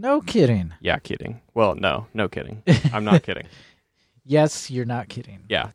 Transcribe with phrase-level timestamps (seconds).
[0.00, 0.72] No kidding.
[0.80, 1.42] Yeah, kidding.
[1.52, 2.62] Well, no, no kidding.
[2.90, 3.46] I'm not kidding.
[4.24, 5.40] Yes, you're not kidding.
[5.50, 5.72] Yeah.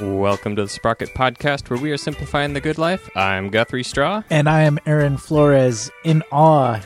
[0.00, 3.10] Welcome to the Sprocket Podcast, where we are simplifying the good life.
[3.16, 4.22] I'm Guthrie Straw.
[4.30, 6.80] And I am Aaron Flores in awe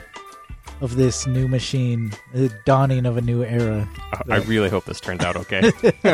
[0.84, 3.88] of this new machine, the dawning of a new era.
[4.30, 5.72] I really hope this turns out okay.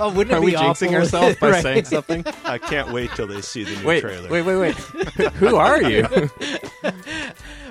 [0.00, 1.62] Oh, wouldn't Are we jinxing ourselves by Right.
[1.62, 2.24] saying something?
[2.44, 4.28] I can't wait till they see the new Wait, trailer.
[4.28, 4.74] wait, wait, wait.
[5.34, 6.06] Who are you?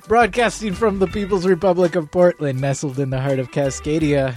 [0.07, 4.35] Broadcasting from the People's Republic of Portland, nestled in the heart of Cascadia.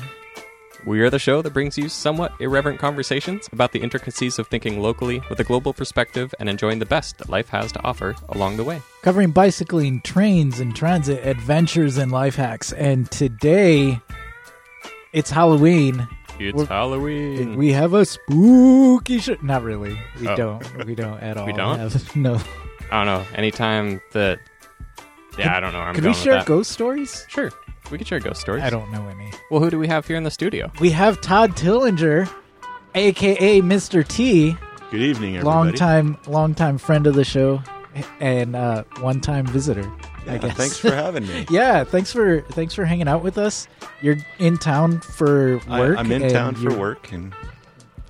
[0.87, 4.81] We are the show that brings you somewhat irreverent conversations about the intricacies of thinking
[4.81, 8.57] locally with a global perspective and enjoying the best that life has to offer along
[8.57, 8.81] the way.
[9.03, 12.73] covering bicycling, trains, and transit adventures and life hacks.
[12.73, 14.01] And today,
[15.13, 16.09] it's Halloween.
[16.39, 17.57] It's We're- Halloween.
[17.57, 19.37] We have a spooky show.
[19.43, 19.99] Not really.
[20.19, 20.37] We Oh.
[20.37, 20.87] don't.
[20.87, 21.47] We don't at all.
[21.47, 21.79] We don't?
[21.79, 22.41] have- no.
[22.91, 23.27] I don't know.
[23.37, 24.39] Anytime that.
[25.39, 25.79] Yeah, I don't know.
[25.79, 26.47] where I'm Can going we with share that.
[26.47, 27.25] ghost stories?
[27.29, 27.51] Sure.
[27.91, 28.63] We could share ghost stories.
[28.63, 29.31] I don't know any.
[29.51, 30.71] Well, who do we have here in the studio?
[30.81, 32.29] We have Todd Tillinger,
[32.95, 34.07] aka Mr.
[34.07, 34.57] T,
[34.91, 35.57] Good evening, everybody.
[35.57, 37.61] long time, long time friend of the show,
[38.21, 39.91] and uh, one time visitor.
[40.27, 40.57] Yeah, I guess.
[40.57, 41.47] Thanks for having me.
[41.51, 43.67] Yeah, thanks for thanks for hanging out with us.
[44.03, 45.99] You're in town for work.
[45.99, 47.35] I'm in and town for you're- work, and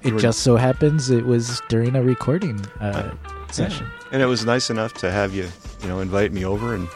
[0.03, 3.12] It We're- just so happens it was during a recording uh,
[3.51, 3.86] session.
[4.12, 5.47] and it was nice enough to have you,
[5.83, 6.89] you know, invite me over and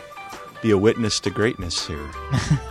[0.64, 2.10] be a witness to greatness here.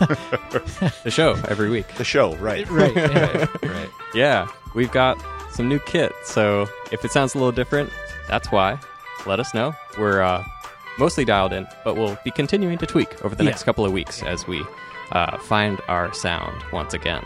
[1.04, 1.86] The show every week.
[1.96, 2.68] The show, right?
[2.68, 2.94] Right.
[2.96, 3.46] yeah.
[3.62, 3.90] right.
[4.14, 5.16] Yeah, we've got
[5.52, 6.12] some new kit.
[6.24, 7.90] So if it sounds a little different,
[8.28, 8.78] that's why.
[9.26, 9.74] Let us know.
[9.98, 10.44] We're uh,
[10.98, 13.50] mostly dialed in, but we'll be continuing to tweak over the Yeah.
[13.50, 14.64] next couple of weeks as we
[15.12, 17.24] uh, find our sound once again.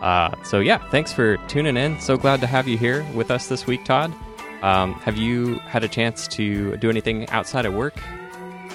[0.00, 1.98] Uh, so yeah, thanks for tuning in.
[2.00, 4.14] So glad to have you here with us this week, Todd.
[4.62, 7.94] Um, have you had a chance to do anything outside of work?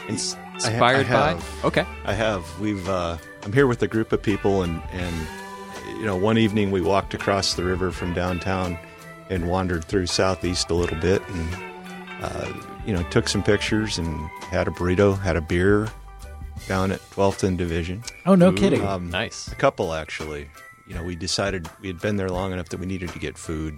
[0.07, 1.29] Ins- I ha- Inspired I by?
[1.33, 1.65] have.
[1.65, 1.85] Okay.
[2.05, 2.59] I have.
[2.59, 2.87] We've.
[2.87, 5.27] Uh, I'm here with a group of people, and and
[5.97, 8.77] you know, one evening we walked across the river from downtown
[9.29, 11.55] and wandered through southeast a little bit, and
[12.21, 12.53] uh,
[12.85, 15.87] you know, took some pictures and had a burrito, had a beer
[16.67, 18.03] down at 12th and Division.
[18.25, 18.85] Oh no, Ooh, kidding.
[18.85, 19.47] Um, Nice.
[19.51, 20.49] A couple actually.
[20.87, 23.37] You know, we decided we had been there long enough that we needed to get
[23.37, 23.77] food,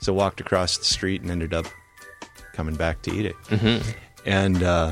[0.00, 1.66] so walked across the street and ended up
[2.54, 3.78] coming back to eat it, hmm
[4.24, 4.90] and uh,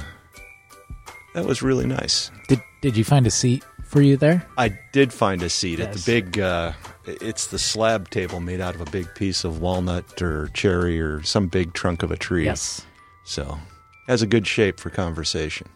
[1.35, 2.31] that was really nice.
[2.49, 4.47] did did you find a seat for you there?
[4.59, 6.39] I did find a seat at the big.
[6.39, 6.73] Uh,
[7.07, 11.23] it's the slab table made out of a big piece of walnut or cherry or
[11.23, 12.45] some big trunk of a tree.
[12.45, 12.85] Yes.
[13.25, 13.59] So
[14.07, 15.69] has a good shape for conversation.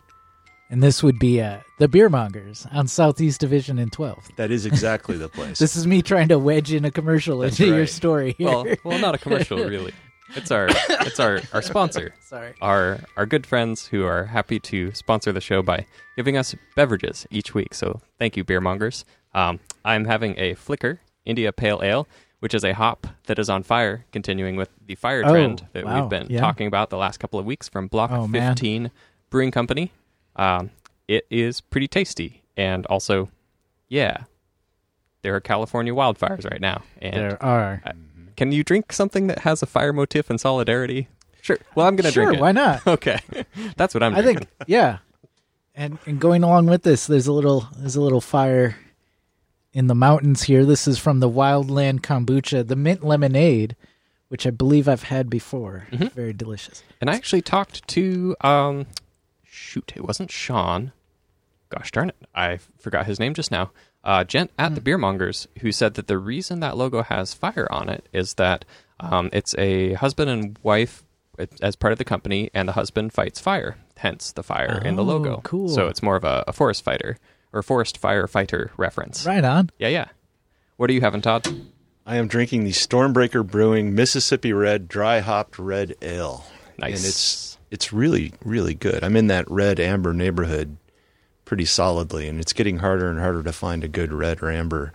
[0.70, 4.36] And this would be uh, the Beer Mongers on Southeast Division and 12th.
[4.36, 5.58] That is exactly the place.
[5.68, 8.34] This is me trying to wedge in a commercial That's into your story.
[8.36, 8.48] Here.
[8.48, 9.94] Well, well, not a commercial, really.
[10.36, 12.14] It's our it's our, our sponsor.
[12.20, 12.54] sorry.
[12.60, 17.26] our our good friends who are happy to sponsor the show by giving us beverages
[17.30, 17.74] each week.
[17.74, 19.04] So thank you, beer mongers.
[19.34, 22.08] Um, I'm having a Flicker India Pale Ale,
[22.40, 25.84] which is a hop that is on fire, continuing with the fire Oh, trend that
[25.84, 26.40] wow, we've been yeah.
[26.40, 28.52] talking about the last couple of weeks from Block Oh, man.
[28.54, 28.90] 15
[29.30, 29.92] Brewing Company.
[30.36, 30.70] Um,
[31.08, 33.28] it is pretty tasty, and also,
[33.88, 34.24] yeah,
[35.22, 37.82] there are California wildfires right now, and There are.
[38.38, 41.08] Can you drink something that has a fire motif and solidarity?
[41.42, 41.58] Sure.
[41.74, 42.38] Well, I'm gonna Sure, drink it.
[42.38, 42.86] Sure, why not?
[42.86, 43.18] Okay,
[43.76, 44.12] that's what I'm.
[44.12, 44.18] Doing.
[44.20, 44.46] I Drinking.
[44.46, 44.98] think yeah.
[45.74, 48.76] And and going along with this, there's a little there's a little fire
[49.72, 50.64] in the mountains here.
[50.64, 53.74] This is from the Wildland Kombucha, the mint lemonade,
[54.28, 55.88] which I believe I've had before.
[55.90, 56.06] Mm-hmm.
[56.14, 56.84] Very delicious.
[57.00, 58.86] And I actually talked to um,
[59.44, 60.92] shoot, it wasn't Sean.
[61.70, 63.72] Gosh darn it, I forgot his name just now.
[64.04, 67.88] Uh, gent at the Beermongers who said that the reason that logo has fire on
[67.88, 68.64] it is that
[69.00, 71.02] um, it's a husband and wife
[71.60, 75.02] as part of the company, and the husband fights fire, hence the fire in the
[75.02, 75.40] Oh, logo.
[75.44, 75.68] cool.
[75.68, 77.16] So it's more of a, a forest fighter
[77.52, 79.24] or forest firefighter reference.
[79.24, 79.70] Right on.
[79.78, 80.06] Yeah, yeah.
[80.78, 81.46] What are you having, Todd?
[82.06, 86.44] I am drinking the Stormbreaker Brewing Mississippi Red Dry Hopped Red Ale.
[86.78, 86.96] Nice.
[86.96, 89.04] And it's it's really really good.
[89.04, 90.77] I'm in that red amber neighborhood
[91.48, 94.92] pretty solidly and it's getting harder and harder to find a good red or amber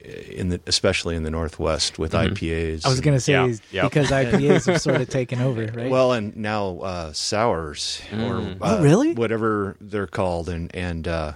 [0.00, 2.86] in the especially in the northwest with IPAs.
[2.86, 3.82] I was going to say Yeah, yeah.
[3.84, 5.90] because IPAs have sort of taken over, right?
[5.90, 8.52] Well, and now uh, sours or Mm.
[8.62, 9.12] uh, Oh, really?
[9.12, 11.32] whatever they're called, and and uh,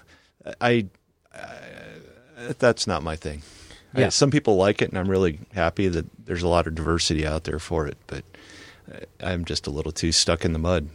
[0.60, 0.86] I,
[1.34, 3.42] uh, that's not my thing.
[3.94, 4.08] I- Yeah.
[4.08, 7.44] some people like it, and I'm really happy that there's a lot of diversity out
[7.44, 7.98] there for it.
[8.06, 8.24] But
[8.90, 10.88] uh, I'm just a little too stuck in the mud.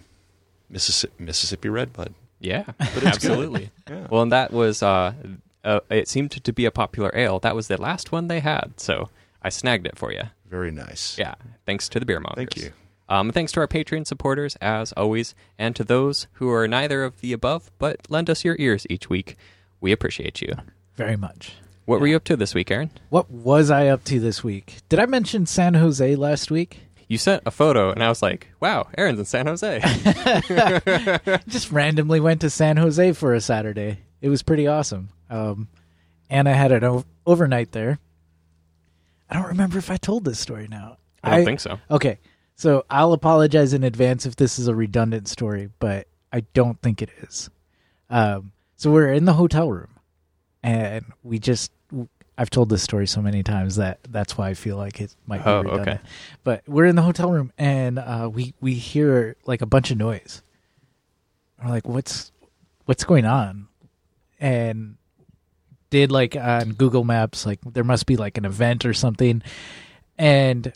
[0.69, 2.13] Mississippi, Mississippi red mud.
[2.45, 3.71] Yeah, it's absolutely.
[3.89, 4.07] Yeah.
[4.09, 5.13] Well, and that was uh,
[5.63, 7.39] uh, it seemed to be a popular ale.
[7.39, 9.09] That was the last one they had, so
[9.41, 10.23] I snagged it for you.
[10.49, 11.17] Very nice.
[11.17, 12.35] Yeah, thanks to the beer mongers.
[12.35, 12.71] Thank you.
[13.07, 17.21] Um, thanks to our Patreon supporters, as always, and to those who are neither of
[17.21, 19.37] the above but lend us your ears each week.
[19.79, 20.55] We appreciate you.
[20.95, 21.53] Very much.
[21.85, 22.89] What were you up to this week, Aaron?
[23.09, 24.77] What was I up to this week?
[24.89, 26.79] Did I mention San Jose last week?
[27.07, 29.79] You sent a photo, and I was like, "Wow, Aaron's in San Jose."
[31.47, 33.99] Just randomly went to San Jose for a Saturday.
[34.21, 35.09] It was pretty awesome.
[35.29, 35.67] Um,
[36.29, 37.99] and I had an o- overnight there.
[39.29, 40.97] I don't remember if I told this story now.
[41.23, 41.79] I don't think so.
[41.89, 42.19] Okay,
[42.55, 47.01] so I'll apologize in advance if this is a redundant story, but I don't think
[47.01, 47.49] it is.
[48.09, 49.91] Um, so we're in the hotel room,
[50.63, 51.71] and we just.
[52.37, 55.43] I've told this story so many times that that's why I feel like it might
[55.43, 55.87] be Oh, redundant.
[55.87, 55.99] okay.
[56.43, 59.97] But we're in the hotel room, and uh, we we hear like a bunch of
[59.97, 60.41] noise.
[61.63, 62.31] We're like, "What's
[62.85, 63.67] what's going on?"
[64.39, 64.97] And
[65.91, 69.41] did like on Google Maps, like there must be like an event or something,
[70.17, 70.73] and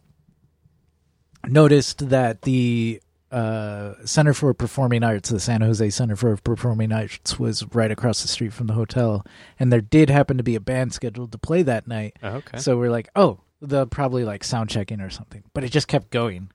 [1.45, 7.37] noticed that the uh, Center for Performing Arts, the San Jose Center for Performing Arts,
[7.39, 9.25] was right across the street from the hotel,
[9.59, 12.17] and there did happen to be a band scheduled to play that night.
[12.23, 12.57] Oh, okay.
[12.57, 16.09] So we're like, oh, they'll probably like sound checking or something, but it just kept
[16.09, 16.51] going.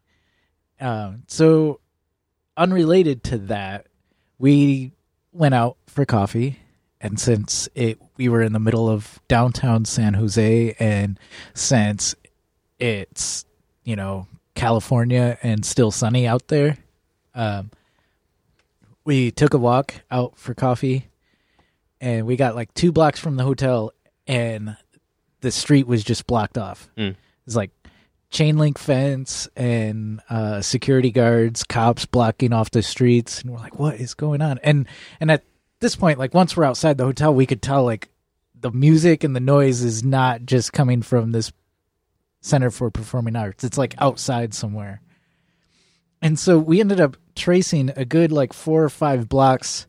[0.80, 1.80] Um, so
[2.56, 3.86] unrelated to that,
[4.38, 4.92] we
[5.32, 6.58] went out for coffee,
[7.00, 11.18] and since it we were in the middle of downtown San Jose, and
[11.52, 12.14] since
[12.78, 13.44] it's
[13.84, 16.78] you know California and still sunny out there,
[17.34, 17.70] um,
[19.04, 21.08] we took a walk out for coffee,
[22.00, 23.92] and we got like two blocks from the hotel,
[24.26, 24.76] and
[25.40, 26.88] the street was just blocked off.
[26.96, 27.16] Mm.
[27.46, 27.70] It's like
[28.30, 33.78] chain link fence and uh, security guards, cops blocking off the streets, and we're like,
[33.78, 34.86] "What is going on?" And
[35.20, 35.44] and at
[35.80, 38.08] this point, like once we're outside the hotel, we could tell like
[38.58, 41.52] the music and the noise is not just coming from this
[42.44, 43.64] Center for Performing Arts.
[43.64, 45.00] It's like outside somewhere.
[46.20, 49.86] And so we ended up tracing a good like four or five blocks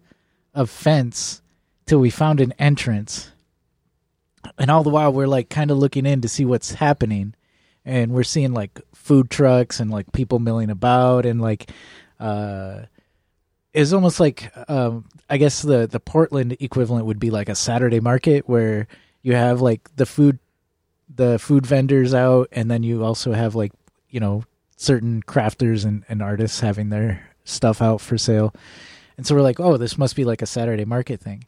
[0.54, 1.42] of fence
[1.86, 3.30] till we found an entrance.
[4.58, 7.36] And all the while we're like kind of looking in to see what's happening.
[7.84, 11.70] And we're seeing like food trucks and like people milling about and like
[12.22, 12.84] uh
[13.74, 18.00] it's almost like um I guess the the Portland equivalent would be like a Saturday
[18.00, 18.88] market where
[19.24, 20.40] you have like the food
[21.16, 23.72] the food vendors out and then you also have like
[24.10, 24.44] you know
[24.78, 28.54] certain crafters and, and artists having their stuff out for sale.
[29.18, 31.44] And so we're like oh this must be like a saturday market thing.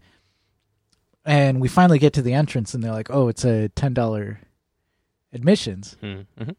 [1.26, 4.38] And we finally get to the entrance and they're like oh it's a $10
[5.34, 5.98] admissions.
[6.02, 6.52] Mm-hmm.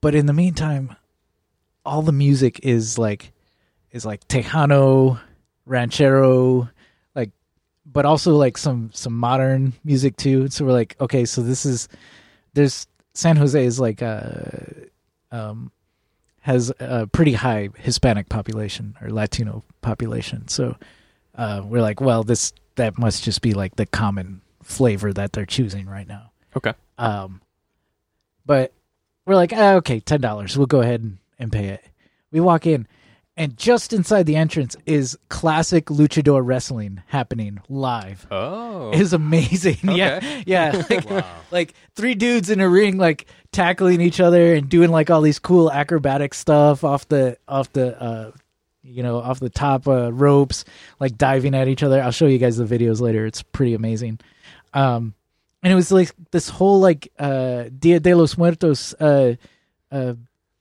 [0.00, 0.96] but in the meantime
[1.84, 3.32] all the music is like
[3.92, 5.20] is like tejano
[5.66, 6.68] ranchero
[7.90, 11.88] but also like some some modern music too so we're like okay so this is
[12.54, 14.34] there's san jose is like uh
[15.30, 15.70] um
[16.40, 20.76] has a pretty high hispanic population or latino population so
[21.36, 25.46] uh we're like well this that must just be like the common flavor that they're
[25.46, 26.72] choosing right now Okay.
[26.98, 27.40] um,
[28.46, 28.72] but
[29.26, 30.56] we're like, ah, okay, ten dollars.
[30.56, 31.84] We'll go ahead and, and pay it.
[32.30, 32.86] We walk in,
[33.36, 38.26] and just inside the entrance is classic luchador wrestling happening live.
[38.30, 38.90] Oh.
[38.94, 39.78] It's amazing.
[39.82, 40.42] Yeah, Okay.
[40.46, 40.82] yeah.
[40.90, 45.20] Like, like three dudes in a ring, like tackling each other and doing like all
[45.20, 48.30] these cool acrobatic stuff off the off the uh,
[48.82, 50.64] you know off the top uh, ropes,
[51.00, 52.00] like diving at each other.
[52.02, 53.26] I'll show you guys the videos later.
[53.26, 54.18] It's pretty amazing.
[54.74, 55.14] Um,
[55.62, 59.34] and it was like this whole like uh Dia de los Muertos uh
[59.90, 60.14] uh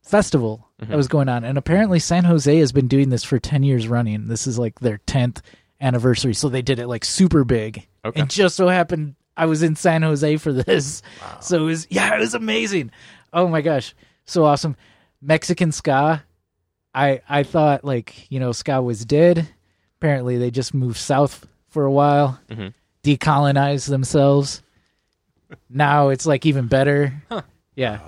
[0.06, 3.64] festival that was going on and apparently San Jose has been doing this for 10
[3.64, 4.28] years running.
[4.28, 5.42] This is like their 10th
[5.82, 7.88] anniversary so they did it like super big.
[8.06, 8.22] Okay.
[8.22, 11.02] And just so happened I was in San Jose for this.
[11.42, 12.92] So it was yeah, it was amazing.
[13.34, 13.94] Oh my gosh.
[14.26, 14.76] So awesome.
[15.22, 16.24] Mexican ska.
[16.94, 19.48] I I thought like, you know, ska was dead.
[20.00, 22.74] Apparently they just moved south for a while Mhm.
[23.04, 24.62] decolonize themselves.
[25.70, 27.14] now it's like even better.
[27.76, 28.00] Yeah.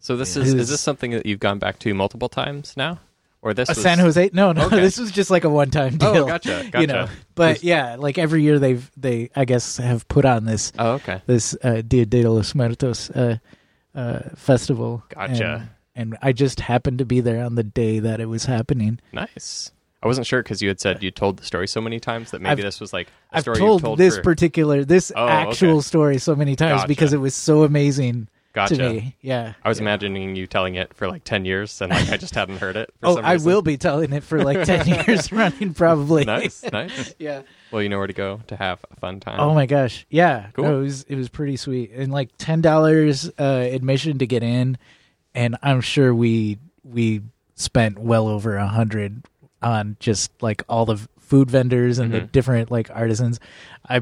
[0.00, 2.98] So this is is is- this something that you've gone back to multiple times now,
[3.42, 4.30] or this A was San Jose?
[4.32, 4.66] No, no.
[4.66, 4.80] Okay.
[4.86, 6.08] This was just like a one-time deal.
[6.08, 6.26] Oh, deal.
[6.26, 10.24] gotcha, You know, but This- yeah, like every year they've they I guess have put
[10.24, 11.20] on this Oh, okay.
[11.26, 13.36] this uh, Dia de los Muertos uh,
[13.94, 15.02] uh, festival.
[15.10, 15.68] Gotcha.
[15.94, 19.00] And, and I just happened to be there on the day that it was happening.
[19.12, 19.70] Nice.
[20.02, 22.40] I wasn't sure because you had said you told the story so many times that
[22.40, 24.22] maybe I've- this was like a I've story told, told this for...
[24.22, 25.80] particular this Oh, actual okay.
[25.82, 26.88] story so many times Gotcha.
[26.88, 28.76] because it was so amazing Gotcha.
[28.76, 29.16] to me.
[29.20, 29.54] Yeah.
[29.64, 29.82] I was yeah.
[29.84, 32.92] imagining you telling it for like 10 years and like I just hadn't heard it.
[33.00, 36.24] For Oh, I will be telling it for like ten years running, probably.
[36.24, 37.14] Nice, nice.
[37.18, 37.42] Yeah.
[37.70, 39.38] Well, you know where to go to have a fun time.
[39.38, 40.04] Oh my gosh.
[40.10, 40.48] Yeah.
[40.54, 40.64] Cool.
[40.64, 41.92] No, it was it was pretty sweet.
[41.92, 44.76] And like ten dollars uh admission to get in
[45.34, 47.20] and I'm sure we we
[47.54, 49.24] spent well over a hundred
[49.62, 52.32] on just like all the food vendors and the Mhm.
[52.32, 53.38] different like artisans.
[53.88, 54.00] I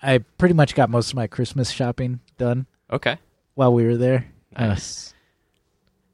[0.00, 3.18] I pretty much got most of my Christmas shopping done Okay.
[3.54, 4.26] While we were there.
[4.56, 5.14] Uh, Nice.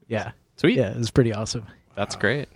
[0.07, 0.31] yeah.
[0.57, 0.77] Sweet.
[0.77, 1.65] Yeah, it was pretty awesome.
[1.95, 2.49] That's great.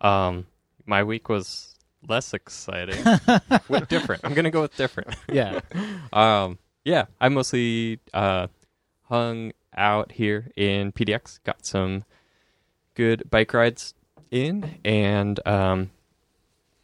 [0.00, 0.46] Um,
[0.84, 1.74] my week was
[2.06, 3.02] less exciting.
[3.68, 4.22] with different.
[4.24, 5.14] I'm gonna go with different.
[5.32, 5.60] Yeah.
[6.12, 8.46] Um, yeah, I mostly uh,
[9.08, 11.40] hung out here in PDX.
[11.44, 12.04] Got some
[12.94, 13.92] good bike rides
[14.30, 15.90] in, and um,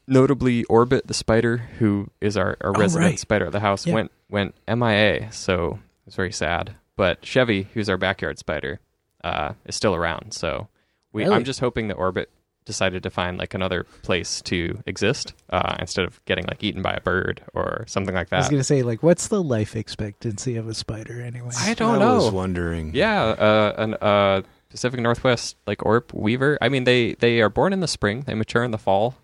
[0.09, 3.19] notably Orbit the spider, who is our, our Oh, resident right.
[3.19, 3.95] spider at the house, Yeah.
[3.95, 5.31] went went MIA.
[5.33, 6.75] So it was very sad.
[6.97, 8.81] But Chevy, who's our backyard spider,
[9.25, 10.33] uh, is still around.
[10.35, 10.69] So
[11.13, 11.37] we, Really?
[11.37, 12.31] I'm just hoping that Orbit
[12.65, 16.93] decided to find like another place to exist uh, instead of getting like eaten by
[16.93, 18.37] a bird or something like that.
[18.37, 21.51] I was gonna say, like, what's the life expectancy of a spider anyway?
[21.57, 22.15] I don't I know.
[22.17, 22.95] was wondering.
[22.95, 26.57] Yeah, uh, an uh, Pacific Northwest like Orb Weaver.
[26.61, 28.23] I mean, they they are born in the spring.
[28.27, 29.17] They mature in the fall.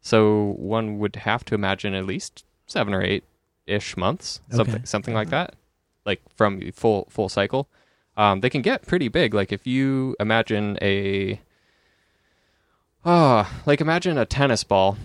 [0.00, 3.24] So one would have to imagine at least seven or eight
[3.66, 5.54] ish months, something something like that,
[6.06, 7.68] like from full full cycle.
[8.16, 9.34] Um, they can get pretty big.
[9.34, 11.40] Like if you imagine a,
[13.04, 14.96] ah, like imagine a tennis ball,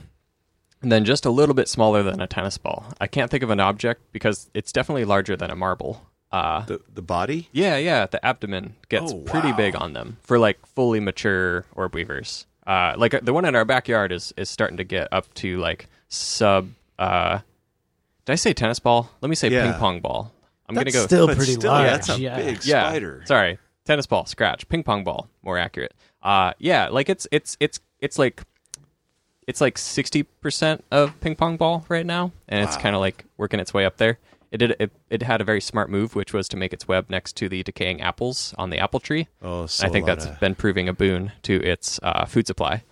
[0.81, 2.85] and then just a little bit smaller than a tennis ball.
[3.01, 6.05] I can't think of an object because it's definitely larger than a marble.
[6.31, 7.49] Uh, The the body.
[7.51, 8.05] yeah, yeah.
[8.05, 9.57] The abdomen gets Oh, pretty wow.
[9.57, 12.45] big on them for like fully mature orb weavers.
[12.67, 15.87] Uh, like the one in our backyard is is starting to get up to like
[16.07, 16.69] sub.
[16.99, 17.39] Uh,
[18.25, 19.09] did I say tennis ball?
[19.21, 19.71] Let me say Yeah.
[19.71, 20.31] ping pong ball.
[20.69, 21.05] I'm gonna go.
[21.05, 21.87] still But pretty still, large.
[21.89, 22.37] that's a yeah.
[22.37, 23.23] big yeah, spider.
[23.25, 25.93] sorry, tennis ball, scratch, ping pong ball, more accurate.
[26.23, 28.43] Uh, yeah, like it's it's it's it's like
[29.47, 33.25] it's like sixty percent of ping pong ball right now, and it's kind of like
[33.37, 34.19] working its way up there.
[34.51, 37.09] It did it, it had a very smart move, which was to make its web
[37.09, 39.27] next to the decaying apples on the apple tree.
[39.43, 42.25] Oh, so I think a lot that's of- been proving a boon to its uh,
[42.25, 42.83] food supply.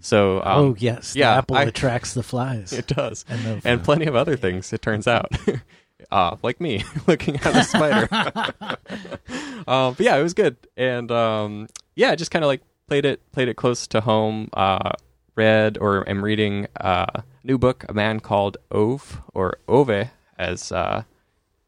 [0.00, 2.72] So, um, oh yes, the yeah, apple I- attracts the flies.
[2.74, 4.72] it does, And the- and plenty of other things.
[4.72, 5.30] It turns out,
[6.10, 8.08] uh, like me looking at a spider.
[9.66, 13.04] um, but yeah, it was good, and um, yeah, I just kind of like played
[13.04, 14.48] it, played it close to home.
[14.52, 14.92] Uh,
[15.36, 20.72] read or am reading uh, a new book, a man called Ove or Ove, as
[20.72, 21.02] uh,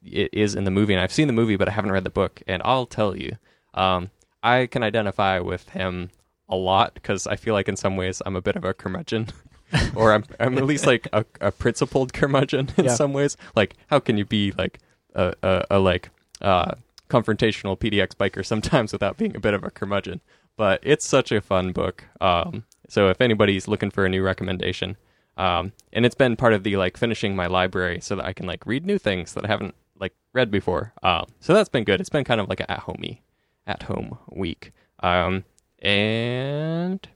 [0.04, 2.10] it is in the movie, and I've seen the movie, but I haven't read the
[2.10, 2.42] book.
[2.46, 3.36] And I'll tell you,
[3.74, 4.10] um,
[4.42, 6.10] I can identify with him
[6.48, 9.28] a lot because I feel like in some ways I'm a bit of a curmudgeon,
[9.94, 12.94] or I'm I'm at least like a, a principled curmudgeon in Yeah.
[12.94, 13.36] some ways.
[13.54, 14.78] Like, how can you be like
[15.14, 16.74] a a, a like uh,
[17.08, 20.20] confrontational PDX biker sometimes without being a bit of a curmudgeon?
[20.56, 22.04] But it's such a fun book.
[22.20, 24.96] Um, so if anybody's looking for a new recommendation,
[25.36, 28.46] um, and it's been part of the like finishing my library so that I can
[28.46, 30.92] like read new things that I haven't like read before.
[31.02, 32.00] Um, so that's been good.
[32.00, 33.22] It's been kind of like an at homey,
[33.66, 34.72] at home week.
[35.00, 35.44] Um,
[35.80, 37.06] and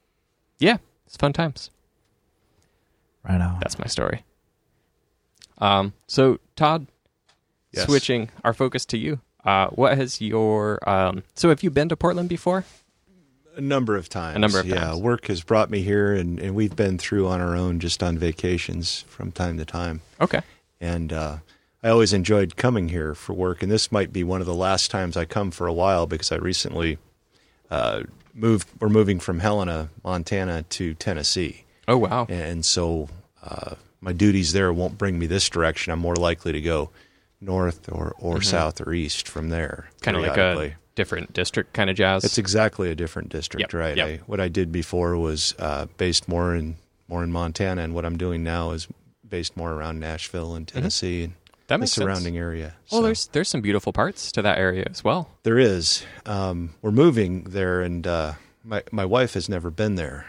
[0.58, 1.70] yeah, it's fun times.
[3.28, 3.58] Right on.
[3.60, 4.24] That's my story.
[5.58, 6.86] Um, so Todd,
[7.72, 7.84] Yes.
[7.86, 9.20] switching our focus to you.
[9.44, 11.22] Uh, what has your um?
[11.34, 12.64] So have you been to Portland before?
[13.56, 14.36] A number of times.
[14.36, 15.00] A number of yeah, times.
[15.00, 18.16] work has brought me here, and, and we've been through on our own just on
[18.18, 20.00] vacations from time to time.
[20.20, 20.40] Okay.
[20.80, 21.38] And uh,
[21.82, 24.90] I always enjoyed coming here for work, and this might be one of the last
[24.90, 26.98] times I come for a while because I recently
[27.70, 28.02] uh,
[28.34, 28.68] moved.
[28.80, 32.26] We're moving from Helena, Montana, to Tennessee, Oh wow.
[32.28, 33.08] and so
[33.42, 35.92] uh, my duties there won't bring me this direction.
[35.92, 36.90] I'm more likely to go
[37.40, 39.88] north or, or south or east from there.
[40.02, 42.24] Kind of like a different district kind of jazz.
[42.24, 43.96] It's exactly a different district, Yep, right?
[43.96, 44.08] yep.
[44.08, 46.76] I, what I did before was uh, based more in
[47.08, 48.86] more in Montana, and what I'm doing now is
[49.28, 51.36] based more around Nashville and Tennessee and Mm-hmm.
[51.66, 52.04] That the makes sense.
[52.04, 52.74] surrounding area.
[52.90, 55.30] well, So there's there's some beautiful parts to that area as well.
[55.44, 56.04] there is.
[56.26, 58.32] Um, we're moving there, and uh,
[58.64, 60.26] my my wife has never been there,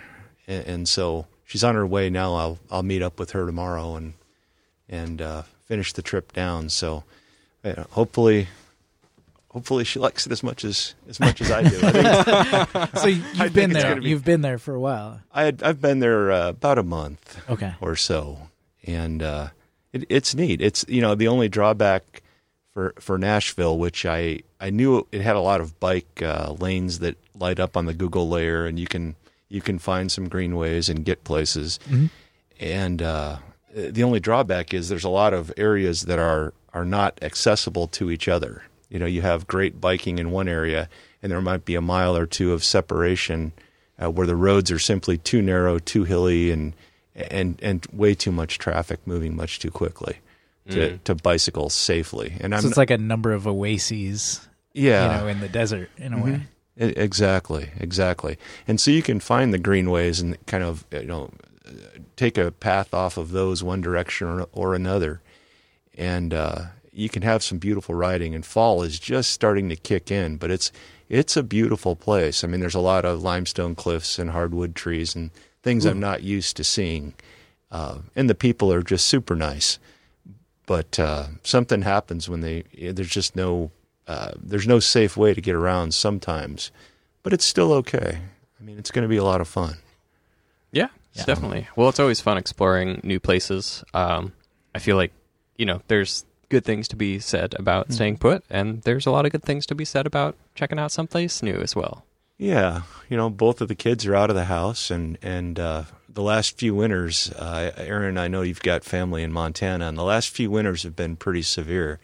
[0.47, 2.33] and, and so she's on her way now.
[2.35, 4.13] I'll I'll meet up with her tomorrow and
[4.87, 6.69] and uh, finish the trip down.
[6.69, 7.03] So
[7.65, 8.47] uh, hopefully.
[9.51, 11.77] Hopefully she likes it as much as as much as I do.
[11.83, 13.99] I think So you've been there.
[13.99, 15.19] be- You've been there for a while.
[15.33, 17.37] I had, I've been there uh, about a month.
[17.49, 17.73] Okay.
[17.81, 18.47] or so,
[18.87, 19.49] and uh,
[19.91, 20.61] it, it's neat.
[20.61, 22.23] It's you know the only drawback
[22.73, 26.99] for for Nashville, which I I knew it had a lot of bike uh, lanes
[26.99, 29.17] that light up on the Google layer, and you can
[29.51, 31.77] you can find some greenways and get places.
[32.59, 33.37] And uh,
[33.73, 38.09] the only drawback is there's a lot of areas that are are not accessible to
[38.09, 38.63] each other.
[38.89, 40.87] You know, you have great biking in one area,
[41.21, 43.51] and there might be a mile or two of separation
[44.01, 46.73] uh, where the roads are simply too narrow, too hilly, and
[47.15, 50.17] and and way too much traffic moving much too quickly
[50.69, 52.33] to, to bicycle safely.
[52.39, 56.13] And I'm it's like a number of oases, yeah, you know, in the desert in
[56.13, 56.25] a Mm-hmm.
[56.25, 56.41] way.
[56.77, 58.37] Exactly, exactly.
[58.67, 61.31] And so you can find the greenways and kind of you know
[62.15, 65.21] take a path off of those one direction or, or another,
[65.97, 66.61] and uh,
[66.93, 68.33] you can have some beautiful riding.
[68.33, 70.71] And fall is just starting to kick in, but it's
[71.09, 72.43] it's a beautiful place.
[72.43, 76.23] I mean, there's a lot of limestone cliffs and hardwood trees and things I'm not
[76.23, 77.13] used to seeing,
[77.69, 79.77] uh, and the people are just super nice.
[80.65, 82.63] But uh, something happens when they
[82.93, 83.71] there's just no
[84.07, 86.71] uh, there's no safe way to get around sometimes,
[87.23, 88.19] but it's still okay.
[88.59, 89.77] I mean, it's going to be a lot of fun.
[90.71, 91.25] Yeah, Yeah.
[91.25, 91.67] definitely.
[91.75, 93.83] Well, it's always fun exploring new places.
[93.93, 94.33] Um,
[94.75, 95.11] I feel like
[95.57, 97.93] you know there's good things to be said about Mm-hmm.
[97.93, 100.91] staying put, and there's a lot of good things to be said about checking out
[100.91, 102.05] someplace new as well.
[102.37, 105.83] Yeah, you know, both of the kids are out of the house, and and uh,
[106.09, 110.03] the last few winters, uh, Aaron, I know you've got family in Montana, and the
[110.03, 111.99] last few winters have been pretty severe,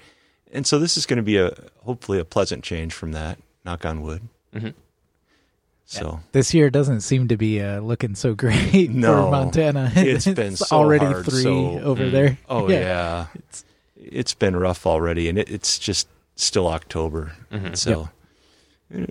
[0.51, 1.51] and so this is going to be a
[1.83, 3.37] hopefully a pleasant change from that.
[3.65, 4.21] Knock on wood.
[4.53, 4.73] Mhm.
[5.85, 9.25] So This year doesn't seem to be uh, looking so great No.
[9.25, 9.91] for Montana.
[9.95, 12.11] It's been so already hard, three so- over Mm.
[12.11, 12.37] there.
[12.49, 13.63] oh yeah, It's-
[13.95, 17.33] it's been rough already, and it, it's just still October.
[17.51, 17.75] Mhm.
[17.77, 18.09] So
[18.95, 19.05] uh,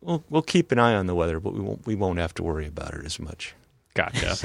[0.00, 2.42] we'll we'll keep an eye on the weather, but we won't we won't have to
[2.42, 3.54] worry about it as much.
[3.94, 4.36] Gotcha.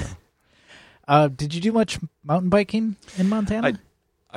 [1.07, 3.67] Uh, did you do much mountain biking in Montana?
[3.67, 3.73] I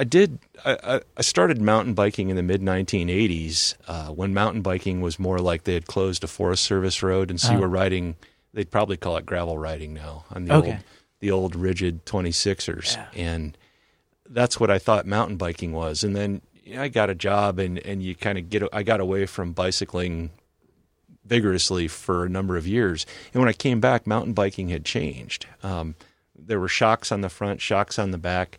[0.05, 0.39] did.
[0.65, 5.19] I, I- I started mountain biking in the mid 1980s uh, when mountain biking was
[5.19, 7.63] more like they had closed a Forest Service road, and so you Oh.
[7.63, 8.17] were riding.
[8.55, 10.71] They'd probably call it gravel riding now on the Okay.
[10.73, 10.79] old
[11.21, 13.07] the old rigid 26ers, Yeah.
[13.15, 13.59] and
[14.29, 16.05] that's what I thought mountain biking was.
[16.05, 18.63] And then you know, I got a job, and and you kind of get.
[18.73, 20.31] I got away from bicycling
[21.25, 25.47] vigorously for a number of years, and when I came back, mountain biking had changed.
[25.63, 25.95] Um,
[26.39, 28.59] there were shocks on the front, shocks on the back.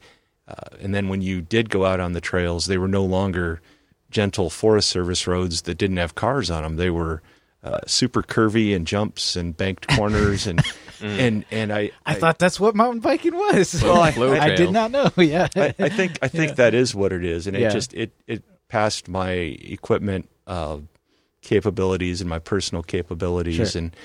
[0.49, 3.61] Uh, and then when you did go out on the trails, they were no longer
[4.09, 6.75] gentle Forest Service roads that didn't have cars on them.
[6.77, 7.21] They were
[7.63, 10.59] uh, super curvy and jumps and banked corners and
[11.01, 13.83] and and I I thought that's what mountain biking was.
[13.83, 14.09] Well, I-
[14.41, 15.11] I did not know.
[15.17, 15.47] Yeah.
[15.55, 17.69] I, I think I think that is what it is, and it Yeah.
[17.69, 20.77] just it it passed my equipment uh,
[21.41, 23.79] capabilities and my personal capabilities, Sure.
[23.81, 23.95] and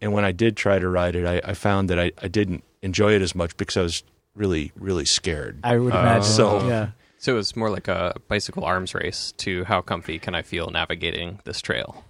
[0.00, 2.62] and when I did try to ride it, I, I found that I, I didn't
[2.82, 4.02] enjoy it as much because I was
[4.34, 5.60] really really scared.
[5.64, 6.22] I would Uh, imagine.
[6.24, 6.88] so- yeah.
[7.18, 10.70] so it was more like a bicycle arms race to how comfy can I feel
[10.70, 12.04] navigating this trail.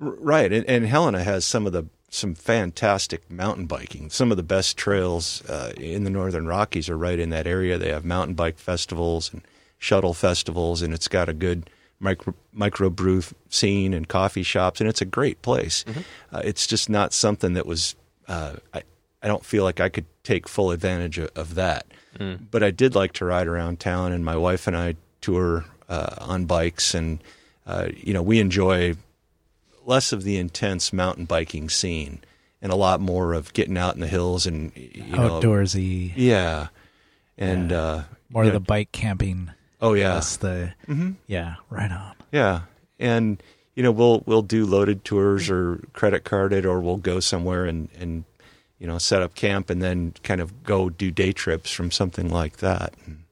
[0.00, 4.08] R- Right, and, and Helena has some of the some fantastic mountain biking.
[4.10, 7.76] Some of the best trails uh, in the Northern Rockies are right in that area.
[7.78, 9.42] They have mountain bike festivals and
[9.78, 15.00] shuttle festivals, and it's got a good micro microbrew scene and coffee shops, and it's
[15.02, 15.84] a great place.
[16.32, 17.96] Uh, it's just not something that was.
[18.28, 18.82] Uh, I
[19.22, 21.86] I don't feel like I could take full advantage of, of that.
[22.50, 26.14] But I did like to ride around town, and my wife and I tour uh,
[26.20, 27.22] on bikes, and
[27.66, 28.94] uh, you know we enjoy
[29.84, 32.20] less of the intense mountain biking scene
[32.62, 36.12] and a lot more of getting out in the hills and you know Outdoorsy.
[36.16, 36.68] yeah
[37.38, 39.50] and uh More of know, the bike camping.
[39.80, 40.72] oh yeah That's the.
[40.86, 41.56] hmm Yeah.
[41.70, 42.14] Right on.
[42.32, 42.62] yeah
[42.98, 43.40] and
[43.76, 47.88] you know we'll we'll do loaded tours or credit carded or we'll go somewhere and
[48.00, 48.24] and
[48.78, 52.28] you know set up camp and then kind of go do day trips from something
[52.28, 53.22] like that and,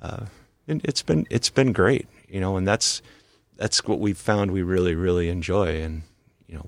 [0.00, 0.26] uh,
[0.68, 3.02] and it's been it's been great you know and that's
[3.56, 6.02] that's what we've found we really really enjoy and
[6.46, 6.66] you know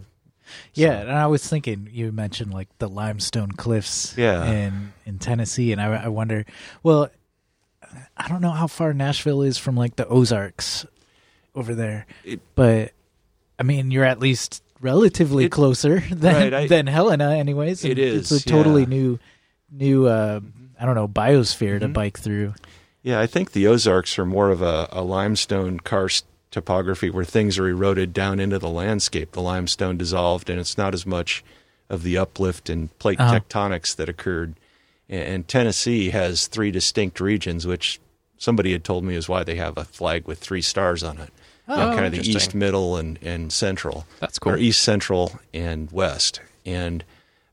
[0.74, 4.44] Yeah, and I was thinking you mentioned like the limestone cliffs Yeah.
[4.50, 6.44] in in Tennessee, and I, I wonder,
[6.82, 7.08] well,
[8.16, 10.84] I don't know how far Nashville is from like the Ozarks
[11.54, 12.92] over there, It- but
[13.58, 17.84] I mean you're at least relatively It- closer than Right, I- than Helena, anyways.
[17.84, 18.88] It and is, It's a totally yeah.
[18.88, 19.18] new
[19.72, 20.40] new uh,
[20.78, 21.92] I don't know biosphere to Mhm.
[21.92, 22.54] bike through.
[23.02, 27.58] Yeah, I think the Ozarks are more of a, a limestone karst topography where things
[27.58, 29.32] are eroded down into the landscape.
[29.32, 31.42] The limestone dissolved, and it's not as much
[31.90, 33.40] of the uplift and plate Uh-huh.
[33.40, 34.54] tectonics that occurred.
[35.08, 38.00] And, and Tennessee has three distinct regions, which
[38.38, 41.30] somebody had told me is why they have a flag with three stars on it.
[41.66, 44.06] Oh, kind of the east, middle, and, and central.
[44.20, 44.52] That's cool.
[44.52, 46.40] Or east, central, and west.
[46.66, 47.04] And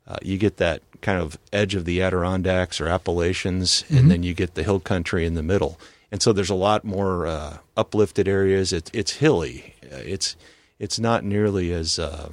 [0.08, 3.97] uh, you get that kind of edge of the Adirondacks or Appalachians, Mhm.
[4.00, 5.80] and then you get the hill country in the middle.
[6.12, 8.74] And so there's a lot more uh, uplifted areas.
[8.74, 9.76] It's it's hilly.
[9.91, 10.36] Uh, It's
[10.78, 12.32] it's not nearly as uh,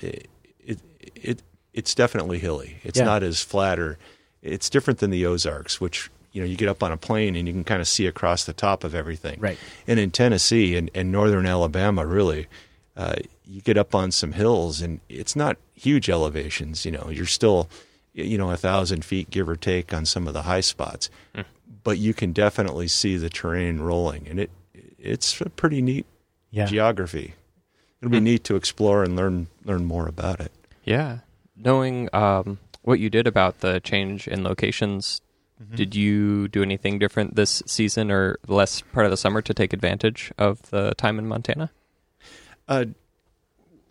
[0.00, 0.28] it,
[0.64, 0.78] it
[1.14, 2.76] it it's definitely hilly.
[2.84, 3.06] It's Yeah.
[3.06, 3.96] not as flat or
[4.42, 7.46] it's different than the Ozarks, which you know you get up on a plane and
[7.48, 9.38] you can kind of see across the top of everything.
[9.40, 9.58] Right.
[9.86, 12.46] And in Tennessee and, and northern Alabama, really,
[12.96, 16.84] uh, you get up on some hills and it's not huge elevations.
[16.84, 17.68] You know, you're still
[18.12, 21.10] you know a thousand feet give or take on some of the high spots,
[21.84, 24.50] but you can definitely see the terrain rolling, and it
[24.98, 26.06] it's a pretty neat
[26.50, 26.66] Yeah.
[26.66, 27.34] geography.
[28.00, 30.52] It'll be neat to explore and learn learn more about it.
[30.84, 31.18] Yeah.
[31.56, 35.20] Knowing um, what you did about the change in locations,
[35.62, 35.74] Mm-hmm.
[35.76, 39.74] did you do anything different this season or less part of the summer to take
[39.74, 41.70] advantage of the time in Montana?
[42.66, 42.86] Uh,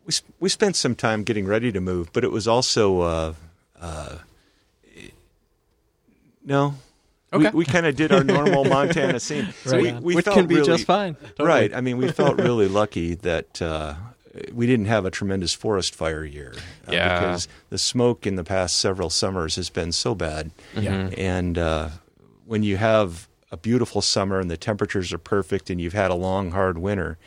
[0.05, 3.33] we sp- we spent some time getting ready to move, but it was also uh,
[3.79, 4.17] uh,
[6.43, 6.73] no.
[7.31, 7.51] Okay.
[7.51, 10.35] We, we kind of did our normal Montana scene, so Right we, we Which felt
[10.37, 11.13] can be really- just fine.
[11.15, 11.47] Totally.
[11.47, 11.73] Right.
[11.75, 13.93] I mean, we felt really lucky that uh,
[14.53, 16.53] we didn't have a tremendous forest fire year.
[16.87, 17.19] uh, Yeah.
[17.19, 20.51] Because the smoke in the past several summers has been so bad.
[20.75, 21.09] Yeah.
[21.17, 21.89] And uh,
[22.45, 26.15] when you have a beautiful summer and the temperatures are perfect and you've had a
[26.15, 27.17] long, hard winter,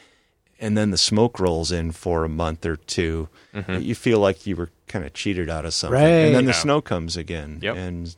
[0.61, 3.29] and then the smoke rolls in for a month or 2
[3.81, 6.01] you feel like you were kind of cheated out of something.
[6.01, 6.61] And then the Right.
[6.61, 7.59] snow comes again.
[7.63, 7.77] Yep.
[7.77, 8.17] And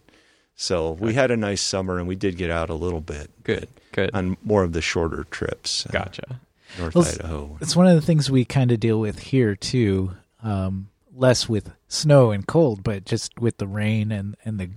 [0.55, 3.31] so we had a nice summer and we did get out a little bit.
[3.45, 3.69] Good.
[3.93, 4.11] Good.
[4.13, 5.87] On more of the shorter trips.
[5.91, 6.41] Gotcha.
[6.79, 7.59] North Well, Idaho.
[7.61, 10.13] It's one of the things we kind of deal with here too.
[10.43, 14.69] Um, less with snow and cold, but just with the rain and and the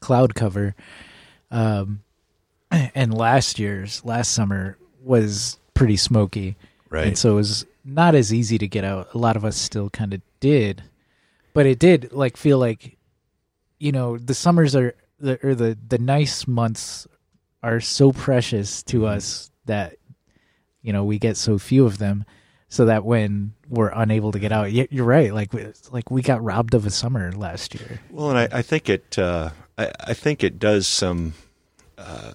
[0.00, 0.74] cloud cover.
[1.50, 2.02] Um,
[2.70, 6.56] and last year's last summer was pretty smoky,
[6.90, 7.06] Right.
[7.08, 9.14] and so it was not as easy to get out.
[9.14, 10.82] A lot of us still kind of did,
[11.52, 12.96] but it did like feel like,
[13.78, 17.06] you know, the summers are the or the the nice months
[17.62, 19.96] are so precious to us that
[20.84, 22.24] you know we get so few of them
[22.68, 26.42] so that when we're unable to get out you're right like we- like we got
[26.44, 29.18] robbed of a summer last year Well, and I, I think it.
[29.18, 31.34] Uh, I, I think it does some.
[31.98, 32.34] Uh,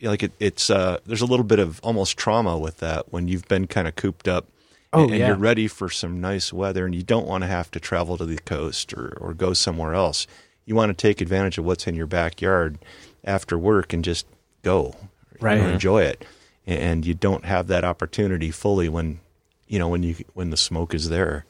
[0.00, 3.48] like it, it's uh, there's a little bit of almost trauma with that when you've
[3.48, 4.46] been kind of cooped up.
[4.92, 5.26] Oh, and, and yeah.
[5.28, 8.24] you're ready for some nice weather, and you don't want to have to travel to
[8.24, 10.26] the coast or, or go somewhere else.
[10.64, 12.78] You want to take advantage of what's in your backyard
[13.24, 14.26] after work and just
[14.62, 14.94] go,
[15.40, 15.58] Right.
[15.58, 16.24] enjoy it.
[16.68, 19.20] And you don't have that opportunity fully when,
[19.66, 21.46] you know, when you when the smoke is there.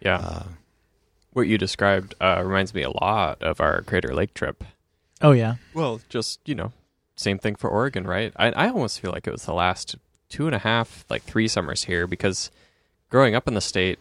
[0.00, 0.18] Yeah.
[0.18, 0.42] Uh,
[1.32, 4.62] what you described uh, reminds me a lot of our Crater Lake trip.
[5.22, 6.72] oh yeah Well, just you know,
[7.16, 8.32] same thing for Oregon, right?
[8.36, 9.96] I, I almost feel like it was the last
[10.28, 12.50] two and a half, like three summers here, because
[13.10, 13.98] growing up in the state,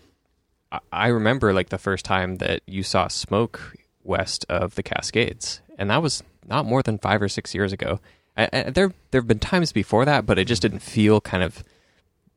[0.72, 5.62] I, I remember like the first time that you saw smoke west of the Cascades,
[5.80, 8.00] and that was not more than five or six years ago.
[8.40, 11.44] I, I, there, there have been times before that, but it just didn't feel kind
[11.44, 11.64] of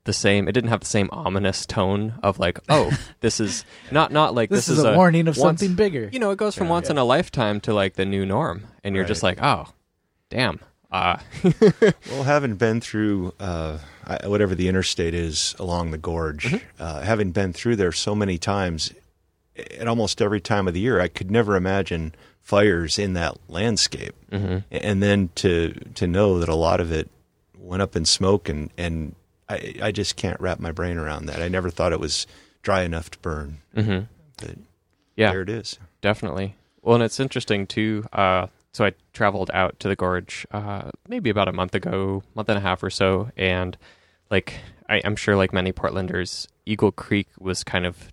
[0.05, 0.47] the same.
[0.47, 4.49] It didn't have the same ominous tone of like, oh, this is not not like
[4.49, 6.71] this, this, is, a, warning of once- something bigger you know, it goes from Yeah.
[6.73, 9.67] once in a lifetime to like the new norm, and you're just like, oh,
[10.29, 10.59] damn.
[10.91, 11.17] Uh,
[12.11, 13.79] Well, having been through uh,
[14.25, 18.91] whatever the interstate is along the gorge, uh, having been through there so many times,
[19.55, 22.13] at almost every time of the year, I could never imagine
[22.43, 24.13] fires in that landscape.
[24.31, 27.09] And then to to know that a lot of it
[27.57, 29.15] went up in smoke, and and
[29.49, 31.41] I, I just can't wrap my brain around that.
[31.41, 32.27] I never thought it was
[32.61, 33.57] dry enough to burn.
[33.75, 34.07] mhm.
[34.37, 34.55] But
[35.15, 35.79] Yeah, there it is.
[36.01, 36.55] definitely.
[36.81, 38.05] Well, and it's interesting too.
[38.11, 42.49] Uh, so I traveled out to the gorge uh, maybe about a month ago, month
[42.49, 43.77] and a half or so, and
[44.31, 44.55] like
[44.89, 48.11] I, I'm sure, like many Portlanders, Eagle Creek was kind of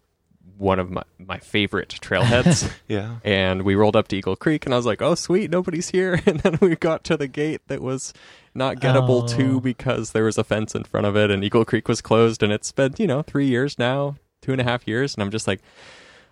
[0.61, 2.71] one of my, my favorite trailheads.
[2.89, 3.17] Yeah.
[3.25, 6.21] and we rolled up to Eagle Creek, and I was like, "Oh, sweet, nobody's here."
[6.27, 8.13] And then we got to the gate that was
[8.55, 9.27] not gettable Oh.
[9.39, 12.43] to because there was a fence in front of it, and Eagle Creek was closed.
[12.43, 15.31] And it's been, you know, three years now, two and a half years, and I'm
[15.31, 15.61] just like,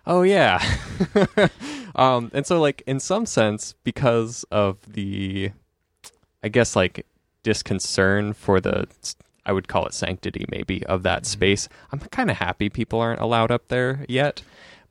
[0.05, 0.61] "Oh yeah."
[1.95, 5.51] um, and so, like, in some sense, because of the,
[6.43, 7.05] I guess, like
[7.43, 8.87] disconcern for the.
[9.49, 11.67] I would call it sanctity, maybe, of that space.
[11.91, 14.41] I'm kind of happy people aren't allowed up there yet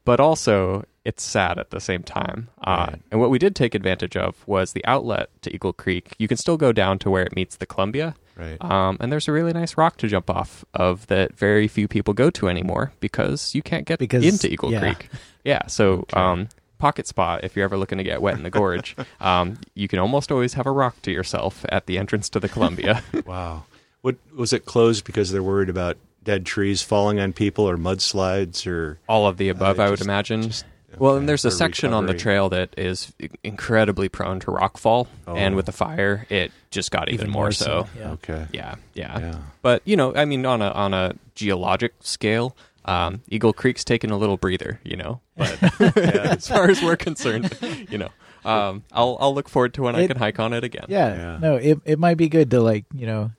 [0.05, 2.47] but also it's sad at the same time.
[2.63, 3.01] Uh, Right.
[3.11, 6.13] and what we did take advantage of was the outlet to Eagle Creek.
[6.17, 8.57] You can still go down to where it meets the Columbia, Right.
[8.63, 12.13] um, and there's a really nice rock to jump off of that very few people
[12.15, 14.79] go to anymore because you can't get Because- into Eagle yeah.
[14.79, 15.09] Creek.
[15.43, 16.47] Yeah, so um,
[16.79, 18.95] pocket spot if you're ever looking to get wet in the gorge.
[19.21, 22.49] um, you can almost always have a rock to yourself at the entrance to the
[22.49, 23.03] Columbia.
[23.27, 23.65] Wow.
[24.01, 28.65] What was it closed because they're worried about dead trees falling on people or mudslides
[28.67, 30.43] or All of the above, Uh, I would imagine.
[30.43, 30.65] just-
[30.97, 35.07] well, and there's a for section on the trail that is incredibly prone to rockfall,
[35.27, 35.55] and Oh.
[35.57, 37.65] with the fire, it just got even, Even more, more so.
[37.65, 38.11] so, yeah.
[38.11, 38.45] okay.
[38.51, 39.35] Yeah, yeah, Yeah.
[39.61, 44.09] But you know, I mean, on a on a geologic scale, um, Eagle Creek's taking
[44.11, 45.21] a little breather, you know.
[45.37, 45.57] But
[45.97, 47.55] as far as we're concerned,
[47.89, 48.09] you know,
[48.43, 50.85] um, I'll I'll look forward to when I can hike on it again.
[50.89, 51.37] Yeah, Yeah.
[51.39, 53.31] no, it it might be good to like you know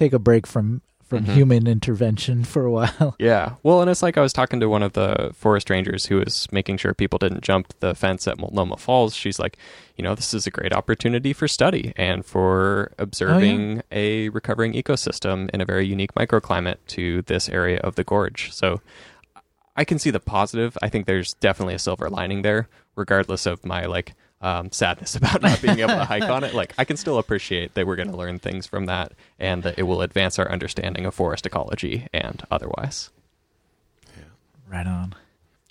[0.00, 1.34] take a break from from Mhm.
[1.34, 3.16] human intervention for a while.
[3.18, 3.54] Yeah.
[3.64, 6.46] Well, and it's like I was talking to one of the forest rangers who was
[6.52, 9.12] making sure people didn't jump the fence at Multnomah Falls.
[9.16, 9.58] She's like,
[9.96, 15.50] you know, this is a great opportunity for study and for observing a recovering ecosystem
[15.52, 18.52] in a very unique microclimate to this area of the gorge.
[18.52, 18.80] So
[19.76, 20.78] I can see the positive.
[20.80, 25.42] I think there's definitely a silver lining there, regardless of my like um, sadness about
[25.42, 26.54] not being able to hike on it.
[26.60, 29.78] Like I can still appreciate that we're going to learn things from that, and that
[29.78, 33.10] it will advance our understanding of forest ecology and otherwise.
[34.68, 35.14] Right on.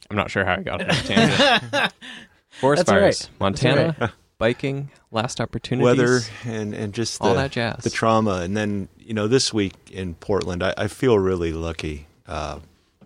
[0.09, 1.93] I'm not sure how I got on that tangent.
[2.49, 3.39] Forest That's fires, right.
[3.39, 7.83] Montana, biking, last opportunities, Weather and and just the, all that jazz.
[7.83, 12.07] the trauma, and then you know this week in Portland, I, I feel really lucky
[12.27, 12.59] uh,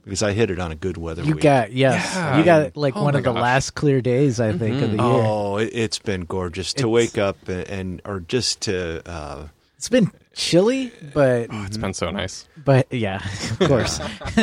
[0.03, 1.43] because I hit it on a good weather You week.
[1.43, 2.37] got yes, Yeah.
[2.37, 4.97] you got like Oh one my of the last clear days I think of the
[4.97, 5.01] year.
[5.01, 9.89] Oh, it, it's been gorgeous to wake up and, and or just to uh, It's
[9.89, 12.47] been chilly, but Oh, it's been so nice.
[12.63, 13.21] but yeah,
[13.59, 13.99] of course.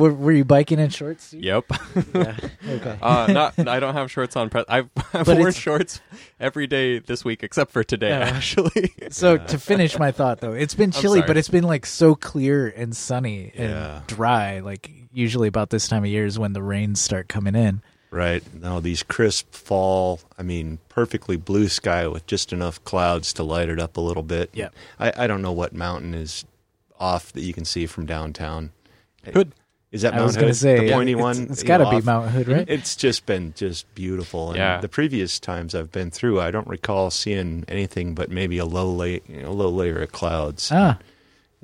[0.00, 1.32] were, were you biking in shorts?
[1.32, 1.64] Yep.
[2.14, 2.36] Yeah.
[2.68, 2.98] Okay.
[3.02, 4.48] Uh, not, I don't have shorts on.
[4.50, 6.00] Pre- I've, I've But worn shorts
[6.38, 8.08] every day this week except for today.
[8.10, 8.20] Yeah.
[8.30, 12.14] Actually, So to finish my thought though, it's been chilly, but it's been like so
[12.14, 14.00] clear and sunny and Yeah.
[14.06, 14.60] dry.
[14.60, 17.82] Like usually about this time of year is when the rains start coming in.
[18.12, 20.20] right now these crisp fall.
[20.38, 24.22] I mean, perfectly blue sky with just enough clouds to light it up a little
[24.22, 24.50] bit.
[24.52, 24.68] Yeah.
[24.98, 26.44] I, I don't know what mountain is
[27.00, 28.70] off that you can see from downtown.
[29.32, 29.52] Hood.
[29.92, 30.54] Is that I Mount was going Hood?
[30.54, 31.36] to say the pointy it's, one.
[31.50, 32.68] It's you got to be off- Mount Hood, right?
[32.68, 34.50] It's just been just beautiful.
[34.50, 34.80] And Yeah.
[34.80, 38.88] the previous times I've been through, I don't recall seeing anything but maybe a low
[38.90, 40.98] layer, you know, low layer of clouds ah,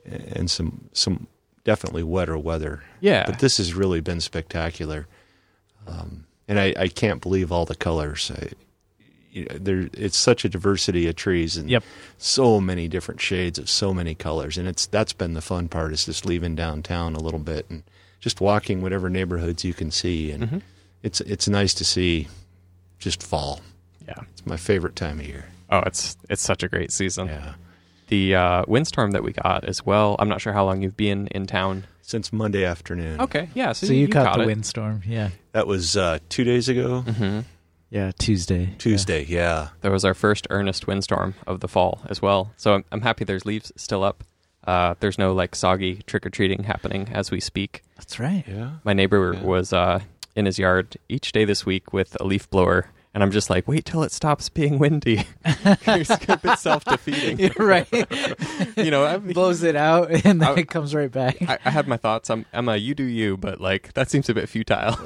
[0.05, 1.29] and some some
[1.65, 2.83] definitely wetter weather.
[3.01, 3.27] Yeah.
[3.27, 5.07] But this has really been spectacular,
[5.87, 8.33] um, and I, I can't believe all the colors.
[8.35, 8.51] I,
[9.31, 11.85] you know, there, it's such a diversity of trees and Yep.
[12.19, 15.93] so many different shades of so many colors, and it's that's been the fun part
[15.93, 17.83] is just leaving downtown a little bit and
[18.27, 20.59] just walking whatever neighborhoods you can see, and Mm-hmm.
[21.05, 22.27] it's it's nice to see
[22.99, 23.61] just fall.
[24.09, 24.19] yeah.
[24.33, 25.45] It's my favorite time of year.
[25.71, 27.29] Oh, it's it's such a great season.
[27.29, 27.55] Yeah,
[28.09, 30.17] The uh, windstorm that we got as well.
[30.19, 31.85] I'm not sure how long you've been in town.
[32.03, 33.21] since Monday afternoon.
[33.21, 33.49] Okay.
[33.55, 33.73] Yeah.
[33.75, 34.47] So, so you, caught, caught the it.
[34.47, 37.03] windstorm, yeah, that was uh, two days ago.
[37.03, 37.41] hmm
[37.89, 39.69] yeah, Tuesday, Tuesday, yeah.
[39.83, 42.51] There was our first earnest windstorm of the fall as well.
[42.57, 44.25] So I'm, I'm happy there's leaves still up.
[44.67, 47.83] Uh, there's no like soggy trick or treating happening as we speak.
[47.97, 48.45] That's right.
[48.47, 48.71] Yeah.
[48.85, 49.43] My neighbor Yeah.
[49.43, 50.01] was uh,
[50.35, 53.67] in his yard each day this week with a leaf blower, and I'm just like,
[53.67, 55.25] wait till it stops being windy.
[55.45, 57.39] it's a bit self defeating.
[57.39, 57.87] You're right.
[58.77, 61.41] you know, I, mean, Blows it out and then I- it comes right back.
[61.49, 62.29] I, I had my thoughts.
[62.29, 64.97] I'm Emma, you do you, but like that seems a bit futile.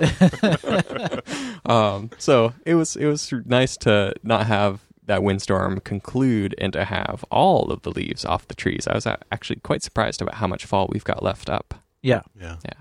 [1.66, 6.84] um, so it was it was nice to not have that windstorm conclude and to
[6.84, 8.86] have all of the leaves off the trees.
[8.86, 11.74] I was actually quite surprised about how much fall we've got left up.
[12.02, 12.22] yeah.
[12.40, 12.56] Yeah.
[12.64, 12.78] Yeah.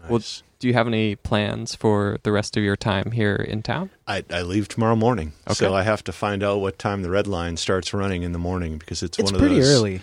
[0.00, 0.10] Nice.
[0.10, 0.22] Well,
[0.60, 3.90] Do you have any plans for the rest of your time here in town?
[4.06, 5.74] I, I leave tomorrow morning, so Okay.
[5.74, 8.78] I have to find out what time the red line starts running in the morning
[8.78, 9.74] because it's, It's one of pretty those.
[9.74, 10.00] early.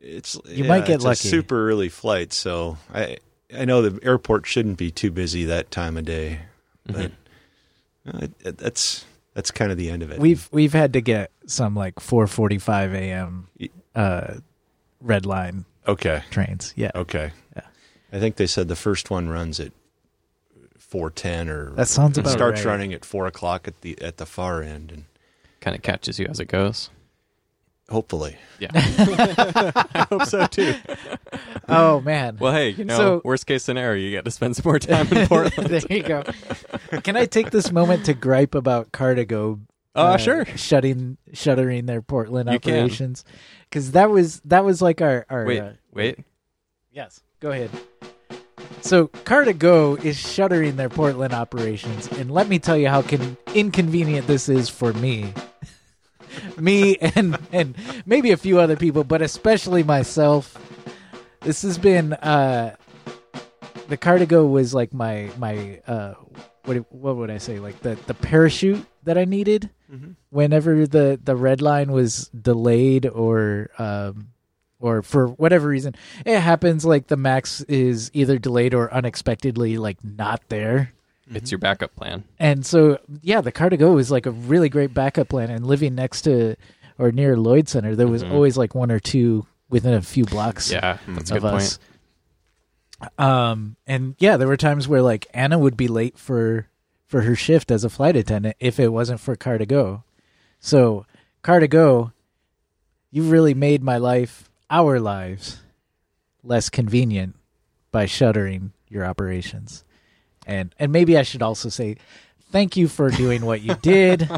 [0.00, 1.28] It's You yeah, might get it's lucky.
[1.28, 3.18] A super early flight, so I
[3.56, 6.40] I know the airport shouldn't be too busy that time of day,
[6.86, 7.12] but
[8.06, 8.16] Mm-hmm.
[8.24, 10.18] uh, it, that's that's kind of the end of it.
[10.18, 13.48] We've we've had to get some like 4:45 a.m.
[13.94, 14.34] uh
[15.00, 16.72] red line okay, trains.
[16.76, 16.90] Yeah.
[16.94, 17.32] okay.
[17.56, 17.62] Yeah.
[18.12, 19.72] I think they said the first one runs at
[20.78, 22.70] four ten or That sounds about starts right.
[22.72, 25.04] running at four o'clock at the at the far end, and
[25.60, 26.90] Kind of catches you as it goes.
[27.92, 30.74] Hopefully, Yeah, I hope so too.
[31.68, 32.38] Oh man.
[32.40, 35.06] Well, hey, you know, So- worst case scenario, you get to spend some more time
[35.12, 35.68] in Portland.
[35.68, 36.22] there you go.
[37.02, 39.60] Can I take this moment to gripe about Car2Go?
[39.94, 40.46] Uh, sure.
[40.56, 43.24] Shutting shuttering their Portland You operations
[43.68, 46.18] because that was that was like our our Wait, uh, wait.
[46.92, 47.68] Yes, go ahead.
[48.80, 54.26] So Car2Go is shuttering their Portland operations, and let me tell you how con- inconvenient
[54.26, 55.34] this is for me,
[56.58, 57.74] me and and
[58.06, 60.56] maybe a few other people, but especially myself.
[61.40, 62.76] This has been uh,
[63.88, 66.14] the Car2Go was like my my uh,
[66.64, 67.58] what what would I say?
[67.58, 69.70] Like the the parachute that I needed
[70.30, 74.28] whenever the the red line was delayed or um
[74.80, 80.02] or for whatever reason it happens like the max is either delayed or unexpectedly like
[80.02, 80.92] not there
[81.34, 82.24] It's your backup plan.
[82.38, 86.22] and so yeah the Car2Go is like a really great backup plan and living next
[86.22, 86.56] to
[86.98, 88.32] or near lloyd center there was Mhm.
[88.32, 91.78] always like one or two within a few blocks Yeah, that's a of good point.
[93.18, 96.68] um and yeah there were times where like anna would be late for
[97.06, 100.02] for her shift as a flight attendant if it wasn't for Car2Go.
[100.60, 101.04] So,
[101.44, 102.12] Car2Go,
[103.10, 105.60] you really made my life, our lives,
[106.42, 107.36] less convenient
[107.90, 109.84] by shuttering your operations.
[110.46, 111.96] And and maybe I should also say
[112.50, 114.28] thank you for doing what you did.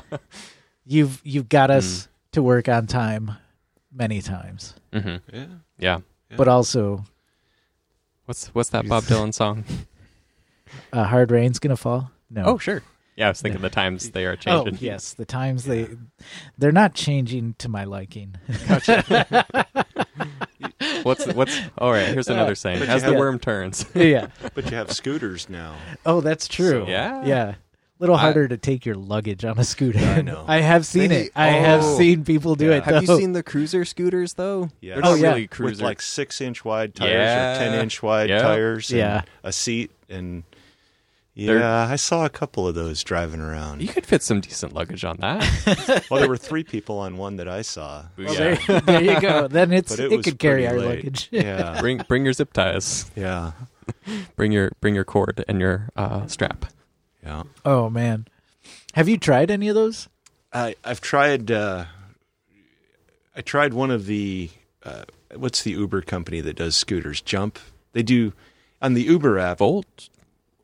[0.86, 3.32] you've you've got us to work on time
[3.92, 4.74] many times.
[4.92, 5.46] hmm Yeah.
[5.78, 5.98] Yeah.
[6.36, 7.04] But also
[8.26, 9.64] What's what's that Bob Dylan song?
[10.92, 12.10] uh, hard rain's going to fall.
[12.30, 12.44] No.
[12.44, 12.82] Oh, sure.
[13.16, 14.60] Yeah, I was thinking the times they are changing.
[14.60, 14.86] Oh changing.
[14.86, 15.88] yes, the times they
[16.58, 18.34] they're not changing to my liking.
[21.02, 21.58] What's what's?
[21.78, 22.08] All right.
[22.08, 23.86] Here's uh, another saying: But As you the have- worm turns.
[23.94, 24.28] yeah.
[24.54, 25.76] But you have scooters now.
[26.06, 26.84] Oh, that's true.
[26.84, 27.24] So- Yeah.
[27.24, 27.48] Yeah.
[27.50, 27.56] A
[28.00, 29.98] little I- harder to take your luggage on a scooter.
[29.98, 30.44] I know.
[30.48, 31.32] I have seen They- it.
[31.36, 31.98] I have oh.
[31.98, 32.76] seen people do Yeah.
[32.76, 32.84] it.
[32.84, 33.18] Have you though.
[33.18, 34.70] seen the cruiser scooters though?
[34.80, 34.94] Yeah.
[34.96, 35.28] They're Oh, not yeah.
[35.28, 35.82] really With cruisers.
[35.82, 37.54] like six inch wide tires Yeah.
[37.54, 38.42] or ten inch wide Yeah.
[38.42, 39.22] tires and Yeah.
[39.42, 40.42] a seat and
[41.36, 43.82] They're- yeah, I saw a couple of those driving around.
[43.82, 46.06] you could fit some decent luggage on that.
[46.10, 48.04] well, there were three people on one that I saw.
[48.16, 48.66] Well, Booyah.
[48.66, 49.48] there, there you go.
[49.48, 50.96] Then it's But it, it, could carry our late.
[51.04, 51.28] luggage.
[51.32, 53.10] Yeah, bring bring your zip ties.
[53.16, 53.52] yeah,
[54.36, 56.66] Bring your bring your cord and your uh, strap.
[57.24, 57.42] yeah.
[57.64, 58.26] Oh man,
[58.94, 60.08] have you tried any of those?
[60.52, 61.50] I I've tried.
[61.50, 61.86] Uh,
[63.36, 64.50] I tried one of the
[64.84, 65.02] uh,
[65.34, 67.20] what's the Uber company that does scooters?
[67.20, 67.58] Jump.
[67.92, 68.32] They do
[68.80, 69.58] on the Uber app.
[69.58, 70.08] Volt.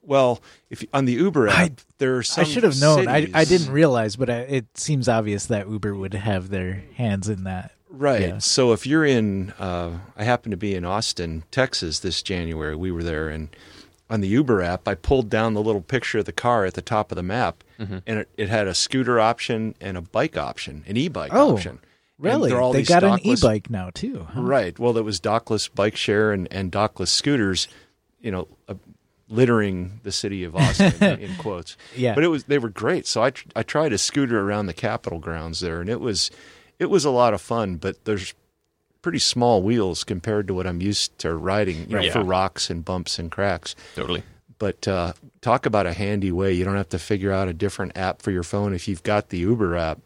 [0.03, 2.43] Well, if on the Uber app, I- there are some.
[2.45, 3.07] I should have known.
[3.09, 7.29] I I didn't realize, but I, it seems obvious that Uber would have their hands
[7.29, 7.73] in that.
[7.91, 8.23] Right.
[8.23, 8.39] Yeah.
[8.39, 12.75] So if you're in, uh, I happen to be in Austin, Texas this January.
[12.77, 13.49] We were there, and
[14.09, 16.83] on the Uber app, I pulled down the little picture of the car at the
[16.83, 17.99] top of the map, Mm-hmm.
[18.07, 21.79] and it, it had a scooter option and a bike option, an e-bike Oh, option.
[22.19, 24.27] Really, they got an e-bike now too.
[24.35, 24.43] huh?
[24.43, 24.79] Right.
[24.79, 27.69] Well, there was dockless bike share and, and dockless scooters,
[28.21, 28.49] you know,
[29.31, 31.77] littering the city of Austin in quotes.
[31.97, 32.15] Yeah.
[32.15, 33.07] But it was they were great.
[33.07, 36.31] So I tr- I tried a scooter around the Capitol grounds there, and it was
[36.79, 37.77] it was a lot of fun.
[37.77, 38.35] But there's
[39.03, 42.13] pretty small wheels compared to what I'm used to riding you know, Right.
[42.13, 43.75] for rocks and bumps and cracks.
[43.95, 44.23] Totally.
[44.59, 46.53] But uh, talk about a handy way.
[46.53, 49.31] You don't have to figure out a different app for your phone if you've got
[49.31, 50.01] the Uber app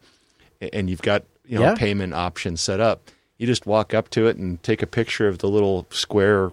[0.71, 1.73] and you've got you know Yeah.
[1.73, 3.11] a payment option set up.
[3.37, 6.51] You just walk up to it and take a picture of the little square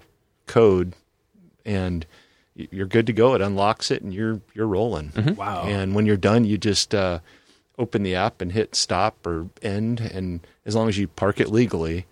[0.49, 0.95] code,
[1.65, 2.09] and y-
[2.55, 3.35] you're good to go.
[3.35, 5.13] It unlocks it, and you're you're rolling.
[5.37, 5.65] Wow.
[5.67, 7.21] And when you're done, you just uh,
[7.79, 10.01] open the app and hit stop or end.
[10.01, 12.07] And as long as you park it legally,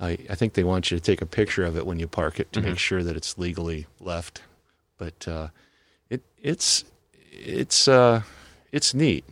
[0.00, 2.40] I, I think they want you to take a picture of it when you park
[2.40, 4.42] it to make sure that it's legally left.
[4.96, 5.48] But uh,
[6.08, 6.84] it it's
[7.32, 8.22] it's uh,
[8.72, 9.24] it's neat.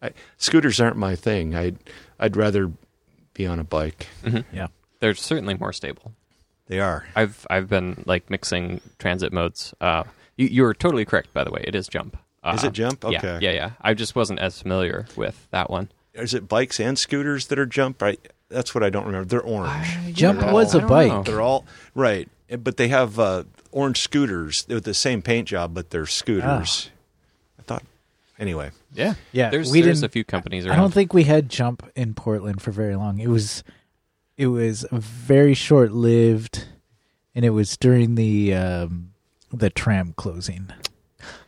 [0.00, 1.54] I, scooters aren't my thing.
[1.54, 1.78] I'd
[2.18, 2.70] I'd rather
[3.34, 4.06] be on a bike.
[4.52, 4.68] Yeah.
[5.00, 6.14] They're certainly more stable.
[6.66, 7.06] They are.
[7.14, 9.72] I've I've been like mixing transit modes.
[9.80, 10.04] Uh,
[10.36, 11.62] you you're totally correct, by the way.
[11.66, 12.16] It is jump.
[12.42, 13.02] Uh, Is it jump?
[13.08, 13.38] Yeah, Okay.
[13.40, 13.70] yeah, yeah.
[13.80, 15.88] I just wasn't as familiar with that one.
[16.14, 18.00] Is it bikes and scooters that are jump?
[18.00, 18.20] Right.
[18.48, 19.26] That's what I don't remember.
[19.28, 20.14] They're orange.
[20.14, 21.24] Jump They're was all- a I don't bike.
[21.26, 21.64] They're all
[21.96, 22.28] right,
[22.62, 24.62] but they have uh, orange scooters.
[24.64, 26.90] They're the same paint job, but they're scooters.
[27.58, 27.82] I thought.
[28.38, 31.48] Anyway, Yeah, Yeah, There's we there's didn't- a few companies I don't think we had
[31.48, 33.18] jump in Portland for very long.
[33.18, 33.64] It was
[34.36, 36.66] it was very short lived,
[37.34, 39.12] and it was during the um,
[39.52, 40.70] the tram closing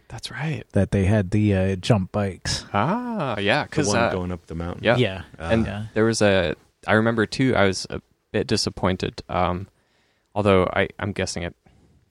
[0.09, 0.64] that's right.
[0.72, 2.64] that they had the uh, jump bikes.
[2.72, 4.85] Ah, yeah, because one uh, going up the mountain.
[4.85, 5.87] yeah, Yeah, and yeah.
[5.94, 6.55] there was a.
[6.87, 7.55] I remember too.
[7.55, 8.01] I was a
[8.33, 9.22] bit disappointed.
[9.29, 9.68] Um,
[10.35, 11.55] although I I'm guessing it.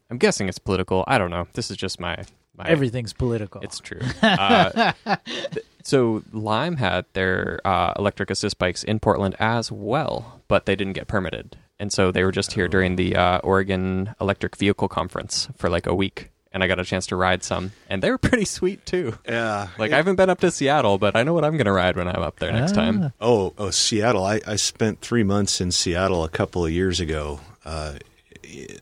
[0.10, 1.04] I'm guessing it's political.
[1.08, 1.48] I don't know.
[1.54, 2.24] This is just my
[2.56, 3.62] my Everything's political.
[3.62, 4.02] It's true.
[4.22, 10.66] Uh, th- so Lime had their uh, electric assist bikes in Portland as well, but
[10.66, 14.56] they didn't get permitted, and so they were just here during the uh, Oregon Electric
[14.58, 18.02] Vehicle Conference for like a week, and I got a chance to ride some, and
[18.02, 19.18] they were pretty sweet too.
[19.28, 19.68] Yeah.
[19.78, 22.08] Like I haven't been up to Seattle, but I know what I'm gonna ride when
[22.08, 22.76] I'm up there next Ah.
[22.76, 23.14] time.
[23.22, 24.24] Oh, oh, Seattle.
[24.26, 27.40] I, I spent three months in Seattle a couple of years ago.
[27.66, 27.96] Uh,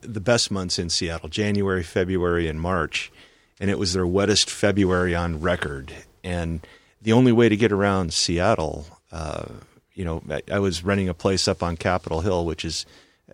[0.02, 3.12] the best months in Seattle, January, February, and March.
[3.60, 5.92] And it was their wettest February on record.
[6.24, 6.66] And
[7.06, 9.46] the only way to get around Seattle, uh,
[9.94, 12.86] you know, I, I was renting a place up on Capitol Hill, which is,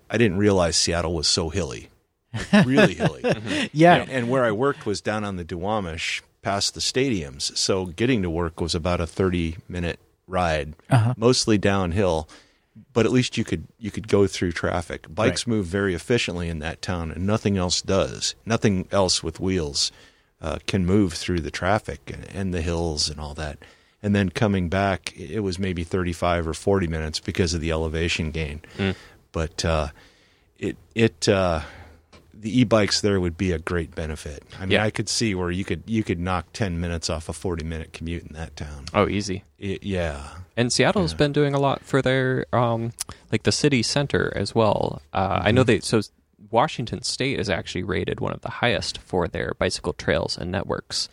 [0.10, 1.90] I didn't realize Seattle was so hilly.
[2.66, 3.24] Really hilly.
[3.74, 3.96] yeah.
[3.96, 7.58] And, and where I worked was down on the Duwamish past the stadiums.
[7.58, 11.14] So getting to work was about a 30 minute ride, Uh-huh.
[11.18, 12.28] mostly downhill.
[12.94, 15.14] But at least you could you could go through traffic.
[15.14, 18.34] Bikes move very efficiently in that town, and nothing else does.
[18.46, 19.92] Nothing else with wheels
[20.42, 23.60] uh, can move through the traffic and, and the hills and all that.
[24.04, 28.32] And then coming back, it was maybe 35 or 40 minutes because of the elevation
[28.32, 28.62] gain.
[29.32, 29.90] But uh,
[30.58, 31.62] it it uh,
[32.34, 34.44] the e-bikes there would be a great benefit.
[34.58, 34.84] I mean, Yeah.
[34.84, 37.94] I could see where you could you could knock ten minutes off a forty minute
[37.94, 38.86] commute in that town.
[38.94, 39.44] Oh, easy.
[39.60, 40.28] It, yeah,
[40.58, 41.18] And Seattle's Yeah.
[41.18, 42.92] been doing a lot for their um,
[43.32, 45.02] like the city center as well.
[45.14, 45.56] Uh, I Mm-hmm.
[45.56, 46.02] know they so
[46.52, 51.10] Washington State is actually rated one of the highest for their bicycle trails and networks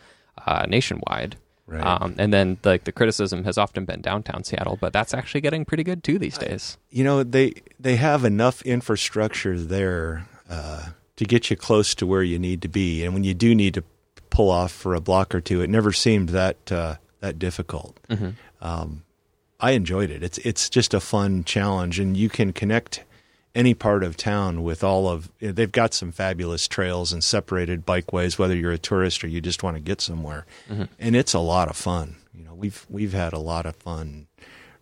[0.47, 1.37] uh, nationwide.
[1.67, 1.85] Right.
[1.85, 5.67] Um, and then like the criticism has often been downtown Seattle, but that's actually getting
[5.67, 6.79] pretty good too these days.
[6.91, 10.87] you know they they have enough infrastructure there uh,
[11.17, 13.75] to get you close to where you need to be, and when you do need
[13.75, 13.85] to
[14.31, 17.99] pull off for a block or two, it never seemed that uh, that difficult.
[18.63, 19.05] Um,
[19.61, 20.23] I enjoyed it.
[20.23, 23.05] It's it's just a fun challenge, and you can connect
[23.55, 25.31] any part of town with all of.
[25.41, 29.63] They've got some fabulous trails and separated bikeways, whether you're a tourist or you just
[29.63, 30.47] want to get somewhere,
[30.99, 32.17] and it's a lot of fun.
[32.35, 34.27] You know, we've we've had a lot of fun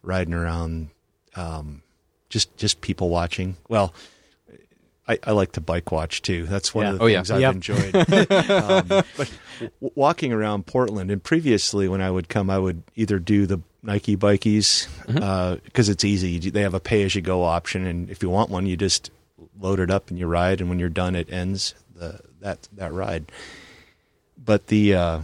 [0.02, 0.88] riding around.
[1.34, 1.82] Um,
[2.28, 3.56] just just people watching.
[3.68, 3.94] Well,
[5.08, 6.46] I, I like to bike watch too.
[6.46, 6.92] That's one Yeah.
[6.92, 7.16] of the Oh, yeah.
[7.18, 7.54] things I've Yep.
[7.54, 7.94] enjoyed.
[8.50, 13.18] um, but w- walking around Portland, and previously when I would come, I would either
[13.20, 14.88] do the Nike bikies
[15.64, 16.50] because it's easy.
[16.50, 19.10] They have a pay as you go option, and if you want one, you just
[19.58, 22.92] load it up and you ride, and when you're done, it ends the that that
[22.92, 23.30] ride.
[24.36, 25.20] But the uh,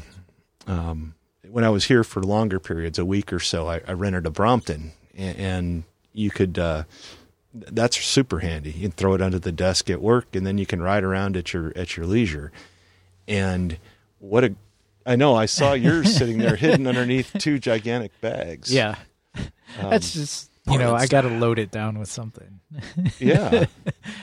[0.67, 1.15] um,
[1.51, 4.31] when I was here for longer periods, a week or so, I, I rented a
[4.31, 6.59] Brompton, and, and you could.
[6.59, 6.85] Uh,
[7.55, 8.71] that's super handy.
[8.71, 11.37] You can throw it under the desk at work, and then you can ride around
[11.37, 12.51] at your at your leisure.
[13.29, 13.77] And
[14.19, 14.55] what a
[15.07, 18.73] I know I saw yours sitting there hidden underneath two gigantic bags.
[18.73, 18.97] Yeah.
[19.37, 22.61] Um, That's just you know, I got to load it down with something.
[23.19, 23.65] yeah,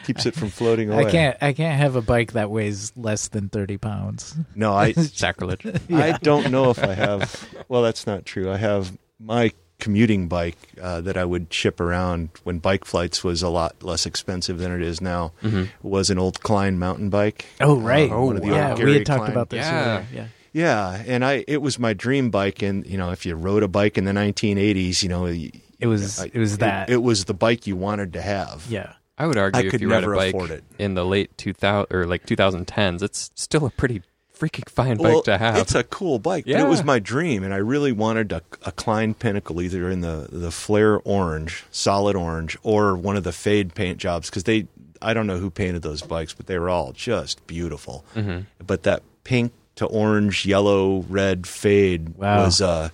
[0.05, 1.05] keeps it from floating away.
[1.05, 4.35] I can't I can't have a bike that weighs less than 30 pounds.
[4.55, 5.65] No, I Sacrilege.
[5.91, 7.45] I don't know if I have.
[7.67, 8.49] Well, that's not true.
[8.49, 13.41] I have my commuting bike uh, that I would ship around when bike flights was
[13.41, 15.33] a lot less expensive than it is now.
[15.81, 17.45] Was an old Klein mountain bike.
[17.59, 18.09] Oh right.
[18.11, 19.89] Uh, one of the yeah, old we Gary had talked Klein- about this Yeah.
[19.97, 20.05] earlier.
[20.13, 20.27] Yeah.
[20.59, 23.67] Yeah, and I it was my dream bike, and you know, if you rode a
[23.67, 26.89] bike in the 1980s, you know, It was I- it was that.
[26.89, 28.65] It, was the bike you wanted to have.
[28.69, 28.93] yeah.
[29.17, 30.63] I would argue I if could you ride a never bike afford it.
[30.77, 34.01] in the late 2000 or like 2010s, it's still a pretty
[34.37, 35.57] freaking fine bike Well, to have.
[35.57, 36.63] it's a cool bike, but Yeah.
[36.65, 40.27] it was my dream, and I really wanted a, a Klein Pinnacle either in the
[40.31, 44.67] the flare orange, solid orange, or one of the fade paint jobs because they.
[45.01, 48.03] I don't know who painted those bikes, but they were all just beautiful.
[48.15, 48.39] Mm-hmm.
[48.65, 52.43] But that pink to orange, yellow, red fade Wow.
[52.45, 52.91] was a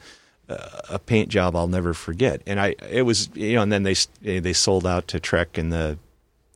[0.47, 2.41] a paint job I'll never forget.
[2.45, 5.69] And I it was you know, and then they they sold out to Trek in
[5.69, 5.97] the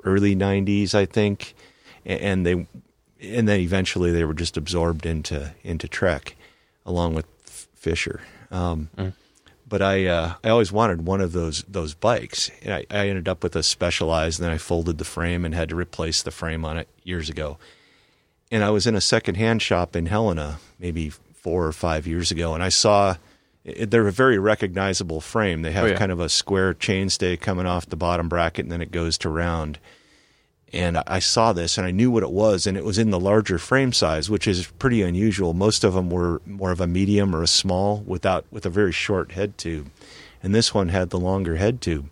[0.04, 1.56] early '90s, I think,
[2.06, 2.68] and they
[3.22, 6.36] and then eventually they were just absorbed into into Trek,
[6.86, 7.26] along with
[7.76, 8.22] Fisher.
[8.52, 8.90] Um,
[9.68, 13.28] But I uh, I always wanted one of those those bikes, and I, I ended
[13.28, 14.40] up with a Specialized.
[14.40, 17.30] And then I folded the frame and had to replace the frame on it years
[17.30, 17.58] ago.
[18.52, 22.54] And I was in a secondhand shop in Helena maybe four or five years ago,
[22.54, 23.16] and I saw
[23.64, 25.62] it, they're a very recognizable frame.
[25.62, 25.97] They have Oh, yeah.
[25.97, 29.30] kind of a square chainstay coming off the bottom bracket, and then it goes to
[29.30, 29.80] round
[30.72, 33.10] and I- I saw this and I knew what it was, and it was in
[33.10, 35.56] the larger frame size, which is pretty unusual.
[35.56, 38.91] Most of them were more of a medium or a small, without with a very
[38.91, 39.89] short head tube,
[40.43, 42.10] and this one had the longer head tube,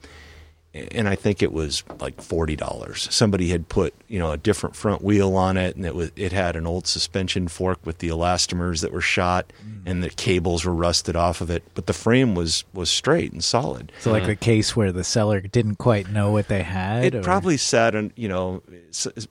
[0.73, 3.07] and I think it was like forty dollars.
[3.11, 6.31] Somebody had put you know a different front wheel on it, and it was it
[6.31, 9.81] had an old suspension fork with the elastomers that were shot, mm.
[9.85, 13.43] and the cables were rusted off of it, but the frame was was straight and
[13.43, 13.91] solid.
[13.99, 14.39] So like the uh-huh.
[14.41, 17.05] case where the seller didn't quite know what they had.
[17.05, 18.61] It or- probably sat on you know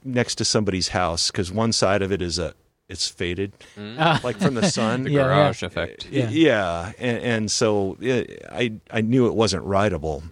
[0.05, 2.55] next to somebody's house because one side of it is a
[2.89, 3.97] it's faded mm.
[3.99, 4.20] Ah.
[4.22, 5.03] like from the sun.
[5.05, 5.66] the Yeah, garage yeah.
[5.66, 6.09] effect.
[6.12, 10.22] Y- yeah, and, and so it, I I knew it wasn't rideable,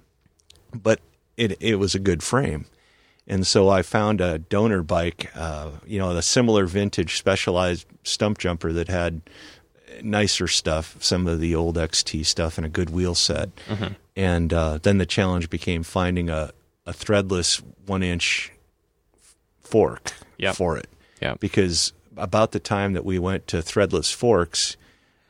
[0.75, 1.01] but
[1.37, 2.67] it it was a good frame,
[3.27, 8.39] and so I found a donor bike, uh, you know, a similar vintage specialized stump
[8.39, 9.23] jumper that had
[10.03, 13.51] nicer stuff, some of the old XT stuff, and a good wheel set.
[14.17, 16.53] And uh, then the challenge became finding a
[16.87, 18.53] a threadless one inch
[19.63, 20.57] fork Yep.
[20.57, 20.89] for it
[21.21, 21.35] Yeah.
[21.41, 24.77] because about the time that we went to threadless forks,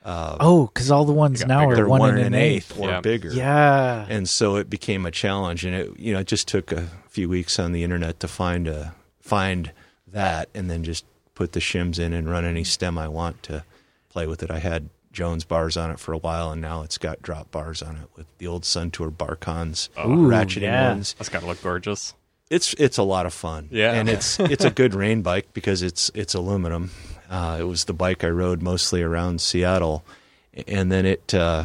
[0.05, 1.85] Um, oh, because all the ones now bigger.
[1.85, 2.73] are one, one and and an an eighth.
[2.73, 3.01] eighth or Yeah.
[3.01, 3.33] bigger.
[3.33, 4.07] Yeah.
[4.09, 7.29] And so it became a challenge, and it you know it just took a few
[7.29, 9.73] weeks on the internet to find a find
[10.13, 13.65] that, and then just put the shims in and run any stem I want to
[14.11, 14.51] play with it.
[14.51, 17.83] I had Jones bars on it for a while, and now it's got drop bars
[17.83, 20.11] on it with the old SunTour Barcons oh.
[20.11, 20.91] Ooh, ratcheting yeah.
[20.91, 21.15] ones.
[21.19, 22.15] That's got to look gorgeous.
[22.51, 23.69] It's it's a lot of fun.
[23.71, 23.93] Yeah.
[23.95, 26.91] and it's it's a good rain bike because it's it's aluminum.
[27.29, 30.05] Uh, it was the bike I rode mostly around Seattle,
[30.69, 31.65] and then it uh,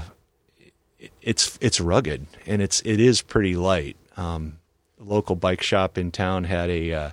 [1.22, 3.98] it's it's rugged and it's it is pretty light.
[4.18, 4.58] Um,
[5.00, 7.12] local bike shop in town had a uh,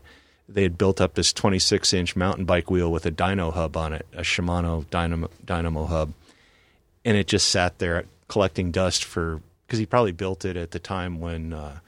[0.48, 3.92] they had built up this 26 inch mountain bike wheel with a dyno hub on
[3.92, 6.12] it, a Shimano dynamo, dynamo hub,
[7.04, 10.78] and it just sat there collecting dust for because he probably built it at the
[10.78, 11.78] time when uh,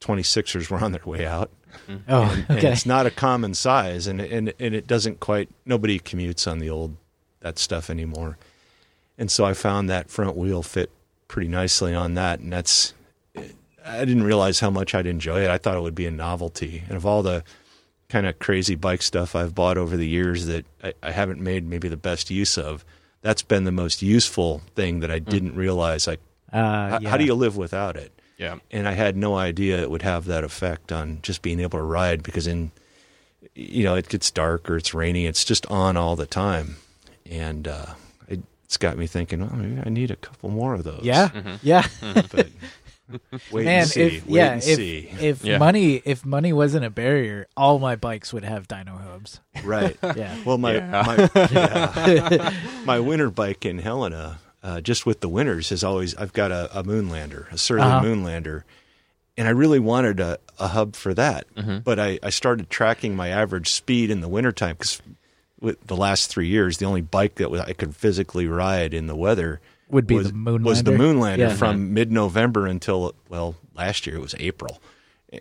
[0.00, 1.50] 26ers were on their way out.
[2.08, 2.72] Oh, And okay.
[2.72, 5.48] it's not a common size, and and and it doesn't quite.
[5.66, 6.96] Nobody commutes on the old
[7.40, 8.38] that stuff anymore,
[9.18, 10.90] and so I found that front wheel fit
[11.28, 12.94] pretty nicely on that, and that's.
[13.86, 15.50] I didn't realize how much I'd enjoy it.
[15.50, 17.44] I thought it would be a novelty, and of all the
[18.08, 21.68] kind of crazy bike stuff I've bought over the years that I, I haven't made
[21.68, 22.84] maybe the best use of,
[23.22, 26.06] that's been the most useful thing that I didn't realize.
[26.06, 26.20] Like,
[26.52, 27.10] Uh, yeah.
[27.10, 28.12] how do you live without it?
[28.38, 28.56] Yeah.
[28.70, 31.84] and I had no idea it would have that effect on just being able to
[31.84, 32.72] ride because in
[33.54, 36.76] you know it gets dark or it's rainy it's just on all the time
[37.30, 37.86] and uh
[38.26, 41.28] it, it's got me thinking well maybe I need a couple more of those Yeah,
[41.28, 41.58] Mhm.
[41.62, 41.86] yeah.
[42.32, 42.48] but
[43.52, 45.58] wait Man, and see if wait yeah, and if see if Yeah.
[45.58, 49.40] money if money wasn't a barrier, all my bikes would have dyno hubs.
[49.62, 50.36] right Yeah.
[50.44, 51.02] well my Yeah.
[51.06, 52.52] my, yeah.
[52.84, 56.78] my winter bike in Helena uh, just with the winters is always I've got a,
[56.80, 58.00] a Moonlander a Surly Uh-huh.
[58.04, 58.64] Moonlander
[59.36, 61.52] and I really wanted a, a hub for that.
[61.54, 61.78] Mm-hmm.
[61.78, 65.02] But I, I started tracking my average speed in the wintertime because
[65.60, 69.16] with the last three years, the only bike that I could physically ride in the
[69.16, 69.60] weather
[69.90, 70.62] Would be was, the Moonlander.
[70.64, 71.54] was the Moonlander Yeah.
[71.54, 74.80] from mid November until, well, last year it was April.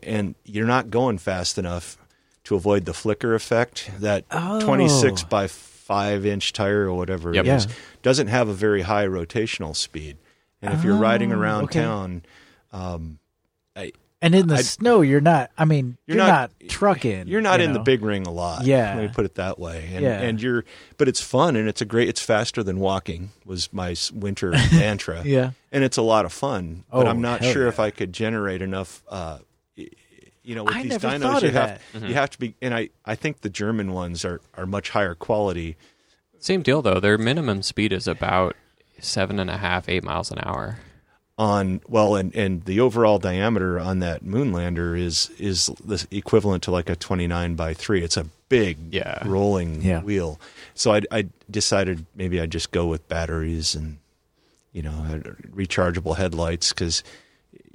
[0.02, 1.98] And you're not going fast enough
[2.46, 3.92] to avoid the flicker effect.
[4.00, 4.60] That Oh.
[4.66, 5.46] 26 by
[5.94, 7.46] 5 inch tire or whatever Yep.
[7.46, 7.72] it is Yeah.
[8.02, 10.18] doesn't have a very high rotational speed.
[10.62, 11.82] And if you're riding Oh, around okay.
[11.82, 12.24] town,
[12.72, 13.20] um,
[13.76, 13.92] I,
[14.22, 15.52] And in the I- snow, you're not.
[15.58, 17.28] I mean, you're, You're not, not- trucking.
[17.28, 18.66] You're not you in the big ring a lot.
[18.66, 18.96] Yeah.
[18.96, 19.90] Let me put it that way.
[19.94, 20.22] And, Yeah.
[20.22, 20.64] and you're,
[20.98, 25.22] but it's fun and it's a great, it's faster than walking was my winter mantra.
[25.26, 25.52] Yeah.
[25.72, 27.70] And it's a lot of fun, Oh, but Oh, I'm not sure yeah.
[27.70, 29.40] if I could generate enough, uh,
[30.44, 31.82] you know, with I these never dynos, you have.
[31.94, 32.06] Mm-hmm.
[32.08, 35.16] you have to be, and I, I think the German ones are, are much higher
[35.16, 35.78] quality.
[36.40, 37.00] Same deal though.
[37.00, 38.56] Their minimum speed is about
[39.00, 40.80] seven and a half, eight miles an hour.
[41.38, 46.70] on well and and the overall diameter on that moonlander is is the equivalent to
[46.72, 49.24] like a 29 by 3 it's a big Yeah.
[49.26, 50.02] rolling Yeah.
[50.04, 50.40] wheel
[50.76, 53.98] so I, I decided maybe i'd just go with batteries and
[54.74, 55.24] you know
[55.56, 57.02] rechargeable headlights because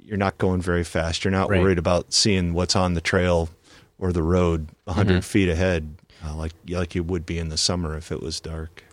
[0.09, 1.61] you're not going very fast you're not Right.
[1.61, 3.49] worried about seeing what's on the trail
[3.99, 5.95] or the road 100 feet ahead
[6.25, 8.83] uh, like like you would be in the summer if it was dark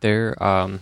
[0.00, 0.80] They're um,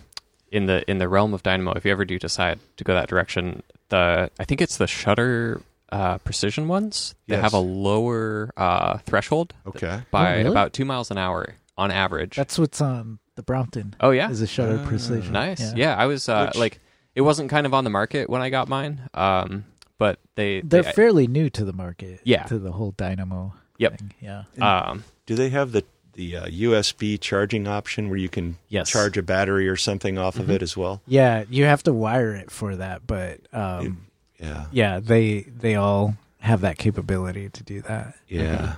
[0.51, 1.71] in the in the realm of Dynamo.
[1.73, 5.61] If you ever do decide to go that direction, the I think it's the shutter
[5.91, 7.15] uh, precision ones.
[7.27, 7.43] They Yes.
[7.43, 10.49] have a lower uh, threshold okay by Oh, really?
[10.49, 12.35] about two miles an hour on average.
[12.35, 13.95] That's what's on the Brompton.
[13.99, 14.87] oh yeah, Is a shutter Ah.
[14.87, 15.33] precision.
[15.33, 15.73] nice.
[15.75, 16.79] Yeah, I was uh, Which- like,
[17.15, 19.01] it wasn't kind of on the market when I got mine.
[19.13, 19.63] Um,
[19.97, 22.21] but they, They're they fairly new to the market.
[22.23, 22.43] Yeah.
[22.43, 23.53] To the whole dynamo.
[23.77, 23.97] Yep.
[23.99, 24.13] Thing.
[24.21, 24.43] Yeah.
[24.61, 25.83] um, Do they have the
[26.13, 28.89] the uh, USB charging option where you can Yes.
[28.89, 31.01] charge a battery or something off of it as well?
[31.07, 31.43] Yeah.
[31.49, 34.05] You have to wire it for that, but um,
[34.39, 38.15] Yeah, yeah, they they all have that capability to do that.
[38.29, 38.75] yeah,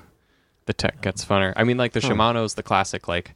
[0.65, 1.53] the tech gets funner.
[1.55, 2.09] I mean, like the Huh.
[2.09, 3.35] Shimano's the classic, like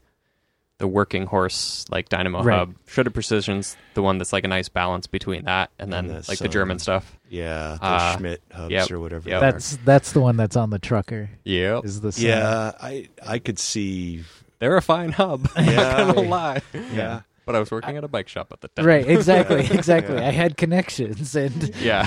[0.80, 2.58] the working horse, like Dynamo Right.
[2.58, 2.74] Hub.
[2.88, 6.26] Shutter Precision's the one that's like a nice balance between that and then And the
[6.32, 7.18] like the German stuff.
[7.32, 7.78] Yeah.
[7.80, 9.28] The Uh, Schmidt hubs yep, or whatever.
[9.30, 9.42] yep.
[9.42, 11.30] That's that's the one that's on the trucker.
[11.44, 12.26] Yeah, Is the Sun.
[12.26, 12.72] yeah.
[12.80, 14.24] I I could see.
[14.60, 15.48] They're a fine hub.
[15.56, 15.76] I'm Yeah.
[16.06, 16.62] not gonna lie.
[16.94, 18.86] Yeah, But I was working at a bike shop at the time.
[18.86, 20.16] Right, exactly, exactly.
[20.16, 20.28] Yeah.
[20.28, 22.06] I had connections, and Yeah.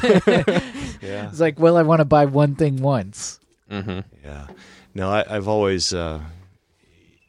[1.02, 3.40] yeah, it's like, well, I want to buy one thing once.
[3.68, 4.46] hmm yeah.
[4.94, 6.20] No, I, I've always, uh,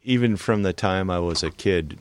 [0.03, 1.99] even from the time I was a kid, th-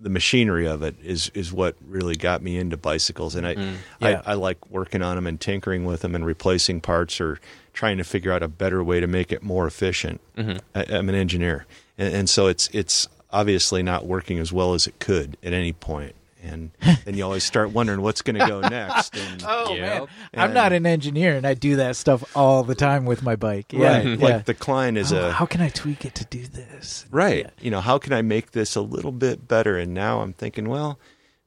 [0.00, 3.74] the machinery of it is is what really got me into bicycles, and I, Mm.
[4.00, 4.22] Yeah.
[4.26, 7.38] I I like working on them and tinkering with them and replacing parts or
[7.72, 10.20] trying to figure out a better way to make it more efficient.
[10.36, 11.66] hmm I, I'm an engineer,
[11.98, 15.72] and, and so it's it's obviously not working as well as it could at any
[15.72, 16.14] point.
[16.42, 16.72] And
[17.04, 19.16] then you always start wondering what's going to go next.
[19.16, 19.78] And, Oh Yep.
[20.00, 23.36] man, I'm not an engineer, and I do that stuff all the time with my
[23.36, 23.72] bike.
[23.72, 24.26] Yeah, right, yeah.
[24.36, 27.06] like the Klein is Oh, a how can I tweak it to do this?
[27.10, 27.44] right.
[27.44, 27.50] Yeah.
[27.60, 29.78] You know, how can I make this a little bit better?
[29.78, 30.98] And now I'm thinking, well,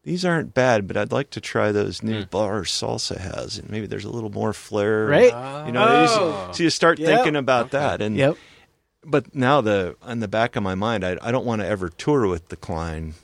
[0.04, 2.30] these aren't bad, but I'd like to try those new Mm.
[2.30, 5.08] bars salsa has, and maybe there's a little more flair.
[5.08, 5.66] Right?
[5.66, 6.48] You know, Oh.
[6.52, 7.08] s- so you start Yep.
[7.10, 7.78] thinking about Okay.
[7.80, 8.38] that, and Yep.
[9.04, 11.90] but now the on the back of my mind, I, I don't want to ever
[11.90, 13.16] tour with the Klein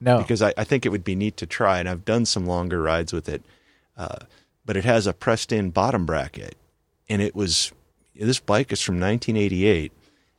[0.00, 0.18] No.
[0.18, 2.80] because I, I think it would be neat to try, and I've done some longer
[2.82, 3.42] rides with it.
[3.96, 4.16] Uh,
[4.64, 6.54] but it has a pressed-in bottom bracket,
[7.08, 7.72] and it was
[8.14, 9.92] this bike is from 1988,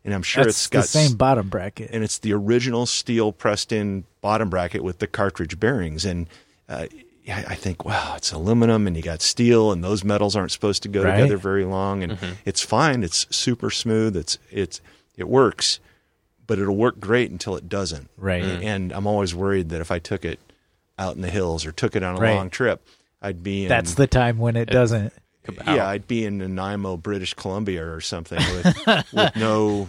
[0.04, 1.90] and I'm sure That's it's got the same bottom bracket.
[1.92, 6.28] and it's the original steel pressed-in bottom bracket with the cartridge bearings, and
[6.70, 6.88] uh,
[7.24, 10.84] yeah, I think, wow, it's aluminum and you got steel and those metals aren't supposed
[10.84, 11.16] to go Right.
[11.18, 12.34] together very long and Mm-hmm.
[12.46, 13.04] it's fine.
[13.04, 14.16] It's super smooth.
[14.16, 14.80] It's it's
[15.18, 15.80] it works,
[16.48, 18.10] but it'll work great until it doesn't.
[18.18, 18.44] Right.
[18.44, 18.64] Mm.
[18.64, 20.40] And I'm always worried that if I took it
[20.98, 22.36] out in the hills or took it on a Right.
[22.36, 22.82] long trip,
[23.22, 25.14] I'd be in That's the time when it doesn't.
[25.46, 25.76] Kabow.
[25.76, 29.88] yeah, I'd be in Nanaimo, British Columbia or something with with no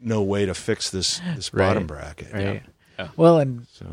[0.00, 1.68] no way to fix this this Right.
[1.68, 2.32] bottom bracket.
[2.32, 2.62] Right.
[2.98, 3.08] Yeah.
[3.16, 3.86] Well, and So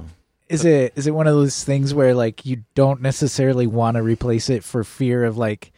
[0.49, 4.03] is it is it one of those things where like you don't necessarily want to
[4.03, 5.71] replace it for fear of like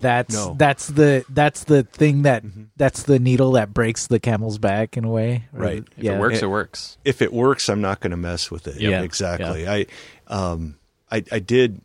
[0.00, 0.54] that's No.
[0.58, 2.64] that's the that's the thing that Mm-hmm.
[2.76, 5.44] that's the needle that breaks the camel's back in a way.
[5.52, 5.78] Right.
[5.78, 6.16] If If yeah.
[6.16, 6.98] it works, It- it works.
[7.04, 8.80] if it works, I'm not going to mess with it.
[8.80, 9.02] Yeah.
[9.02, 9.66] exactly.
[9.68, 9.86] I,
[10.26, 10.76] um,
[11.10, 11.80] I, I did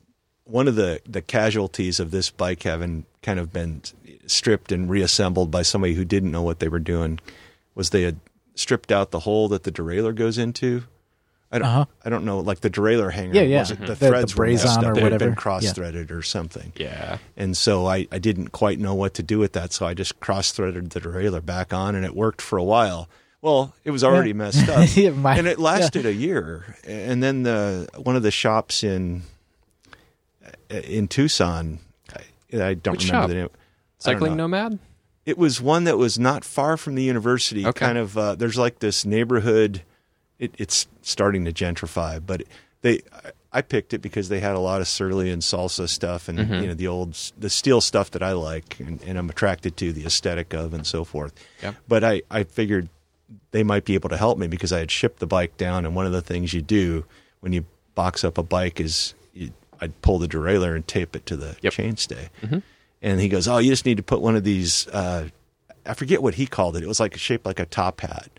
[0.46, 3.82] one of the the casualties of this bike having kind of been
[4.26, 7.20] stripped and reassembled by somebody who didn't know what they were doing
[7.76, 8.20] was they had
[8.56, 10.84] stripped out the hole that the derailleur goes into.
[11.52, 11.86] I don't, Uh-huh.
[12.06, 13.34] I don't know, like the derailleur hanger.
[13.36, 13.58] Yeah, yeah.
[13.60, 14.92] wasn't- The The- the threads were messed braze-on up.
[14.92, 16.72] or They had been cross threaded or something.
[16.78, 17.18] Yeah.
[17.36, 20.20] And so I, I didn't quite know what to do with that, so I just
[20.22, 23.10] cross threaded the derailleur back on, and it worked for a while.
[23.42, 24.36] Well, it was already Yeah.
[24.36, 26.78] messed up, Yeah, my- and it lasted a year.
[26.88, 29.24] And then the one of the shops in
[30.70, 31.80] in Tucson,
[32.54, 33.28] I, I don't Which remember shop?
[33.30, 33.50] the name.
[34.00, 34.36] Cycling.
[34.38, 34.80] Nomad?
[35.26, 37.66] It was one that was not far from the university.
[37.66, 37.86] Okay.
[37.86, 39.84] Kind of, uh, there's like this neighborhood.
[40.42, 42.44] It, it's starting to gentrify, but
[42.82, 43.02] they.
[43.54, 46.54] I picked it because they had a lot of surly and salsa stuff, and Mm-hmm.
[46.56, 49.92] you know the old the steel stuff that I like, and, and I'm attracted to
[49.94, 51.34] the aesthetic of, and so forth.
[51.88, 52.90] But I, I figured
[53.52, 55.96] they might be able to help me because I had shipped the bike down, and
[55.96, 57.06] one of the things you do
[57.42, 61.26] when you box up a bike is you, I'd pull the derailleur and tape it
[61.28, 61.74] to the Yep.
[61.74, 62.30] chainstay.
[63.02, 64.88] And he goes, "Oh, you just need to put one of these.
[64.88, 65.28] Uh,
[65.86, 66.84] I forget what he called it.
[66.84, 68.30] It was like shaped like a top hat.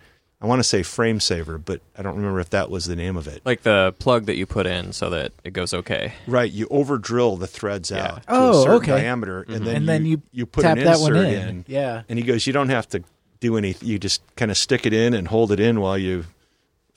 [0.43, 3.17] I want to say frame saver, but I don't remember if that was the name
[3.17, 3.43] of it.
[3.45, 6.15] Like the plug that you put in so that it goes okay.
[6.27, 8.05] Right, you over drill the threads Yeah.
[8.07, 8.91] out to Oh, a certain okay.
[9.03, 9.65] diameter, and mm-hmm.
[9.65, 11.65] then And you, then you you put tap an that insert one in.
[11.69, 12.03] Yeah.
[12.09, 13.05] And he goes, you don't have to
[13.41, 13.89] do anything.
[13.89, 16.25] You just kind of stick it in and hold it in while you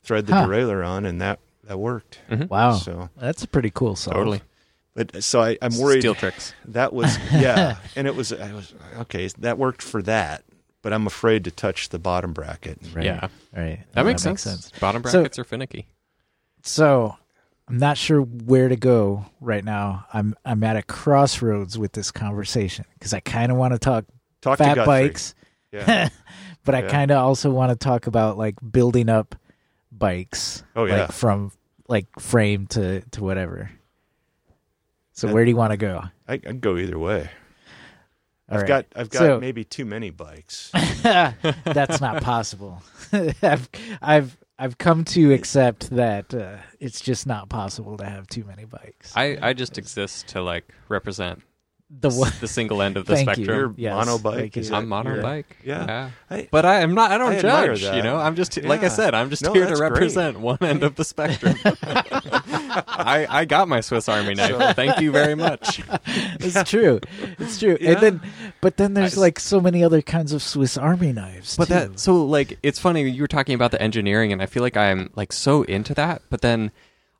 [0.03, 0.47] thread the Huh.
[0.47, 2.19] derailleur on, and that that worked.
[2.29, 2.47] Mm-hmm.
[2.47, 2.73] Wow.
[2.73, 4.13] So- That's a pretty cool song.
[4.15, 4.41] Totally.
[4.95, 5.99] But so I, I'm worried.
[6.01, 6.53] Steel tricks.
[6.65, 9.27] That was yeah, and it was I was okay.
[9.39, 10.43] That worked for that,
[10.85, 12.77] but I'm afraid to touch the bottom bracket.
[12.93, 13.05] Right.
[13.05, 13.27] Yeah.
[13.51, 13.79] Right.
[13.93, 14.71] That, No, makes, sense.
[14.79, 15.87] Bottom So- brackets are finicky.
[16.61, 17.17] So
[17.67, 20.05] I'm not sure where to go right now.
[20.13, 24.05] I'm I'm at a crossroads with this conversation because I kind of want to talk
[24.41, 24.85] Talk fat Guthrie.
[25.07, 25.33] bikes,
[25.71, 26.09] Yeah.
[26.63, 26.89] but I Yeah.
[26.89, 29.33] kind of also want to talk about like building up
[29.91, 30.61] bikes.
[30.75, 31.01] Oh, yeah.
[31.05, 31.51] like from
[31.87, 33.71] like frame to to whatever.
[35.13, 36.03] So That- where do you want to go?
[36.27, 37.31] I, I'd go either way.
[38.49, 38.67] All I've right.
[38.67, 40.71] got I've got So- maybe too many bikes.
[41.03, 42.81] That's not possible.
[43.41, 43.69] I've
[44.01, 48.65] I've I've come to accept that uh, it's just not possible to have too many
[48.65, 49.11] bikes.
[49.15, 51.41] I, I just exist to like represent
[51.89, 53.47] the one, the single end of the Thank spectrum.
[53.57, 54.73] Your Yes, mono bike thank you.
[54.75, 55.57] I'm mono your- bike.
[55.63, 56.09] Yeah.
[56.29, 57.11] I- But I am not.
[57.11, 57.81] I don't I judge.
[57.83, 59.13] You know, I'm just like I said.
[59.13, 59.91] I'm just No, here to that's great.
[59.91, 61.55] represent one end of the spectrum.
[62.87, 64.75] I I got my Swiss Army knife.
[64.75, 65.81] Thank you very much.
[66.05, 66.99] it's true.
[67.39, 67.77] It's true.
[67.79, 67.91] Yeah.
[67.91, 68.21] And then,
[68.61, 71.57] but then there's I- like so many other kinds of Swiss Army knives.
[71.57, 71.73] But too.
[71.73, 74.77] that so like it's funny you were talking about the engineering and I feel like
[74.77, 76.71] I'm like so into that, but then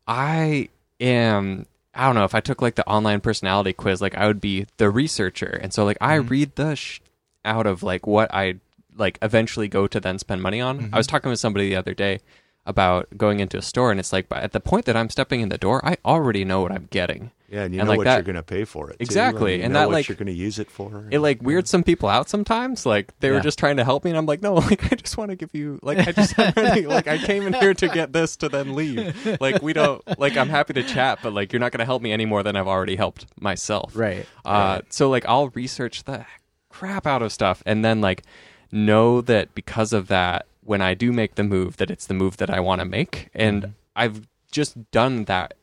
[0.08, 4.28] I am I don't know if I took like the online personality quiz like I
[4.28, 6.28] would be the researcher and so like I mm-hmm.
[6.28, 6.99] read the sh-
[7.43, 8.56] out of like what I
[8.97, 10.78] like eventually go to then spend money on.
[10.78, 10.97] I mm-hmm.
[10.97, 12.20] was talking with somebody the other day
[12.66, 15.41] about going into a store and it's like but at the point that I'm stepping
[15.41, 17.30] in the door, I already know what I'm getting.
[17.47, 18.93] yeah, and you And know like what that- you're going to pay for it.
[18.93, 21.07] too, Exactly, and know that, what like- you're going to use it for.
[21.11, 22.84] it like weirds some people out sometimes.
[22.86, 25.16] Like they were just trying to help me, and I'm like, no, like I just
[25.16, 26.53] want to give you, like I just I'm
[26.88, 29.38] like I came in here to get this to then leave.
[29.39, 32.01] Like we don't, like I'm happy to chat, but like you're not going to help
[32.01, 33.91] me any more than I've already helped myself.
[33.95, 34.26] right.
[34.43, 36.26] Uh, so like I'll research the
[36.70, 38.24] crap out of stuff, and then like
[38.72, 42.38] know that because of that, when I do make the move, that it's the move
[42.38, 45.53] that I want to make, and I've just done that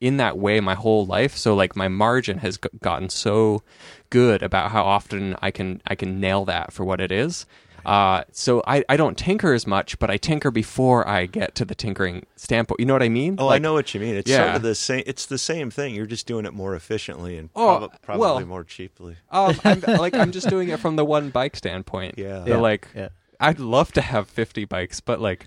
[0.00, 1.36] in that way my whole life.
[1.36, 3.62] So like my margin has g- gotten so
[4.10, 7.46] good about how often I can I can nail that for what it is.
[7.86, 11.64] Uh, so I, I don't tinker as much, but I tinker before I get to
[11.64, 12.80] the tinkering standpoint.
[12.80, 13.36] You know what I mean?
[13.38, 14.14] Oh, I know what you mean.
[14.16, 15.04] It's sort of the same.
[15.06, 15.94] It's the same thing.
[15.94, 19.16] You're just doing it more efficiently and Oh, prob- probably well- more cheaply.
[19.30, 22.16] Um, I'm, like I'm just doing it from the one bike standpoint.
[22.18, 22.40] Yeah.
[22.40, 23.08] The, Yeah, like yeah.
[23.40, 25.46] I'd love to have 50 bikes, but like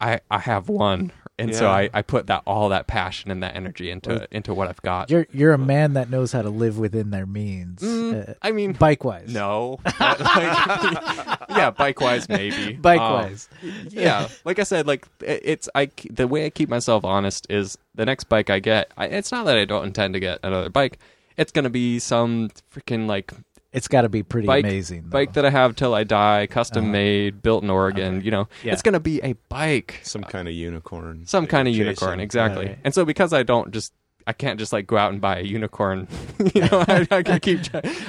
[0.00, 3.54] I I have one, and so I, I put that all that passion and that
[3.56, 5.08] energy into into what I've got.
[5.08, 7.80] You're you're a man that knows how to live within their means.
[7.80, 9.32] Mm, uh, I mean, bike wise.
[9.32, 10.18] no, like,
[11.50, 12.74] yeah, bike wise maybe.
[12.74, 13.48] Bike Um, wise.
[13.88, 18.04] yeah, like I said, like it's I the way I keep myself honest is the
[18.04, 18.90] next bike I get.
[18.98, 20.98] I, it's not that I don't intend to get another bike.
[21.36, 23.32] It's gonna be some freaking like
[23.74, 25.02] it's got to be pretty bike amazing.
[25.02, 25.10] Though.
[25.10, 26.92] bike that I have till I die, custom Uh-huh.
[26.92, 28.16] made, built in Oregon.
[28.16, 28.24] Okay.
[28.24, 28.72] You know, Yeah.
[28.72, 31.26] it's gonna be a bike, Some kind of unicorn.
[31.26, 32.20] some that kind of you're unicorn, chasing.
[32.20, 32.66] exactly.
[32.66, 32.78] Right.
[32.84, 33.92] And so because I don't just.
[34.26, 36.08] I can't just like go out and buy a unicorn.
[36.54, 37.60] you know, I, I can keep.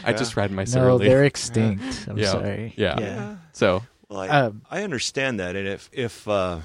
[0.06, 1.10] I just ride my no, Surly.
[1.10, 2.08] they're extinct.
[2.08, 2.32] I'm Yeah.
[2.32, 2.74] sorry.
[2.78, 2.98] Yeah.
[3.02, 3.36] yeah.
[3.52, 6.60] So Well, I, Um, I understand that, and if if uh,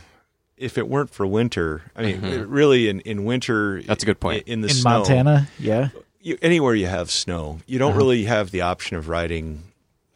[0.57, 2.45] if it weren't for winter, I mean, Mhm.
[2.49, 4.45] really, in, in winter, That's a good point.
[4.47, 5.89] In the In snow, Montana, yeah.
[6.21, 7.99] You, anywhere you have snow, you don't Uh-huh.
[7.99, 9.63] really have the option of riding.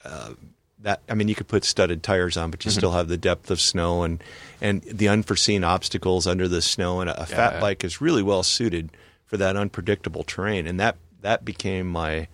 [0.05, 0.35] Uh,
[0.81, 2.77] that I mean, you could put studded tires on, but you Mhm.
[2.77, 4.23] still have the depth of snow and
[4.61, 7.01] and the unforeseen obstacles under the snow.
[7.01, 7.61] And a, a fat Yeah.
[7.61, 8.91] bike is really well suited
[9.25, 10.67] for that unpredictable terrain.
[10.67, 12.29] And that that became my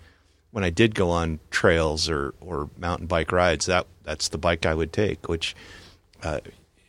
[0.50, 3.66] when I did go on trails or or mountain bike rides.
[3.66, 5.54] That that's the bike I would take, which.
[6.22, 6.40] Uh,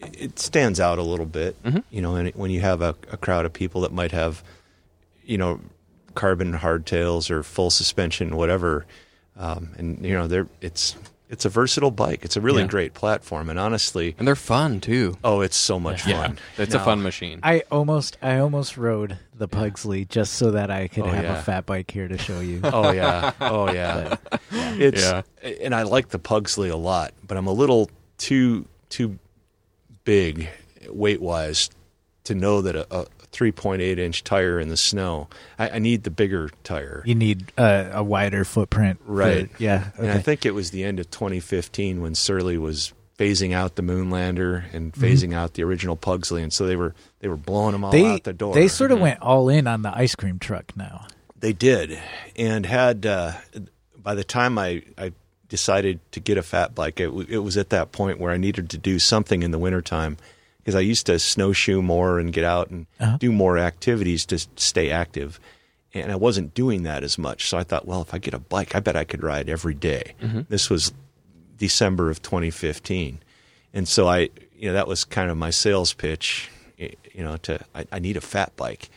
[0.02, 1.84] it stands out a little bit, Mhm.
[1.92, 4.44] you know, and when you have a, a crowd of people that might have,
[5.24, 5.60] you know,
[6.16, 8.86] carbon hardtails or full suspension, whatever,
[9.38, 10.96] um, and you know, they're it's
[11.30, 12.26] it's a versatile bike.
[12.26, 12.68] It's a really Yeah.
[12.68, 15.18] great platform, and honestly, and they're fun too.
[15.24, 16.40] oh, it's so much Yeah, fun.
[16.58, 17.40] it's a fun machine.
[17.42, 21.40] I almost I almost rode the Pugsley just so that I could Oh, have yeah.
[21.40, 22.60] a fat bike here to show you.
[22.66, 24.18] Oh yeah, oh yeah.
[24.52, 25.22] It's Yeah.
[25.62, 29.18] and I like the Pugsley a lot, but I'm a little too too
[30.04, 30.50] big
[30.90, 31.70] weight wise
[32.26, 35.28] to know that a, a 3.8 inch tire in the snow.
[35.58, 37.02] I, I need the bigger tire.
[37.06, 39.00] You need uh, a wider footprint.
[39.06, 39.50] for- Right.
[39.58, 39.90] yeah.
[39.98, 43.84] And I think it was the end of 2015 when Surly was phasing out the
[43.84, 45.04] Moonlander and Mm-hmm.
[45.04, 48.06] phasing out the original Pugsley, and so they were they were blowing them all they
[48.06, 48.54] out the door.
[48.54, 51.06] they sort of went all in on the ice cream truck now.
[51.40, 52.00] They did,
[52.36, 53.34] and had uh,
[53.98, 55.14] by the time I, I
[55.50, 58.70] decided to get a fat bike, it, it was at that point where I needed
[58.72, 60.18] to do something in the wintertime
[60.64, 63.18] because I used to snowshoe more and get out and Uh-huh.
[63.20, 65.40] do more activities to stay active,
[65.94, 67.50] and I wasn't doing that as much.
[67.50, 69.74] So I thought, well, if I get a bike, I bet I could ride every
[69.74, 70.14] day.
[70.50, 70.94] This was
[71.58, 73.20] December of 2015,
[73.74, 77.60] and so I, you know, that was kind of my sales pitch, you know, to
[77.76, 78.90] I, I need a fat bike.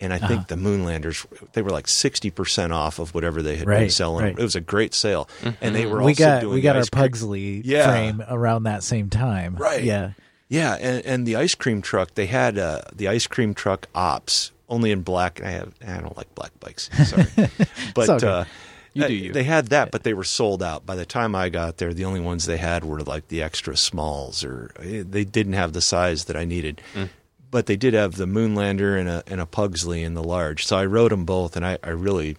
[0.00, 0.26] And I Uh-huh.
[0.26, 4.24] think the Moonlanders, they were like sixty percent off of whatever they had been selling.
[4.24, 4.36] right.
[4.36, 5.28] It was a great sale,
[5.60, 7.86] and they were we also got doing we got our Pugsley Yeah.
[7.86, 9.54] frame around that same time.
[9.54, 9.84] Right.
[9.84, 10.10] Yeah.
[10.52, 14.52] Yeah, and, and the ice cream truck, they had uh, the ice cream truck ops
[14.68, 15.42] only in black.
[15.42, 17.24] I have I don't like black bikes, sorry,
[17.94, 18.44] but all uh,
[18.92, 19.32] You uh, do you.
[19.32, 20.84] They had that, but they were sold out.
[20.84, 23.78] By the time I got there, the only ones they had were like the extra
[23.78, 26.82] smalls, or eh, they didn't have the size that I needed.
[26.94, 27.08] Mm.
[27.50, 30.66] But they did have the Moonlander and a and a Pugsley in the large.
[30.66, 32.36] So I rode them both, and I, I really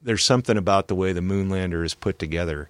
[0.00, 2.68] there's something about the way the Moonlander is put together.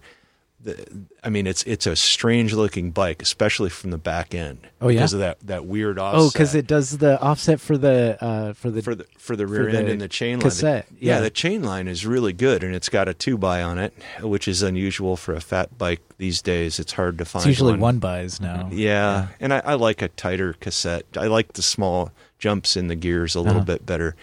[0.64, 0.86] The,
[1.24, 4.58] I mean, it's it's a strange looking bike, especially from the back end.
[4.80, 4.94] Oh, yeah?
[5.00, 6.20] because of that that weird offset.
[6.22, 9.46] Oh, because it does the offset for the uh, for the for the for the
[9.48, 10.42] rear for end the and the chain line.
[10.42, 11.16] cassette, yeah.
[11.16, 11.20] yeah.
[11.20, 14.46] the chain line is really good, and it's got a two by on it, which
[14.46, 16.78] is unusual for a fat bike these days.
[16.78, 17.42] It's hard to find.
[17.42, 17.80] it's usually one.
[17.80, 18.68] one buys now.
[18.72, 21.06] Yeah, and I, I like a tighter cassette.
[21.16, 23.64] I like the small jumps in the gears a little Uh-huh.
[23.64, 24.14] bit better,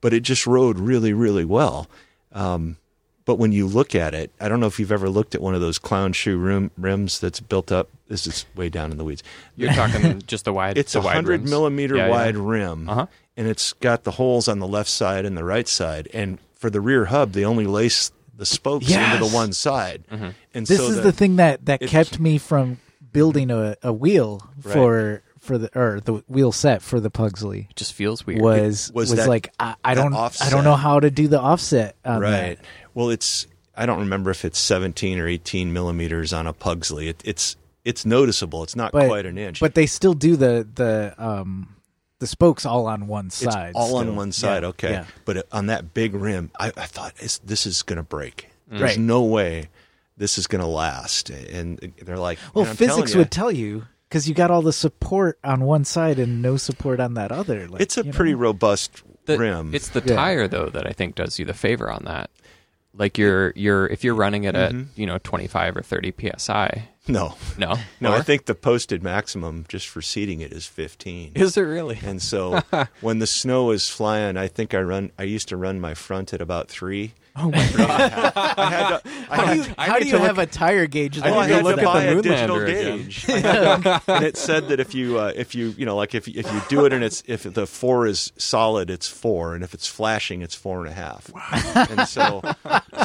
[0.00, 1.88] but it just rode really, really well.
[2.32, 2.76] Um,
[3.24, 5.54] but when you look at it, I don't know if you've ever looked at one
[5.54, 7.88] of those clown shoe rim, rims that's built up.
[8.08, 9.22] This is way down in the weeds.
[9.56, 10.76] You're talking just the wide.
[10.78, 12.10] It's a wide hundred millimeter Yeah, yeah.
[12.10, 13.06] wide rim, Uh-huh.
[13.36, 16.08] and it's got the holes on the left side and the right side.
[16.12, 20.04] And for the rear hub, they only lace the spokes into the one side.
[20.10, 20.28] Mm-hmm.
[20.54, 22.78] And This so is the, thing that that kept me from
[23.12, 24.72] building a, a wheel Right.
[24.74, 27.66] for for the or the wheel set for the Pugsley.
[27.70, 28.40] It just feels weird.
[28.42, 30.46] Was Was was, that- like I, I don't offset.
[30.46, 32.58] I don't know how to do the offset on right.
[32.58, 32.58] that.
[32.94, 37.08] Well, it's I don't remember if it's seventeen or eighteen millimeters on a Pugsley.
[37.08, 38.62] It, it's it's noticeable.
[38.62, 39.60] It's not But quite an inch.
[39.60, 41.74] but they still do the the um
[42.18, 43.72] the spokes all on one it's side.
[43.74, 44.62] all on one side.
[44.62, 45.04] Yeah, okay, yeah.
[45.24, 48.48] but on that big rim, I, I thought it's, this is going to break.
[48.68, 48.98] There's Right.
[48.98, 49.70] no way
[50.18, 51.30] this is going to last.
[51.30, 54.50] And they're like, Well, "Man, I'm telling physics ya, would tell you because you got
[54.50, 57.66] all the support on one side and no support on that other.
[57.68, 58.16] Like, it's a you know?
[58.16, 59.74] pretty robust The- rim.
[59.74, 60.16] It's the Yeah.
[60.16, 62.28] tire though that I think does you the favor on that.
[62.94, 65.00] Like you're you're if you're running it at Mm-hmm.
[65.00, 68.12] you know 25 or 30 psi, No, No, no.
[68.12, 71.32] I think the posted maximum just for seating it is 15.
[71.34, 71.98] Is it really?
[72.04, 72.60] And so
[73.00, 75.10] when the snow is flying, I think I run.
[75.18, 77.14] I used to run my front at about three.
[77.36, 77.90] Oh my god!
[78.36, 79.02] I had to.
[79.30, 81.18] I How do you, how do you look- have a tire gauge?
[81.18, 83.24] I that I need to had look to at the buy a Moonlander digital gauge,
[83.26, 86.52] to- and it said that if you uh, if you you know like if if
[86.52, 89.86] you do it and it's if the four is solid, it's four, and if it's
[89.86, 91.30] flashing, it's four and a half.
[91.32, 91.86] Wow.
[91.88, 92.42] And so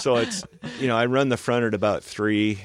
[0.02, 0.44] so it's
[0.80, 2.62] you know I run the front at about three,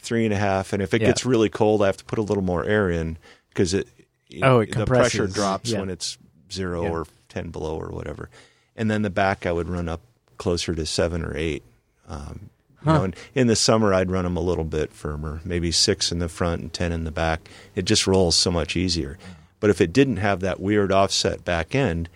[0.00, 1.08] three and a half, and if it Yeah.
[1.08, 3.16] gets really cold, I have to put a little more air in
[3.50, 3.88] because it
[4.32, 5.80] know, Oh, it the pressure drops Yeah.
[5.80, 6.18] when it's
[6.52, 6.90] zero Yeah.
[6.90, 8.28] or ten below or whatever,
[8.76, 10.00] and then the back I would run up
[10.36, 11.62] closer to seven or eight.
[12.08, 12.50] Um,
[12.84, 16.10] you know, and in the summer, I'd run them a little bit firmer, maybe six
[16.10, 17.48] in the front and ten in the back.
[17.74, 19.18] It just rolls so much easier.
[19.60, 22.08] But if it didn't have that weird offset back end,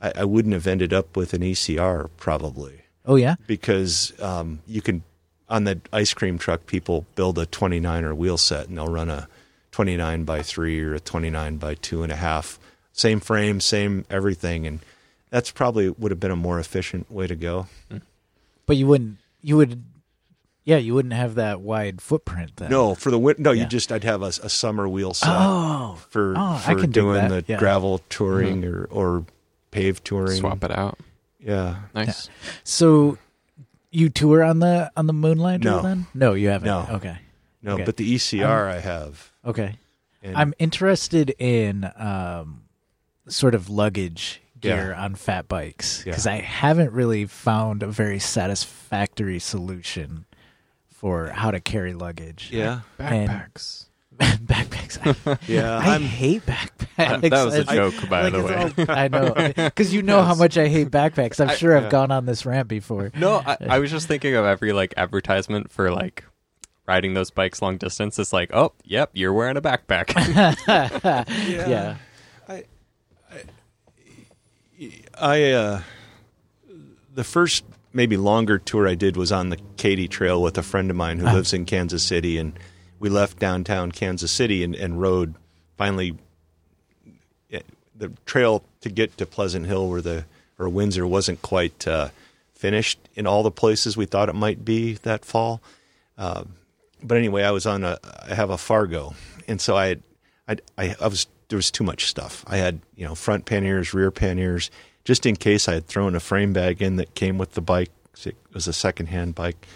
[0.00, 3.34] I, I wouldn't have ended up with an ECR probably Oh yeah.
[3.46, 5.02] because um, you can
[5.48, 9.28] on the ice cream truck people build a 29er wheel set and they'll run a
[9.72, 12.58] 29 by 3 or a 29 by two and a half
[12.92, 14.80] same frame same everything and
[15.30, 17.66] that's probably would have been a more efficient way to go
[18.66, 19.18] But you wouldn't.
[19.42, 19.84] You would.
[20.64, 22.70] Yeah, you wouldn't have that wide footprint then.
[22.70, 23.62] no for the win- no Yeah.
[23.62, 25.96] you just i'd have a, a summer wheel set Oh.
[26.10, 27.58] for, Oh, I can dig doing that, the yeah.
[27.60, 28.94] gravel touring mm-hmm.
[28.98, 29.26] or, or
[29.70, 30.98] paved touring Swap it out.
[31.38, 32.28] yeah Nice.
[32.64, 33.18] So,
[33.90, 35.82] you tour on the on the Moonlander No.
[35.82, 36.06] then?
[36.14, 36.66] No, you haven't.
[36.66, 36.86] No.
[36.96, 37.18] Okay.
[37.62, 37.84] no Okay.
[37.84, 39.76] but the ecr i have Okay.
[40.22, 42.62] and I'm interested in um,
[43.28, 45.04] sort of luggage gear Yeah.
[45.04, 46.12] on fat bikes Yeah.
[46.12, 50.24] because I haven't really found a very satisfactory solution
[50.88, 52.50] for how to carry luggage.
[52.52, 53.30] yeah And-
[54.18, 54.36] Backpacks.
[54.46, 55.26] backpacks.
[55.26, 57.30] I, yeah I I'm, hate backpacks.
[57.30, 58.86] That was a It's- joke, by like, the way.
[58.88, 61.40] all- I know because you know how much I hate backpacks.
[61.40, 61.90] I'm sure I've yeah.
[61.90, 63.10] gone on this rant before.
[63.14, 66.24] No, I, I was just thinking of every like advertisement for like
[66.86, 68.18] riding those bikes long distance.
[68.18, 70.14] It's like, oh, yep, you're wearing a backpack.
[71.48, 71.96] Yeah.
[75.18, 75.82] I uh,
[77.14, 80.90] the first maybe longer tour I did was on the Katy Trail with a friend
[80.90, 82.58] of mine who lives in Kansas City, and
[82.98, 85.34] we left downtown Kansas City and, and rode
[85.76, 86.16] finally
[87.52, 87.60] eh,
[87.94, 90.24] the trail to get to Pleasant Hill where the
[90.58, 92.08] or Windsor wasn't quite uh,
[92.54, 95.60] finished in all the places we thought it might be that fall.
[96.16, 96.44] Uh,
[97.02, 99.14] but anyway, I was on a I have a Fargo,
[99.46, 100.02] and so I had,
[100.48, 102.44] I I, I was there was too much stuff.
[102.46, 104.70] I had you know front panniers, rear panniers,
[105.04, 107.90] just in case I had thrown a frame bag in that came with the bike.
[108.24, 109.66] It was a secondhand bike,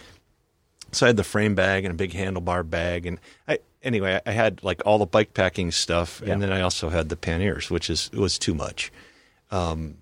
[0.92, 3.18] so I had the frame bag and a big handlebar bag, and
[3.48, 6.32] I anyway I had like all the bike packing stuff, Yeah.
[6.32, 8.90] and then I also had the panniers, which is was too much.
[9.50, 9.96] Um,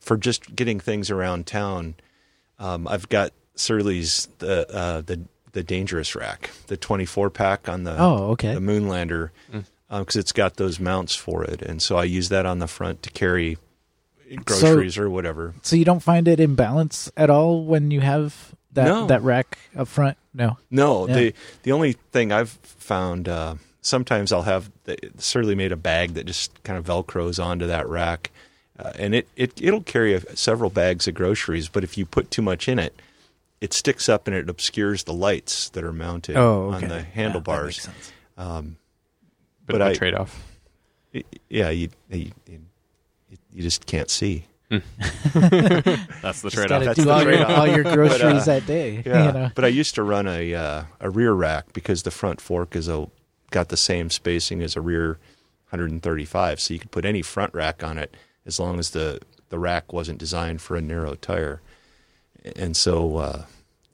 [0.00, 1.94] for just getting things around town,
[2.58, 5.20] um, I've got Surly's the uh, the
[5.52, 8.54] the dangerous rack, the 24 pack on the Oh, okay.
[8.54, 9.30] the Moonlander,
[9.88, 13.02] because it's got those mounts for it, and so I use that on the front
[13.04, 13.56] to carry
[14.44, 15.54] groceries or whatever.
[15.62, 19.06] So you don't find it imbalance at all when you have that No.
[19.06, 20.16] that rack up front?
[20.34, 20.58] No.
[20.70, 21.14] No, Yeah.
[21.14, 26.14] the the only thing I've found uh, sometimes I'll have the, Surly made a bag
[26.14, 28.30] that just kind of velcros onto that rack,
[28.78, 31.68] uh, and it it it'll carry a, several bags of groceries.
[31.68, 33.00] But if you put too much in it,
[33.60, 36.76] it sticks up and it obscures the lights that are mounted Oh, okay.
[36.76, 37.66] on the Yeah, that handlebars.
[37.76, 38.12] makes sense.
[38.36, 38.76] um,
[39.66, 40.42] Bit But of a I- trade off.
[41.48, 42.60] yeah, you, you you
[43.52, 44.44] you just can't see.
[45.34, 46.80] That's the Just trade got off.
[46.82, 47.58] to That's do the all your, trade-off.
[47.58, 49.02] all your groceries uh, that day.
[49.04, 49.50] Yeah, You know?
[49.54, 52.88] but I used to run a uh, a rear rack because the front fork is
[52.88, 53.08] a
[53.50, 55.18] got the same spacing as a rear
[55.70, 58.16] 135, so you could put any front rack on it
[58.46, 59.20] as long as the
[59.50, 61.60] the rack wasn't designed for a narrow tire.
[62.56, 63.44] And so uh,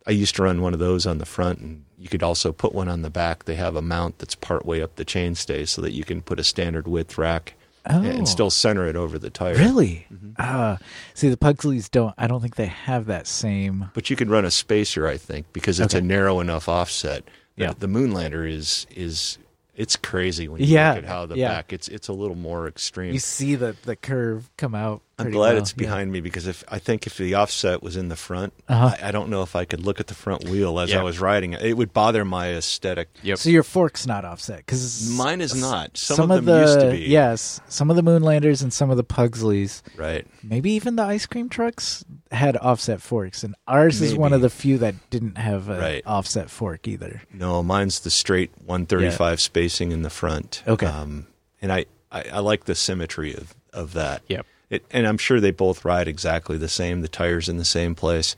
[0.06, 2.74] I used to run one of those on the front, and you could also put
[2.74, 3.44] one on the back.
[3.44, 6.40] They have a mount that's part way up the chainstay, so that you can put
[6.40, 7.54] a standard width rack
[7.86, 8.02] Oh.
[8.02, 9.54] and still center it over the tire.
[9.54, 10.06] Really?
[10.12, 10.30] Mm-hmm.
[10.38, 10.78] Ah,
[11.14, 12.14] see, the Pugsleys don't.
[12.18, 13.90] I don't think they have that same.
[13.94, 16.04] But you could run a spacer, I think, because it's Okay.
[16.04, 17.24] a narrow enough offset.
[17.56, 17.72] The, Yeah.
[17.78, 19.38] the Moonlander is is
[19.76, 21.48] it's crazy when you Yeah, look at how the yeah.
[21.48, 21.72] back.
[21.72, 23.12] It's it's a little more extreme.
[23.14, 25.00] You see the the curve come out.
[25.20, 25.82] I'm glad well, it's yeah.
[25.84, 28.96] behind me because if I think if the offset was in the front, Uh-huh.
[29.00, 31.00] I, I don't know if I could look at the front wheel as Yeah.
[31.00, 31.62] I was riding it.
[31.62, 33.08] It would bother my aesthetic.
[33.22, 33.38] Yep.
[33.38, 35.96] So your fork's not offset because Mine is not.
[35.96, 36.98] Some, of them the used to be.
[37.08, 40.26] yes, some of the Moonlanders and some of the Pugsleys, Right.
[40.42, 44.50] maybe even the ice cream trucks had offset forks, and ours is one of the
[44.50, 46.02] few that didn't have an Right.
[46.06, 47.22] offset fork either.
[47.32, 50.62] No, mine's the straight 135 spacing in the front.
[50.66, 50.86] Okay.
[50.86, 51.26] Um,
[51.60, 54.22] and I, I, I like the symmetry of, of that.
[54.28, 54.46] Yep.
[54.70, 57.00] It, and I'm sure they both ride exactly the same.
[57.02, 58.36] The tires in the same place,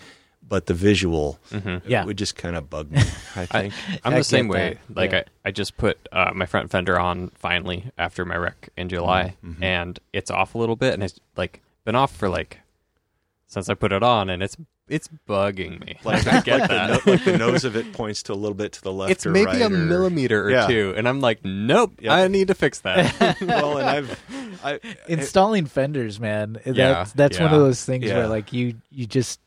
[0.49, 1.39] but the visual
[1.87, 2.05] Yeah.
[2.05, 2.99] would just kind of bug me.
[3.37, 3.75] I I, think.
[4.03, 4.79] I'm I the same way.
[4.89, 4.97] that.
[4.97, 5.25] Like Yeah.
[5.45, 9.37] I, I just put uh, my front fender on finally after my wreck in July,
[9.45, 9.63] Mm-hmm.
[9.63, 12.61] and it's off a little bit, and it's like been off for like
[13.47, 14.57] since I put it on, and it's
[14.93, 15.99] it's bugging me.
[16.05, 16.87] Like I get like, that.
[17.05, 19.11] the, no- like the nose of it points to a little bit to the left
[19.11, 20.67] it's or maybe right a or- millimeter or Yeah.
[20.67, 22.13] two, and I'm like, nope, Yep.
[22.13, 23.41] I need to fix that.
[23.41, 24.21] well, and I've
[24.65, 28.19] I, installing fenders man Yeah, that's that's one of those things Yeah.
[28.19, 29.41] where like you you just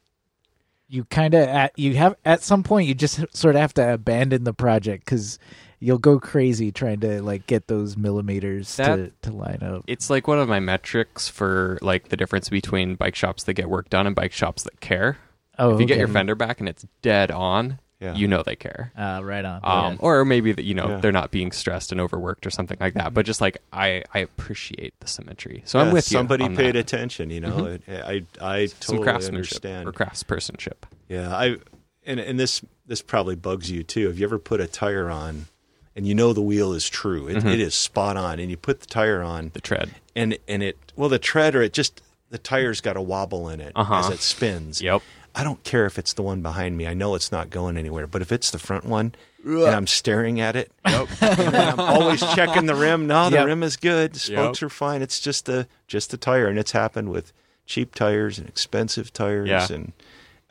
[0.88, 3.94] you kind of at you have at some point you just sort of have to
[3.94, 5.40] abandon the project because
[5.80, 10.28] you'll go crazy trying to like get those millimeters to, to line up it's like
[10.28, 14.06] one of my metrics for like the difference between bike shops that get work done
[14.08, 15.18] and bike shops that care.
[15.60, 16.00] Oh if you get okay.
[16.00, 18.14] your fender back and it's dead on, Yeah.
[18.16, 18.92] you know they care.
[18.98, 19.98] uh, right on um, Yeah.
[20.00, 20.98] or maybe that you know Yeah.
[20.98, 23.14] they're not being stressed and overworked or something like that.
[23.14, 25.64] But just like I, I appreciate the symmetry.
[25.66, 26.18] So yeah, I'm with you.
[26.18, 26.76] somebody paid that.
[26.78, 27.30] attention.
[27.30, 29.88] You know, It- I I Some totally craftsmanship understand.
[29.88, 30.84] or craftspersonship.
[31.10, 31.58] Yeah, I
[32.06, 34.08] and and this this probably bugs you too.
[34.08, 35.48] Have you ever put a tire on,
[35.96, 38.80] and you know the wheel is true, it, it is spot on, and you put
[38.82, 39.90] the tire on, The tread.
[40.16, 43.60] and and it well the tread or it just the tire's got a wobble in
[43.62, 43.96] it Uh-huh.
[44.00, 44.82] as it spins.
[44.82, 45.02] Yep.
[45.38, 46.88] I don't care if it's the one behind me.
[46.88, 48.08] I know it's not going anywhere.
[48.08, 49.14] But if it's the front one
[49.46, 53.06] and I'm staring at it, and I'm always checking the rim.
[53.08, 53.46] No, the Yep.
[53.48, 54.14] rim is good.
[54.14, 54.68] The spokes Yep.
[54.68, 55.02] are fine.
[55.02, 57.34] It's just the just the tire, and it's happened with
[57.66, 59.68] cheap tires and expensive tires, Yeah.
[59.72, 59.92] and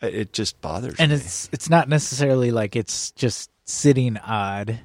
[0.03, 1.03] it- it just bothers me.
[1.03, 1.17] and me.
[1.17, 4.81] it's it's not necessarily like it's just sitting odd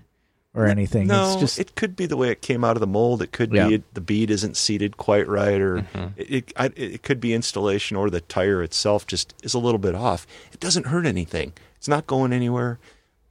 [0.56, 2.88] or anything No, it's just it could be the way it came out of the
[2.88, 3.22] mold.
[3.22, 3.68] It could Yeah.
[3.68, 6.08] be it, the bead isn't seated quite right, or Mm-hmm.
[6.20, 9.78] it it, I, it could be installation, or the tire itself just is a little
[9.80, 10.26] bit off.
[10.52, 11.54] It doesn't hurt anything.
[11.78, 12.80] It's not going anywhere.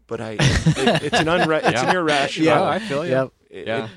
[0.07, 2.47] But I, it, it's an unra- it's an irrational.
[2.47, 3.11] Yeah, I feel you.
[3.11, 3.33] Yep.
[3.51, 3.85] It- Yeah.
[3.85, 3.91] it-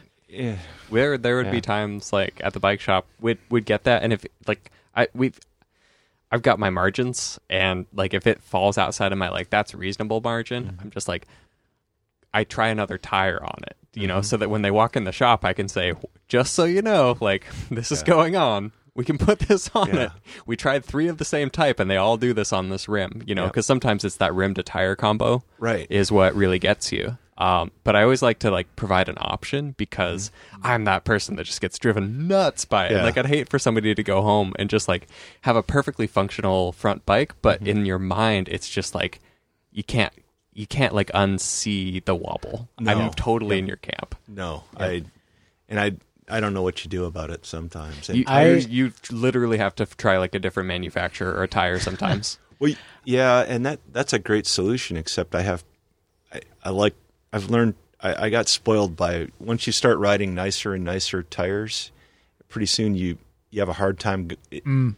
[0.44, 0.56] yeah.
[0.92, 1.52] There, there would Yeah.
[1.52, 5.08] be times like at the bike shop we'd would get that, and if like I
[5.14, 5.40] we've.
[6.34, 10.22] I've got my margins, and like if it falls outside of my like that's reasonable
[10.22, 10.82] margin, Mm-hmm.
[10.82, 11.28] I'm just like,
[12.34, 14.08] I try another tire on it, you Mm-hmm.
[14.08, 15.94] know, so that when they walk in the shop, I can say,
[16.28, 18.72] just so you know, like this is going on.
[18.94, 20.02] We can put this on Yeah.
[20.04, 20.12] it.
[20.46, 23.24] We tried three of the same type, and they all do this on this rim,
[23.26, 23.48] you know, Yeah.
[23.48, 25.88] because sometimes it's that rim to tire combo Right.
[25.90, 27.18] is what really gets you.
[27.38, 30.30] Um, but I always like to like provide an option because
[30.62, 32.92] I'm that person that just gets driven nuts by it.
[32.92, 33.04] Yeah.
[33.04, 35.08] Like I'd hate for somebody to go home and just like
[35.42, 39.22] have a perfectly functional front bike, but in your mind it's just like
[39.72, 40.14] you can't
[40.54, 42.70] you can't like unsee the wobble.
[42.80, 42.92] No.
[42.92, 44.16] I'm totally in your camp.
[44.28, 45.04] No, I
[45.70, 45.94] and I
[46.30, 48.10] I don't know what you do about it sometimes.
[48.10, 51.48] And You, I- you you literally have to try like a different manufacturer or a
[51.48, 52.38] tire sometimes.
[52.62, 52.76] Well,
[53.06, 54.96] yeah, and that that's a great solution.
[54.96, 55.64] Except I have,
[56.32, 56.94] I, I like
[57.34, 61.92] I've learned I, I got spoiled by once you start riding nicer and nicer tires,
[62.50, 63.18] pretty soon you
[63.50, 64.28] you have a hard time.
[64.30, 64.96] g- It, Mm.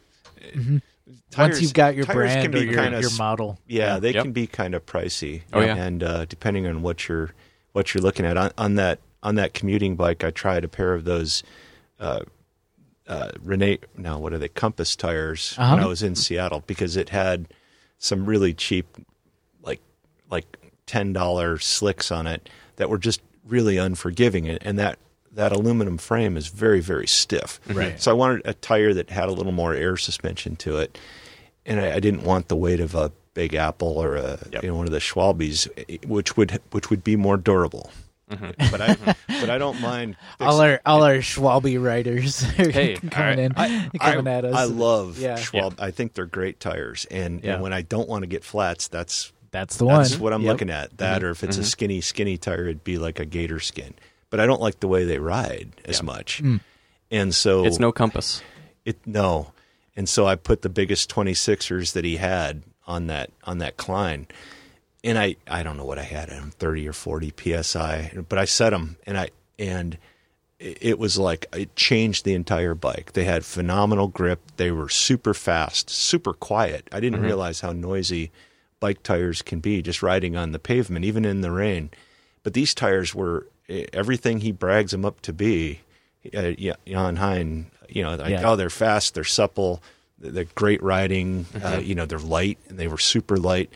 [1.32, 4.00] Tires- once you've got your tires can brand or be your, kinda your model Yeah,
[4.00, 4.24] they Yep.
[4.24, 5.42] can be kind of pricey.
[5.54, 5.76] Oh, yeah.
[5.76, 7.32] and uh, depending on what you're
[7.74, 10.94] what you're looking at on, on that on that commuting bike, I tried a pair
[10.94, 11.44] of those.
[12.00, 12.22] Uh,
[13.08, 14.48] uh, Renee, now what are they?
[14.50, 15.84] Compass tires when Uh-huh.
[15.84, 17.48] I was in Seattle because it had
[17.98, 18.86] some really cheap,
[19.62, 19.82] like
[20.30, 22.48] like ten dollar slicks on it
[22.78, 25.00] that were just really unforgiving, and, and that
[25.36, 27.60] that aluminum frame is very very stiff.
[27.68, 28.00] Right.
[28.02, 30.98] So I wanted a tire that had a little more air suspension to it,
[31.66, 34.64] and I, I didn't want the weight of a Big Apple or a Yep.
[34.64, 37.90] you know one of the Schwalbes, eh, which would which would be more durable.
[38.32, 38.72] Mm-hmm.
[38.72, 38.96] But I
[39.42, 40.16] but I don't mind.
[40.40, 44.56] all our all our Schwalbe riders are Hey, coming in I, coming I- at us
[44.56, 45.38] I love Yeah.
[45.38, 45.76] Schwalbe.
[45.80, 47.56] I think they're great tires, and, Yeah.
[47.56, 50.42] and when I don't want to get flats, that's that's the that's one what I'm
[50.42, 50.52] Yep.
[50.52, 50.98] looking at.
[50.98, 51.26] That, mm-hmm.
[51.28, 51.68] or if it's a mm-hmm.
[51.68, 53.94] skinny, skinny tire, it'd be like a gator skin.
[54.34, 56.56] But I don't like the way they ride as much, hmm.
[57.12, 58.42] and so It's no compass.
[58.84, 59.54] it no,
[59.96, 64.26] and so I put the biggest 26ers that he had on that on that Klein,
[65.04, 68.46] and I I don't know what I had him 30 or 40 psi, but I
[68.46, 69.30] set them and I
[69.60, 70.00] and
[70.58, 73.14] it it was like it changed the entire bike.
[73.14, 74.42] They had phenomenal grip.
[74.58, 76.88] They were super fast, super quiet.
[76.92, 77.28] I didn't mm-hmm.
[77.28, 78.32] realize how noisy
[78.80, 81.92] bike tires can be just riding on the pavement, even in the rain.
[82.42, 85.82] But these tires were everything he brags them up to be.
[86.36, 88.50] Uh, yeah, Jan Heine, you know, like, Yeah.
[88.50, 89.82] oh, they're fast, they're supple,
[90.20, 91.46] they're great riding.
[91.62, 93.70] Uh, you know, they're light, and they were super light.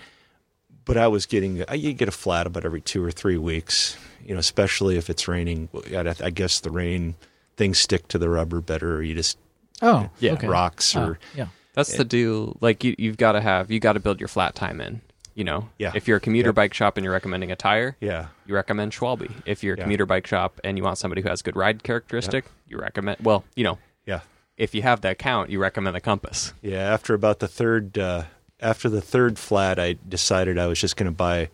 [0.85, 3.97] But I was getting, I you get a flat about every two or three weeks.
[4.25, 5.67] You know, especially if it's raining.
[5.93, 7.15] I I guess the rain
[7.57, 8.95] things stick to the rubber better.
[8.97, 9.37] Or you just
[9.81, 10.47] oh Yeah, okay.
[10.47, 12.55] rocks Oh, or yeah That's the deal.
[12.61, 15.01] Like you, you've got to have, you got to build your flat time in.
[15.37, 15.91] You know, Yeah.
[15.93, 16.55] If you're a commuter Yep.
[16.55, 19.29] bike shop and you're recommending a tire, yeah, you recommend Schwalbe.
[19.45, 19.83] If you're a Yeah.
[19.83, 23.19] commuter bike shop and you want somebody who has good ride characteristic, you recommend.
[23.21, 23.77] Well, you know,
[24.07, 24.21] yeah.
[24.57, 26.53] if you have that count, you recommend the Compass.
[26.63, 28.23] Yeah, after about the third uh,
[28.59, 31.49] after the third flat, I decided I was just going to buy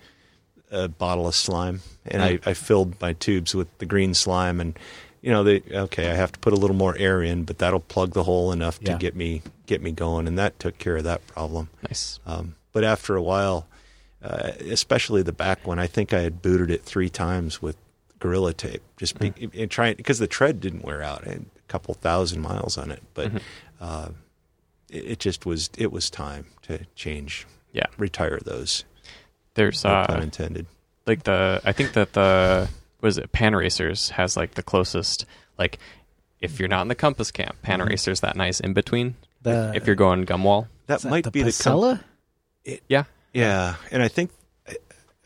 [0.72, 4.80] a bottle of slime, and I, I filled my tubes with the green slime, and
[5.22, 7.82] you know, they okay, I have to put a little more air in, but that'll
[7.82, 11.04] plug the hole enough to get me get me going, and that took care of
[11.04, 11.68] that problem.
[11.90, 12.22] Nice.
[12.26, 13.68] Um, but after a while,
[14.24, 17.76] uh, especially the back one, I think I had booted it three times with
[18.20, 21.28] Gorilla Tape, just be, and trying because the tread didn't wear out.
[21.28, 23.32] I had a couple thousand miles on it, but
[23.82, 24.10] uh,
[24.90, 27.88] it, it just was it was time to change, Yeah.
[27.98, 28.86] retire those.
[29.56, 30.66] There's No uh, pun intended.
[31.06, 32.70] like the I think that the
[33.02, 35.26] was it Panaracers has like the closest
[35.60, 35.78] like
[36.40, 39.16] if you're not in the Compass camp, Pan Racers that nice in between.
[39.44, 42.04] The, if you're going Gumwall, That is that might the be the com- Pasela?
[42.88, 43.04] yeah,
[43.34, 44.32] Yeah, and I think
[44.68, 44.76] I,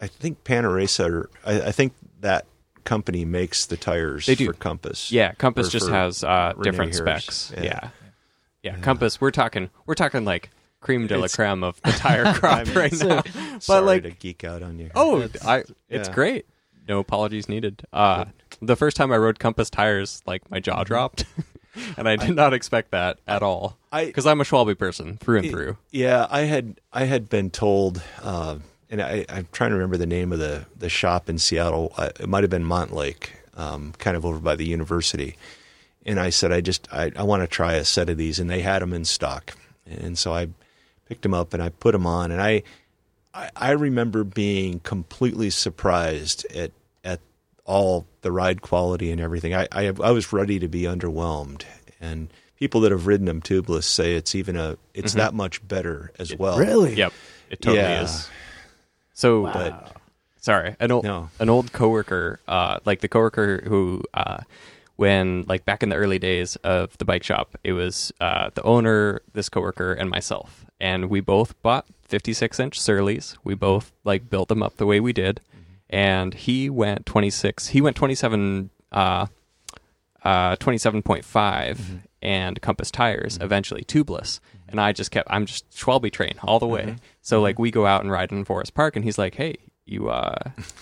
[0.02, 1.26] I think Panaracer.
[1.46, 2.46] I, I think that
[2.84, 4.46] company makes the tires They do.
[4.48, 5.12] for Compass.
[5.12, 5.34] yeah.
[5.34, 7.26] Compass just has uh, different Harris.
[7.26, 7.54] specs.
[7.58, 7.64] Yeah.
[7.64, 7.90] Yeah.
[8.64, 9.20] yeah, Compass.
[9.20, 10.50] We're talking we're talking like
[10.80, 13.22] cream de la creme of the tire crop right now.
[13.60, 14.90] Sorry but like to geek out on you.
[14.96, 15.58] Oh, That's- I,
[15.90, 16.14] it's yeah.
[16.16, 16.46] great.
[16.88, 17.84] No apologies needed.
[17.92, 18.24] Uh,
[18.62, 21.26] the first time I rode Compass tires, like my jaw dropped,
[21.98, 23.78] and I did not expect that at all.
[23.92, 25.78] I- Because I'm a Schwalbe person through and through.
[25.92, 28.58] Yeah, I had I had been told, uh,
[28.90, 31.94] and I, I'm trying to remember the name of the the shop in Seattle.
[31.98, 35.36] It might have been Montlake, um, kind of over by the university.
[36.06, 38.50] And I said, I just I, I want to try a set of these, and
[38.50, 39.56] they had them in stock.
[39.86, 40.48] And so I
[41.08, 42.64] picked them up and I put them on, and I
[43.34, 46.72] I, I remember being completely surprised at
[47.68, 49.54] all the ride quality and everything.
[49.54, 51.64] I, I I was ready to be underwhelmed,
[52.02, 56.12] and people that have ridden them tubeless say it's even a it's that much better
[56.18, 56.58] as well.
[56.58, 56.96] Really?
[56.96, 57.14] Yep,
[57.52, 58.04] it totally Yeah.
[58.04, 58.30] is.
[59.14, 59.92] So, Wow.
[60.40, 61.30] sorry, an old No.
[61.40, 64.40] an old coworker, uh, like the coworker who, uh,
[64.96, 68.64] when like back in the early days of the bike shop, it was uh, the
[68.64, 73.38] owner, this coworker, and myself, and we both bought 56 inch Surlys.
[73.44, 75.42] We both like built them up the way we did,
[75.90, 77.68] and he went 26.
[77.70, 78.70] He went 27.
[78.92, 79.28] Uh,
[80.24, 84.40] uh, 27.5 and Compass tires, eventually tubeless.
[84.68, 86.98] And I just kept, I'm just Schwalbe train all the way.
[87.22, 90.10] So like we go out and ride in Forest Park and he's like, hey, you,
[90.10, 90.36] uh,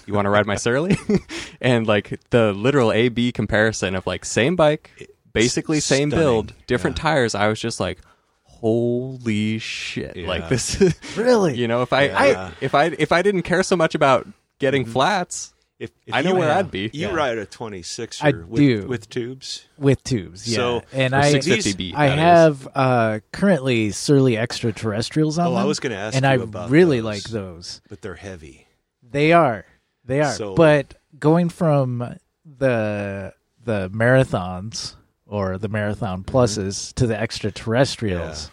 [0.08, 0.98] you want to ride my Surly?
[1.62, 6.26] and like the literal A B comparison of like same bike, basically same stunning.
[6.26, 7.04] build, different Yeah.
[7.04, 7.36] tires.
[7.36, 8.00] I was just like,
[8.44, 10.16] holy shit.
[10.16, 10.28] Yeah.
[10.28, 11.56] Like this, is- Really?
[11.56, 12.18] you know, if I, Yeah.
[12.20, 14.28] I, if I, if I didn't care so much about
[14.60, 16.90] getting flats, If, if I know you- where I'd be.
[16.94, 17.14] You Yeah.
[17.14, 18.88] ride a 26 I with, do.
[18.88, 19.66] with tubes.
[19.78, 20.48] with tubes.
[20.48, 21.94] Yeah, So, and I 650B.
[21.94, 22.20] I that is.
[22.20, 26.70] have uh, currently Surly extraterrestrials on Oh, I was gonna ask and you I about
[26.70, 27.06] really those.
[27.06, 27.82] like those.
[27.90, 28.68] But they're heavy.
[29.04, 29.66] They are,
[30.06, 30.34] they are.
[30.34, 33.34] So- but going from the
[33.64, 34.96] the marathons
[35.26, 36.38] or the marathon Mm-hmm.
[36.38, 38.50] pluses to the extraterrestrials,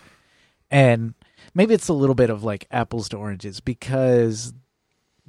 [0.70, 1.14] and
[1.55, 4.55] maybe it's a little bit of like apples to oranges because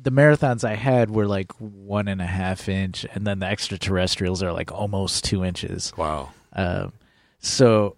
[0.03, 4.43] the marathons I had were like one and a half inch, and then the extraterrestrials
[4.43, 5.93] are like almost two inches.
[5.97, 6.31] Wow.
[6.53, 6.93] Um,
[7.39, 7.95] so,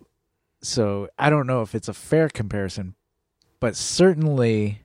[0.62, 2.96] so I don't know if it's a fair comparison,
[3.60, 4.82] but certainly,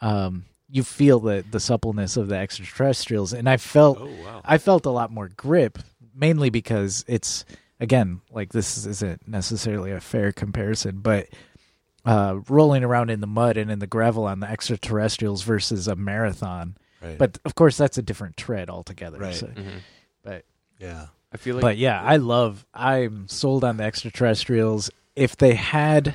[0.00, 4.40] um, you feel the the suppleness of the extraterrestrials, and I felt Oh, wow.
[4.44, 5.78] I felt a lot more grip,
[6.14, 7.44] mainly because it's
[7.80, 11.28] again like this isn't necessarily a fair comparison, but
[12.08, 15.94] uh, rolling around in the mud and in the gravel on the extraterrestrials versus a
[15.96, 16.76] marathon.
[17.02, 17.18] Right.
[17.18, 19.18] But of course, that's a different tread altogether.
[19.18, 19.34] Right.
[19.34, 19.80] so- Mhm.
[20.22, 20.44] But
[20.78, 21.06] yeah.
[21.32, 22.64] I feel like, but yeah, I love.
[22.72, 24.90] I'm sold on the extraterrestrials.
[25.14, 26.14] If they had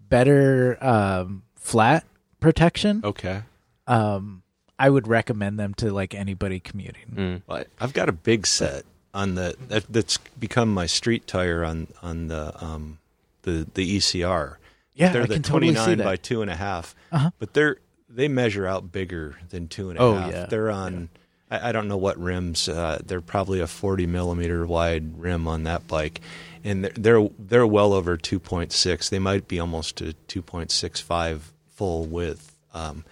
[0.00, 2.04] better um, flat
[2.40, 3.42] protection, Okay.
[3.86, 4.42] um,
[4.78, 7.06] I would recommend them to like anybody commuting.
[7.14, 7.42] Mm.
[7.46, 11.64] Well, I- I've got a big set on the that, that's become my street tire
[11.64, 12.98] on on the um
[13.42, 14.56] the the ECR.
[14.94, 16.04] Yeah, they're I the can totally see 29 that.
[16.04, 17.30] by two and a half, Uh-huh.
[17.38, 17.78] but they're
[18.08, 20.26] they measure out bigger than two and a half.
[20.26, 20.46] Oh, yeah.
[20.46, 21.08] They're on.
[21.50, 22.68] I, I don't know what rims.
[22.68, 26.20] Uh, they're probably a 40 millimeter wide rim on that bike,
[26.62, 29.08] and they're they're, they're well over 2.6.
[29.10, 31.40] They might be almost to 2.65
[31.74, 32.54] full width.
[32.72, 33.04] Um,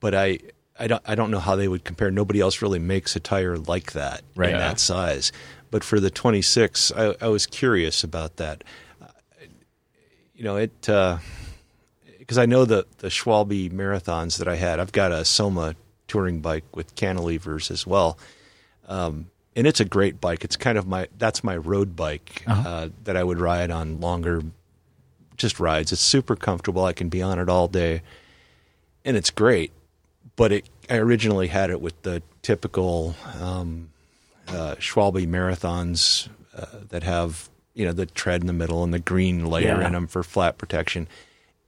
[0.00, 0.38] but I.
[0.78, 2.10] I don't, I don't know how they would compare.
[2.10, 4.50] Nobody else really makes a tire like that Right.
[4.50, 4.58] in Yeah.
[4.68, 5.32] that size.
[5.70, 8.62] But for the 26, I, I was curious about that.
[10.36, 10.80] Uh, you know, it
[12.18, 14.80] because I know the the Schwalbe marathons that I had.
[14.80, 15.74] I've got a Soma
[16.08, 18.18] touring bike with cantilevers as well,
[18.88, 20.44] um, and it's a great bike.
[20.44, 22.68] It's kind of my that's my road bike Uh-huh.
[22.68, 24.42] uh, that I would ride on longer,
[25.36, 25.92] just rides.
[25.92, 26.84] It's super comfortable.
[26.84, 28.02] I can be on it all day,
[29.04, 29.72] and it's great.
[30.36, 33.88] But it I originally had it with the typical um,
[34.48, 38.98] uh, Schwalbe marathons uh, that have you know the tread in the middle and the
[38.98, 39.86] green layer Yeah.
[39.86, 41.06] in them for flat protection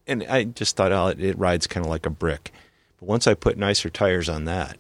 [0.09, 2.51] and I just thought, oh, it, it rides kind of like a brick.
[2.99, 4.79] But once I put nicer tires on that,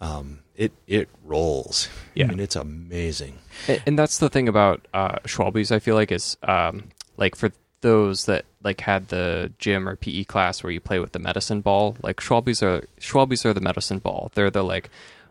[0.00, 1.88] um, it it rolls.
[2.14, 2.26] Yeah.
[2.26, 3.38] I mean, it's amazing.
[3.66, 5.72] And, and that's the thing about uh, Schwalbe's.
[5.72, 6.84] I feel like is um,
[7.16, 11.10] like for those that like had the gym or PE class where you play with
[11.12, 11.96] the medicine ball.
[12.02, 14.30] Like Schwalbe's are Schwalbe's are the medicine ball.
[14.34, 14.88] They're the like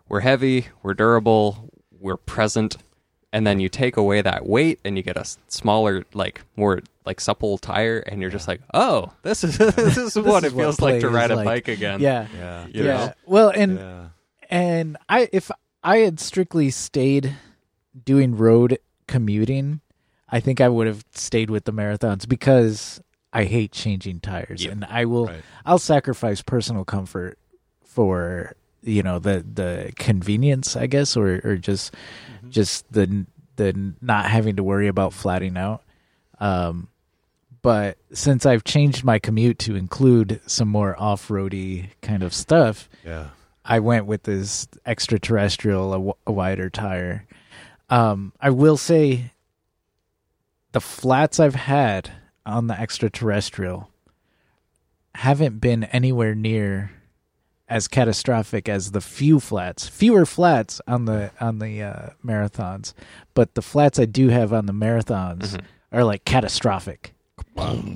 [0.10, 2.76] we're heavy, we're durable, we're present,
[3.32, 7.20] and then you take away that weight and you get a smaller, like more like
[7.22, 10.64] supple tire, and you're just like, oh, this is this is what is it what
[10.64, 11.46] feels like to ride a like.
[11.46, 12.00] bike again.
[12.00, 12.28] Yeah.
[12.36, 12.68] Yeah.
[12.68, 12.98] You yeah.
[13.06, 13.14] know?
[13.26, 14.08] Well, and yeah.
[14.50, 15.52] and I if
[15.84, 17.36] I had strictly stayed
[18.06, 19.82] doing road commuting,
[20.30, 23.02] I think I would have stayed with the marathons because
[23.34, 24.72] I hate changing tires Yeah.
[24.72, 25.42] and I will Right.
[25.66, 27.38] I'll sacrifice personal comfort
[27.84, 31.94] for you know the the convenience I guess or or just
[32.50, 33.26] just the
[33.58, 35.84] the not having to worry about flatting out.
[36.40, 36.88] Um
[37.62, 43.28] but since I've changed my commute to include some more off-roady kind of stuff, Yeah.
[43.66, 47.28] I went with this extraterrestrial, a, w- a wider tire.
[47.90, 49.34] Um, I will say
[50.72, 52.10] the flats I've had
[52.46, 53.90] on the extraterrestrial
[55.16, 56.92] haven't been anywhere near
[57.70, 62.94] as catastrophic as the few flats, fewer flats on the on the uh, marathons,
[63.34, 65.62] but the flats I do have on the marathons Mhm.
[65.92, 67.14] are like catastrophic.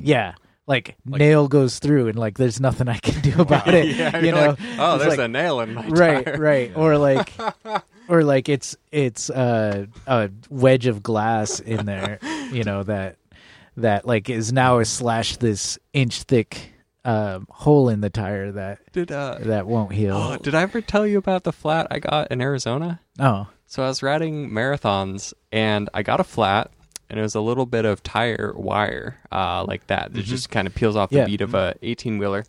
[0.02, 0.36] Yeah.
[0.66, 3.88] Like, nail goes through and like there's nothing I can do about it.
[3.98, 6.38] yeah, you know, like, oh, there's like- a nail in my right tire.
[6.38, 7.34] right or like
[8.08, 12.20] or like it's it's uh, a wedge of glass in there
[12.52, 13.18] you know that
[13.78, 16.73] that like is now a slash this inch thick
[17.06, 20.80] um, hole in the tire that Did uh, that won't heal oh, did I ever
[20.82, 23.02] tell you about the flat I got in Arizona?
[23.20, 26.72] oh So I was riding marathons and I got a flat
[27.10, 30.66] and it was a little bit of tire wire uh, like that that just kind
[30.68, 31.26] of peels off the Yeah.
[31.26, 32.46] bead of a 18 wheeler.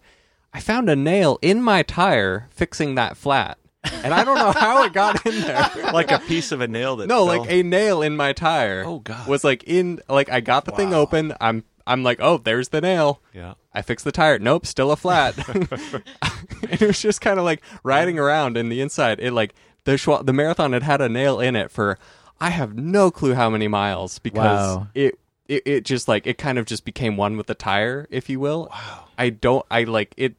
[0.52, 3.58] I found a nail in my tire fixing that flat.
[4.04, 5.68] And I don't know how it got in there.
[5.92, 7.38] like a piece of a nail that No, fell.
[7.40, 8.84] like a nail in my tire.
[8.86, 9.26] Oh, God.
[9.26, 11.34] Was like in like I got the thing open.
[11.40, 13.54] I'm I'm like, "Oh, there's the nail." yeah.
[13.74, 14.38] I fixed the tire.
[14.38, 15.36] Nope, still a flat.
[15.48, 15.68] And
[16.70, 19.18] it was just kind of like riding around in the inside.
[19.20, 21.98] It like the Schwa- the marathon had had a nail in it for
[22.40, 24.86] I have no clue how many miles because Wow.
[24.94, 25.18] it,
[25.48, 28.38] it it just like it kind of just became one with the tire, if you
[28.40, 28.68] will.
[28.70, 29.04] Wow.
[29.18, 30.34] I don't I like it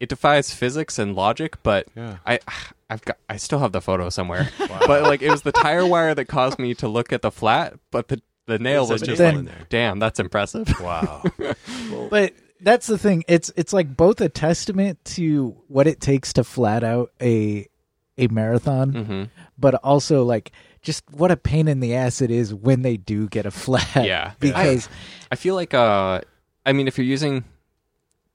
[0.00, 2.16] it defies physics and logic, but Yeah.
[2.26, 2.40] I
[2.90, 4.48] I've got I still have the photo somewhere.
[4.58, 4.80] Wow.
[4.86, 7.74] But like it was the tire wire that caused me to look at the flat,
[7.90, 9.66] but the the nail was just like, there.
[9.68, 10.68] damn, that's impressive.
[10.80, 11.22] Wow.
[12.10, 12.32] but
[12.62, 16.82] that's the thing it's it's like both a testament to what it takes to flat
[16.84, 17.66] out a
[18.18, 19.24] a marathon hmm
[19.58, 23.28] but also like just what a pain in the ass it is when they do
[23.28, 24.32] get a flat Yeah.
[24.40, 24.88] because
[25.30, 26.20] I feel like uh
[26.64, 27.44] I mean if you're using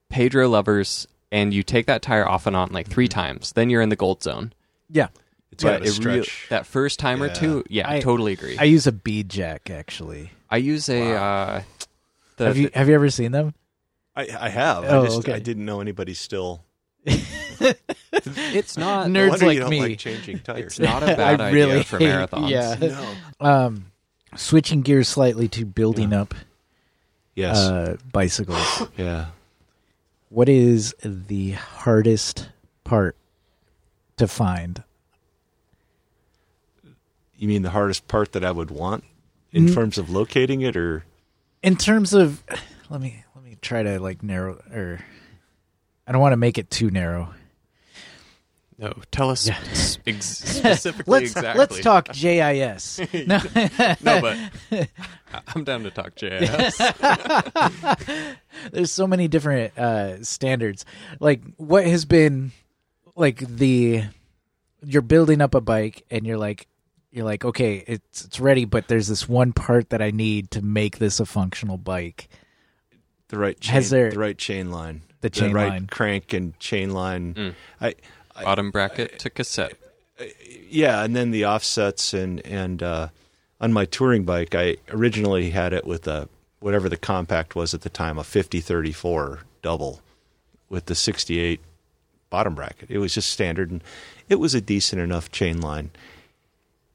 [0.09, 3.81] Pedro lovers and you take that tire off and on like 3 times, then you're
[3.81, 4.53] in the gold zone.
[4.89, 5.07] yeah
[5.51, 6.45] It's got But to it rea- stretch.
[6.49, 7.33] that first time or Yeah.
[7.33, 8.57] two, yeah, I I- totally agree.
[8.57, 10.31] I I, use a bead jack actually.
[10.49, 11.61] I use a uh
[12.37, 13.53] the, have you have you ever seen them?
[14.15, 14.85] I, I have.
[14.85, 15.33] Oh, I just okay.
[15.33, 16.63] I didn't know anybody still.
[17.05, 19.79] it's not Nerds No like you don't me.
[19.81, 20.65] like changing tires.
[20.65, 22.49] it's not a bad I idea for hate- marathons.
[22.49, 22.75] yeah.
[23.41, 23.47] no.
[23.47, 23.91] Um,
[24.35, 26.33] switching gears slightly to building up
[27.35, 27.57] Yes.
[27.57, 28.83] uh, bicycles.
[28.97, 29.27] yeah.
[30.29, 32.49] what is the hardest
[32.85, 33.15] part
[34.17, 34.81] to find?
[37.37, 39.03] You mean the hardest part that I would want
[39.51, 39.73] in Mm.
[39.73, 41.03] terms of locating it, or
[41.61, 42.41] In terms of,
[42.89, 43.24] let me
[43.65, 44.99] try to like narrow or.
[46.07, 47.33] I don't want to make it too narrow.
[48.77, 49.57] No, tell us Yeah.
[50.05, 51.59] ex- specifically Let's exactly.
[51.59, 52.99] let's talk JIS.
[53.25, 53.39] no,
[54.01, 54.37] No, but
[55.47, 56.77] I'm down to talk JIS.
[58.71, 60.85] there's so many different uh standards
[61.19, 62.51] like what has been
[63.15, 64.03] like the
[64.83, 66.67] you're building up a bike and you're like
[67.11, 70.61] you're like okay it's it's ready but there's this one part that i need to
[70.61, 72.27] make this a functional bike
[73.29, 75.87] the right chain, Has there- the right chain line, The chain right line.
[75.87, 77.33] crank and chain line.
[77.33, 77.53] Mm.
[77.81, 77.95] I,
[78.43, 79.73] Bottom bracket to cassette.
[80.69, 83.07] yeah, and then the offsets and and uh,
[83.61, 86.27] on my touring bike, I originally had it with a
[86.59, 90.01] whatever the compact was at the time, a 5034 double
[90.69, 91.59] with the 68
[92.29, 92.89] bottom bracket.
[92.89, 93.83] It was just standard, and
[94.29, 95.91] it was a decent enough chain line,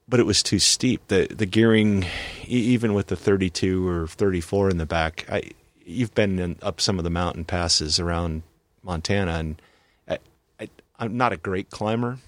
[0.08, 1.06] but it was too steep.
[1.08, 2.04] the The gearing,
[2.46, 5.42] e- even with the 32 or 34 in the back, I
[5.90, 8.42] you've been in, up some of the mountain passes around
[8.82, 9.62] Montana, and
[10.08, 10.18] I,
[10.58, 10.68] I,
[10.98, 12.18] I'm not a great climber.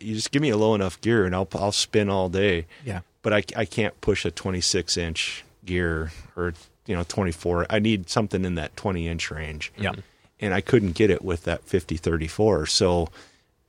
[0.00, 2.66] You just give me a low enough gear, and I'll I'll spin all day.
[2.84, 6.54] yeah But I, I can't push a 26 inch gear or
[6.86, 7.66] you know 24.
[7.70, 9.72] I need something in that 20 inch range.
[9.76, 9.92] Yeah.
[10.40, 12.66] and I couldn't get it with that 50 34.
[12.66, 13.08] So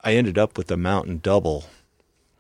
[0.02, 1.66] I ended up with a mountain double,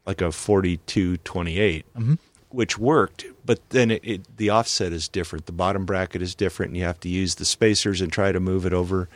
[0.05, 2.13] like a 4228, mm-hmm.
[2.49, 3.25] Which worked.
[3.45, 5.45] But then it, it, the offset is different.
[5.45, 8.39] The bottom bracket is different, and you have to use the spacers and try to
[8.39, 9.09] move it over.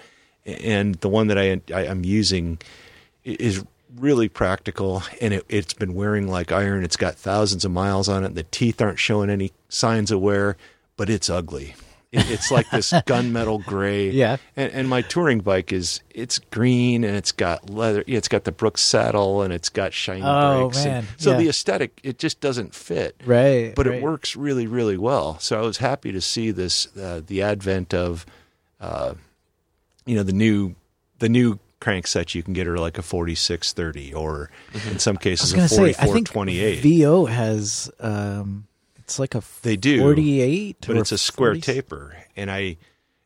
[0.45, 2.59] And the one that I, I am using
[3.23, 3.63] is
[3.95, 6.83] really practical, and it, it's been wearing like iron.
[6.83, 8.27] It's got thousands of miles on it.
[8.27, 10.57] And the teeth aren't showing any signs of wear,
[10.97, 11.75] but it's ugly.
[12.13, 14.11] It, it's like this gunmetal gray.
[14.11, 14.37] Yeah.
[14.55, 18.03] And, and my touring bike is it's green and it's got leather.
[18.07, 20.85] It's got the Brooks saddle and it's got shiny Oh, brakes.
[20.85, 21.07] and man.
[21.17, 21.37] so Yeah.
[21.39, 23.19] the aesthetic it just doesn't fit.
[23.25, 23.73] Right.
[23.75, 23.95] But right.
[23.97, 25.39] it works really really well.
[25.39, 28.25] So I was happy to see this uh, the advent of
[28.79, 29.15] uh,
[30.05, 30.75] you know the new
[31.19, 34.49] the new cranksets you can get are like a 4630 or
[34.89, 36.79] in some cases a say, I 4428.
[36.81, 38.67] VO has um,
[39.03, 42.77] it's like a They do, forty-eight, but it's a square 40 taper and I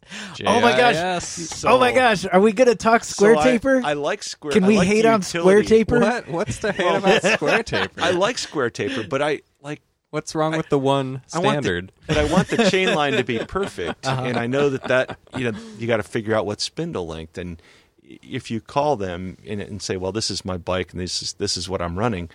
[0.45, 0.95] Oh my gosh.
[0.95, 1.65] JIS.
[1.65, 3.81] oh my gosh, are we gonna talk square so taper?
[3.83, 5.67] I, like square Can we like hate the on square utility.
[5.85, 5.99] taper?
[5.99, 6.27] What?
[6.29, 8.01] What's the hate about square taper?
[8.01, 11.91] I like square taper, but I like What's wrong with the one I the- standard?
[12.07, 14.23] but I want the chain line to be perfect, Uh-huh.
[14.23, 17.37] and I know that that you know you got to figure out what spindle length.
[17.37, 17.61] And
[18.03, 21.33] if you call them and, and say, "Well, this is my bike, and this is
[21.33, 22.29] this is what I'm running,"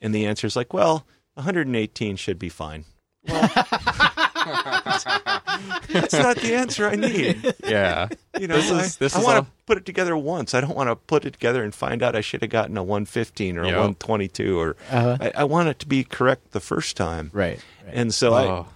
[0.00, 1.06] and the answer is like, "Well,
[1.38, 2.84] 118 should be fine."
[3.28, 3.40] Well,
[5.88, 7.54] that's not the answer I need.
[7.66, 8.08] yeah.
[8.38, 10.54] You know, This I, is- this I is want all- to put it together once.
[10.54, 12.82] I don't want to put it together and find out I should have gotten a
[12.82, 13.74] 115 or a Yep.
[13.74, 15.16] 122 or Uh-huh.
[15.20, 17.30] I, I want it to be correct the first time.
[17.32, 17.58] right.
[17.84, 17.94] right.
[17.94, 18.66] And so I, Oh,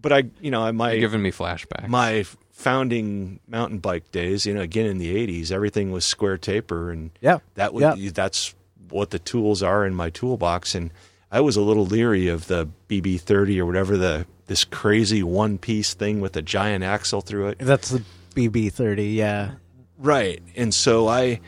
[0.00, 1.88] but I, you know, I my you're giving me flashbacks.
[1.88, 6.90] my founding mountain bike days, you know, again in the 80s, everything was square taper
[6.90, 7.38] and Yeah.
[7.54, 8.10] that would Yeah.
[8.14, 8.54] that's
[8.90, 10.90] what the tools are in my toolbox and
[11.30, 15.92] I was a little leery of the BB30 or whatever the this crazy one piece
[15.94, 17.58] thing with a giant axle through it.
[17.58, 18.02] That's the
[18.34, 19.08] BB thirty.
[19.08, 19.52] Yeah.
[19.98, 20.42] Right.
[20.56, 21.40] And so I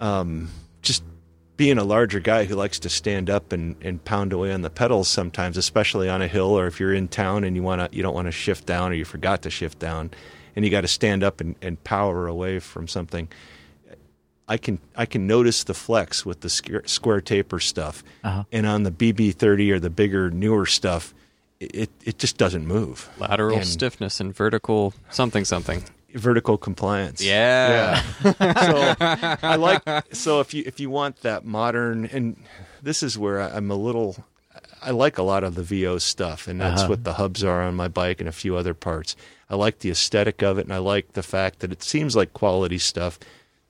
[0.00, 0.48] um
[0.80, 1.02] just
[1.56, 4.70] being a larger guy who likes to stand up and, and pound away on the
[4.70, 8.02] pedals sometimes, especially on a hill or if you're in town and you wanna you
[8.02, 10.10] don't want to shift down or you forgot to shift down
[10.56, 13.28] and you got to stand up and, and power away from something.
[14.48, 18.44] I can I can notice the flex with the square, square taper stuff, Uh-huh.
[18.50, 21.12] and on the BB30 or the bigger newer stuff,
[21.60, 23.08] it it just doesn't move.
[23.18, 25.84] Lateral And stiffness and vertical something something.
[26.14, 27.22] vertical compliance.
[27.22, 28.02] Yeah.
[28.22, 28.94] so
[29.42, 29.82] I like
[30.14, 32.36] so if you if you want that modern and
[32.82, 34.24] this is where I- I'm a little
[34.80, 36.90] I like a lot of the VO stuff and that's Uh-huh.
[36.90, 39.16] what the hubs are on my bike and a few other parts.
[39.50, 42.32] I like the aesthetic of it and I like the fact that it seems like
[42.32, 43.24] quality stuff a-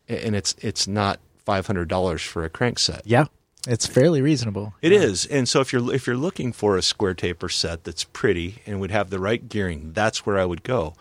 [0.09, 3.03] and it's it's not five hundred dollars for a crankset.
[3.05, 3.27] Yeah.
[3.67, 4.73] It's fairly reasonable.
[4.81, 8.05] It is, and so if you're if you're looking for a square taper set that's
[8.05, 10.95] pretty and would have the right gearing, that's where I would go.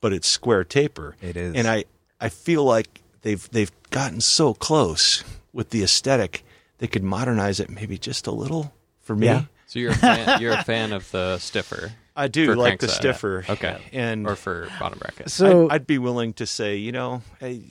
[0.00, 1.16] But it's square taper.
[1.20, 1.54] It is.
[1.56, 1.84] and I
[2.20, 6.44] I feel like they've they've gotten so close with the aesthetic
[6.78, 8.72] they could modernize it maybe just a little
[9.02, 9.26] for me.
[9.26, 9.44] Yeah.
[9.66, 12.86] So you're a fan, you're a fan of the stiffer I do For like the
[12.86, 12.90] crankset.
[12.90, 13.44] stiffer.
[13.48, 13.78] Okay.
[13.92, 15.30] and or for bottom bracket.
[15.30, 17.62] So I'd, I'd be willing to say, you know, hey,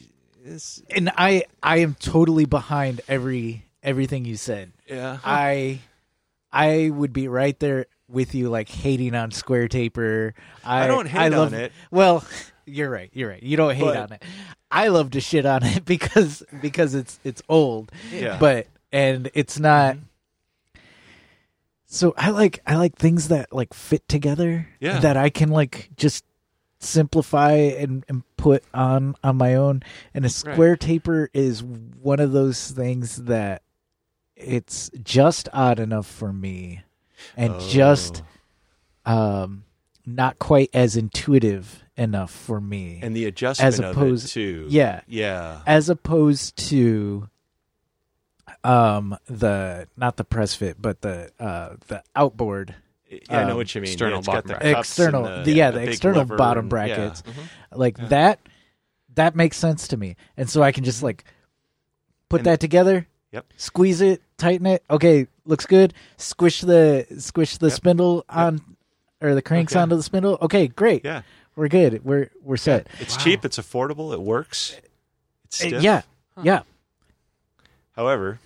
[0.46, 4.72] this, and I I am totally behind every everything you said.
[4.88, 5.82] yeah, I
[6.52, 10.34] I would be right there with you, like hating on square taper.
[10.64, 11.72] I, I don't hate love, on it.
[11.92, 12.24] Well,
[12.66, 13.10] you're right.
[13.14, 13.44] You're right.
[13.44, 14.24] You don't hate But- on it.
[14.72, 17.92] I love to shit on it because because it's it's old.
[18.12, 18.38] Yeah.
[18.40, 19.96] But and it's not.
[19.96, 20.04] Mm-hmm.
[21.88, 24.68] So I like I like things that like fit together.
[24.80, 25.00] Yeah.
[25.00, 26.26] That I can like just
[26.86, 29.84] simplify and, and put on on my own.
[30.14, 33.62] And a square taper is one of those things that
[34.36, 36.82] it's just odd enough for me
[37.38, 37.70] and Oh.
[37.70, 38.24] just
[39.06, 39.64] um
[40.06, 44.66] not quite as intuitive enough for me and the adjustment as of opposed it too.
[44.70, 47.30] yeah yeah, as opposed to
[48.64, 52.76] um the not the press fit but the uh the outboard
[53.30, 53.40] yeah.
[53.40, 53.92] I know um, what you mean.
[53.92, 54.78] external yeah, bottom bracket.
[54.78, 57.34] external and the, yeah the, big external lever bottom and- brackets yeah.
[57.74, 58.40] like that
[59.16, 61.24] that makes sense to me and so i can just like
[62.30, 63.46] put And- that together Yep.
[63.58, 67.76] squeeze it tighten it okay looks good squish the squish the Yep.
[67.76, 68.62] spindle on
[69.22, 69.82] or the cranks Okay.
[69.82, 71.24] onto the spindle okay great Yeah,
[71.58, 73.44] we're good we're we're set it's cheap.
[73.44, 74.14] It's affordable.
[74.14, 74.78] It works.
[75.46, 75.84] It's Uh, stiff.
[75.84, 76.02] yeah
[76.44, 76.62] yeah
[77.94, 78.40] However,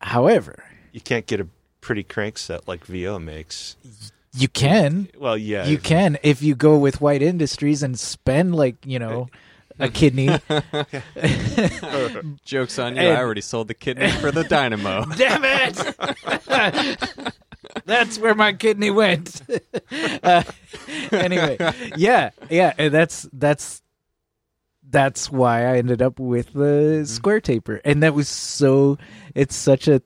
[0.00, 1.46] however you can't get a
[1.88, 3.74] pretty crank set like VO makes.
[4.34, 8.76] you can Well, yeah, you can if you go with white industries and spend like
[8.84, 9.28] you know
[9.78, 10.28] a kidney
[12.44, 13.00] Jokes on you.
[13.02, 15.06] And- I already sold the kidney for the dynamo.
[15.16, 17.32] Damn it!
[17.86, 19.40] That's where my kidney went.
[20.22, 20.42] Uh,
[21.12, 21.56] anyway,
[21.96, 23.80] yeah, yeah, and that's that's
[24.90, 27.04] that's why I ended up with the Mm-hmm.
[27.04, 28.98] square taper, and that was so.
[29.34, 30.02] It's such a.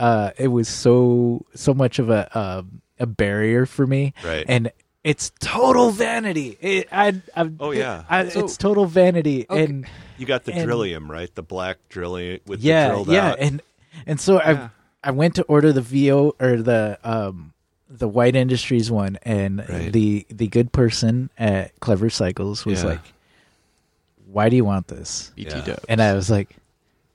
[0.00, 4.44] Uh, it was so so much of a um, a barrier for me, Right.
[4.48, 4.72] And
[5.04, 6.58] it's total vanity.
[6.60, 8.04] It, I, I, Oh, yeah.
[8.08, 9.64] I, So- it's total vanity, Okay.
[9.64, 9.86] and
[10.18, 11.34] You got the And- drillium, right?
[11.34, 13.38] The black drillium with yeah, the drilled yeah, out.
[13.40, 13.62] and
[14.06, 14.68] and so Yeah.
[15.04, 17.52] I I went to order the VO or the um
[17.88, 19.92] the White Industries one, and Right.
[19.92, 22.90] the the good person at Clever Cycles was Yeah.
[22.90, 23.00] like,
[24.30, 25.76] "Why do you want this?" BT Yeah.
[25.88, 26.56] And I was like,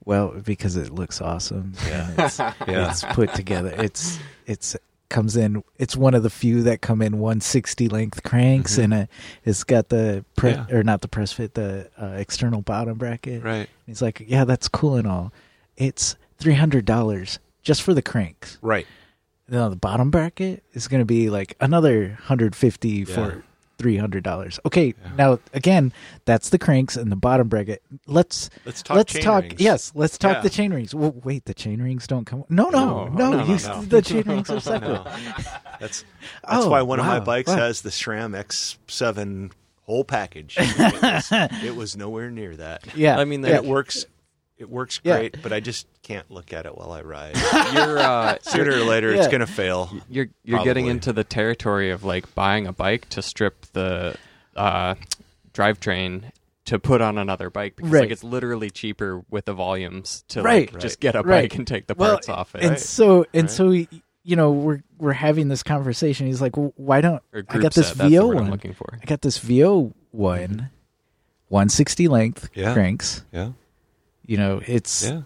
[0.05, 1.73] "Well, because it looks awesome.
[1.87, 2.11] Yeah.
[2.17, 2.89] it's, Yeah.
[2.91, 3.73] it's put together.
[3.77, 4.75] It's it's."
[5.07, 8.83] comes in it's one of the few that come in 160 length cranks Mhm.
[8.85, 9.07] and a,
[9.45, 10.65] it's got the pre- Yeah.
[10.71, 13.69] or not the press fit the uh, external bottom bracket right.
[13.85, 15.31] He's like, yeah, that's cool and all.
[15.77, 18.57] It's three hundred dollars just for the cranks.
[18.63, 18.87] Right.
[19.47, 23.13] Now the bottom bracket is going to be like another hundred fifty Yeah.
[23.15, 23.43] for
[23.77, 24.59] three hundred dollars.
[24.65, 25.11] Okay, Yeah.
[25.17, 25.91] now again,
[26.25, 27.81] that's the cranks and the bottom bracket.
[28.07, 29.43] Let's Let's talk let's chain talk.
[29.43, 29.59] rings.
[29.59, 30.41] Yes, let's talk Yeah.
[30.41, 30.95] the chain rings.
[30.95, 32.43] Well, wait, the chain rings don't come.
[32.49, 33.29] No, no, No, no.
[33.31, 33.81] no, no, you, no.
[33.83, 35.03] The chain rings are separate.
[35.05, 35.11] No.
[35.79, 36.03] That's
[36.43, 37.57] that's Oh, why one of my bikes wow.
[37.57, 39.51] has the SRAM X7
[39.83, 40.55] whole package.
[40.59, 41.27] It was,
[41.63, 42.95] it was nowhere near that.
[42.95, 43.57] Yeah, I mean, And Yeah.
[43.57, 44.05] it works.
[44.57, 45.17] It works Yeah.
[45.17, 47.35] great, but I just can't look at it while I ride.
[47.73, 49.31] you're uh, Sooner or later, it's Yeah.
[49.31, 49.89] going to fail.
[50.09, 50.91] you're you're getting Probably.
[50.91, 54.15] into the territory of like buying a bike to strip the
[54.55, 54.95] uh,
[55.53, 56.31] drivetrain
[56.65, 57.99] to put on another bike because Right.
[58.01, 60.71] like it's literally cheaper with the volumes to Right.
[60.73, 61.43] like just get a Right.
[61.49, 62.61] bike and take the Well, parts off it.
[62.61, 62.79] And Right.
[62.79, 63.49] so and Right.
[63.51, 66.25] so, you know, we're we're having this conversation.
[66.27, 68.37] He's like, well, why don't Or I group got this set, that's the VO word
[68.37, 68.51] I'm one?
[68.51, 68.97] looking for.
[69.01, 70.69] I got this VO one,
[71.49, 72.73] 160 length Yeah.
[72.73, 73.23] cranks.
[73.33, 73.49] Yeah.
[74.27, 75.21] You know, it's Yeah.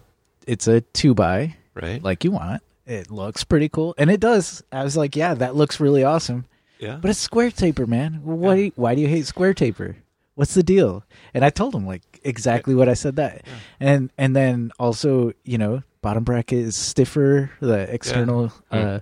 [0.46, 2.02] it's a two by Right.
[2.02, 2.62] like you want.
[2.86, 4.62] It looks pretty cool, and it does.
[4.72, 6.44] I was like, yeah, that looks really awesome.
[6.78, 6.98] yeah.
[7.00, 8.20] But it's square taper, man.
[8.24, 8.54] Why?
[8.54, 8.70] Yeah.
[8.74, 9.96] Why do you hate square taper?
[10.34, 11.04] What's the deal?
[11.34, 13.44] And I told him like exactly what I said that,
[13.78, 17.50] and and then also you know bottom bracket is stiffer.
[17.60, 19.00] The external uh,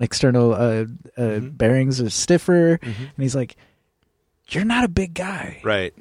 [0.00, 1.58] external uh, uh, Mhm.
[1.58, 2.84] bearings are stiffer, Mhm.
[2.98, 3.56] and he's like,
[4.48, 5.60] "You're not a big guy.
[5.64, 5.94] Right.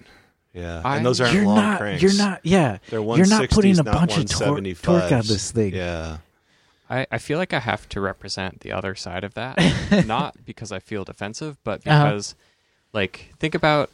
[0.53, 0.82] Yeah.
[0.84, 1.80] I- and those aren't You're long not.
[1.80, 2.02] cranks.
[2.03, 2.41] You're not.
[2.44, 4.82] Yeah, They're you're not putting a not bunch of tor- 175s.
[4.82, 5.73] torque on this thing.
[5.73, 6.18] Yeah.
[6.90, 9.57] I, I feel like I have to represent the other side of that,
[10.06, 12.03] not because I feel defensive, but Uh-huh.
[12.06, 12.36] because,
[12.91, 13.90] like, think about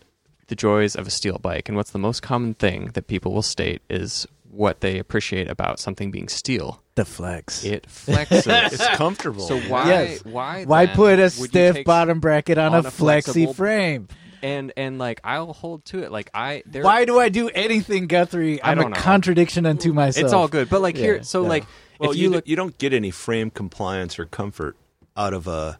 [0.48, 3.44] the joys of a steel bike, and what's the most common thing that people will
[3.44, 6.82] state is what they appreciate about something being steel.
[6.96, 7.64] The flex.
[7.64, 8.48] It flexes.
[8.74, 9.46] It's comfortable.
[9.46, 10.26] so why Yes.
[10.26, 14.08] why Why put a stiff bottom bracket on, on a, a flexi flexible- frame?
[14.42, 16.12] And and like I'll hold to it.
[16.12, 18.62] Like I there, Why do I do anything, Guthrie?
[18.62, 18.98] I I'm a don't know.
[19.00, 20.24] contradiction unto myself.
[20.26, 21.50] It's all good, but like Yeah, here, so yeah.
[21.50, 21.66] like
[22.00, 24.76] Well, if you, you d- look, you don't get any frame compliance or comfort
[25.16, 25.80] out of a,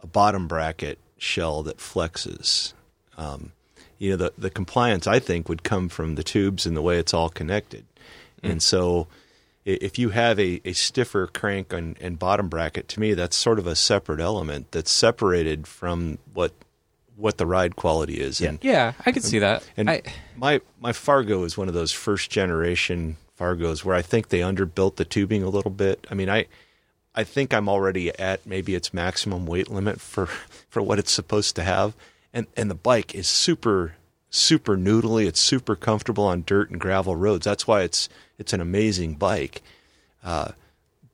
[0.00, 2.72] a bottom bracket shell that flexes.
[3.18, 3.52] Um,
[3.98, 6.98] you know, the, the compliance, I think, would come from the tubes and the way
[6.98, 7.84] it's all connected.
[8.42, 8.52] Mm.
[8.52, 9.08] And so
[9.66, 13.36] i- if you have a, a stiffer crank and, and bottom bracket, to me, that's
[13.36, 16.52] sort of a separate element that's separated from what
[17.20, 18.40] what the ride quality is.
[18.40, 18.48] Yeah.
[18.48, 19.68] And yeah, I could see that.
[19.76, 20.02] and I,
[20.36, 24.96] my my Fargo is one of those first generation Fargos where I think they underbuilt
[24.96, 26.06] the tubing a little bit.
[26.10, 26.46] I mean, I
[27.14, 30.26] I think I'm already at maybe its maximum weight limit for
[30.68, 31.94] for what it's supposed to have,
[32.32, 33.94] and and the bike is super
[34.30, 35.26] super noodly.
[35.26, 37.44] It's super comfortable on dirt and gravel roads.
[37.44, 39.62] That's why it's it's an amazing bike.
[40.22, 40.52] Uh,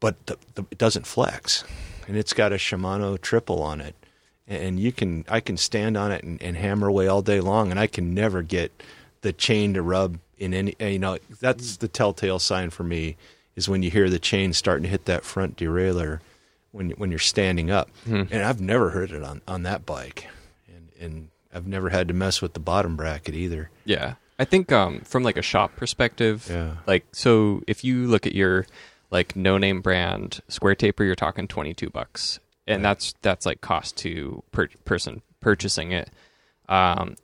[0.01, 1.65] but the, the, it doesn't flex,
[2.07, 3.95] and it's got a Shimano triple on it,
[4.49, 7.71] and you can I can stand on it and, and hammer away all day long,
[7.71, 8.83] and I can never get
[9.23, 10.75] the chain to rub in any.
[10.81, 13.17] You know, that's the telltale sign for me
[13.57, 16.21] is when you hear the chain starting to hit that front derailleur
[16.73, 20.29] when when you're standing up, and I've never heard it on on that bike,
[20.69, 23.71] and and I've never had to mess with the bottom bracket either.
[23.85, 24.15] Yeah.
[24.39, 26.73] I think um, from like a shop perspective, Yeah.
[26.87, 28.67] like so if you look at your
[29.11, 33.61] like no name brand square taper, you're talking twenty two bucks, and that's that's like
[33.61, 36.11] cost to per person purchasing it.
[36.69, 37.17] Um,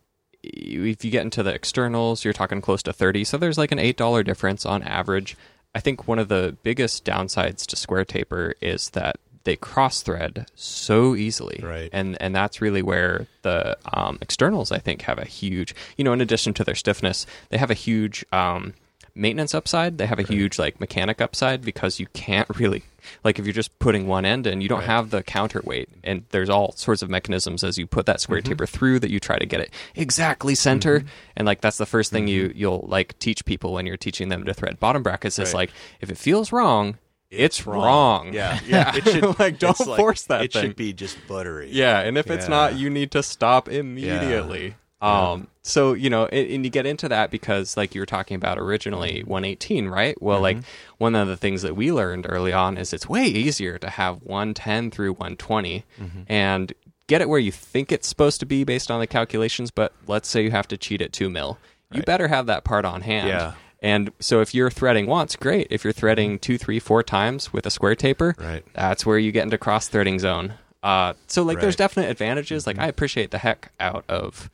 [0.42, 3.24] if you get into the externals, you're talking close to thirty.
[3.24, 5.36] So there's like an eight dollar difference on average.
[5.74, 10.46] I think one of the biggest downsides to square taper is that they cross thread
[10.54, 11.90] so easily, Right.
[11.92, 16.12] And and that's really where the um, externals I think have a huge, you know,
[16.12, 18.74] in addition to their stiffness, they have a huge um,
[19.14, 19.98] maintenance upside.
[19.98, 22.82] They have a huge like mechanic upside because you can't really
[23.24, 24.88] like if you're just putting one end in, you don't Right.
[24.88, 28.48] have the counterweight, and there's all sorts of mechanisms as you put that square Mm-hmm.
[28.52, 31.04] taper through that you try to get it exactly center,
[31.36, 34.44] and like that's the first thing you you'll like teach people when you're teaching them
[34.44, 35.38] to thread bottom brackets.
[35.38, 35.56] Is Mm-hmm.
[35.56, 35.70] Like
[36.00, 36.98] if it feels wrong.
[37.30, 38.32] it's wrong.
[38.34, 38.94] Yeah, yeah.
[38.94, 40.62] It should like don't it's like- force that It thing.
[40.62, 41.70] should be just buttery.
[41.72, 44.74] Yeah, and if it's not, you need to stop immediately.
[45.02, 48.34] Um, so you know, and, and you get into that because, like you were talking
[48.36, 50.20] about originally, 118, right?
[50.22, 50.58] Well, like
[50.98, 54.22] one of the things that we learned early on is it's way easier to have
[54.22, 55.84] 110 through 120,
[56.28, 56.72] and
[57.08, 59.70] get it where you think it's supposed to be based on the calculations.
[59.70, 61.58] But let's say you have to cheat at two mil,
[61.90, 63.28] you better have that part on hand.
[63.28, 63.52] Yeah.
[63.84, 65.66] And so if you're threading once, great.
[65.68, 68.64] If you're threading two, three, four times with a square taper, Right.
[68.74, 70.54] that's where you get into cross threading zone.
[70.84, 72.64] Uh, so like there's definite advantages.
[72.64, 74.50] Like I appreciate the heck out of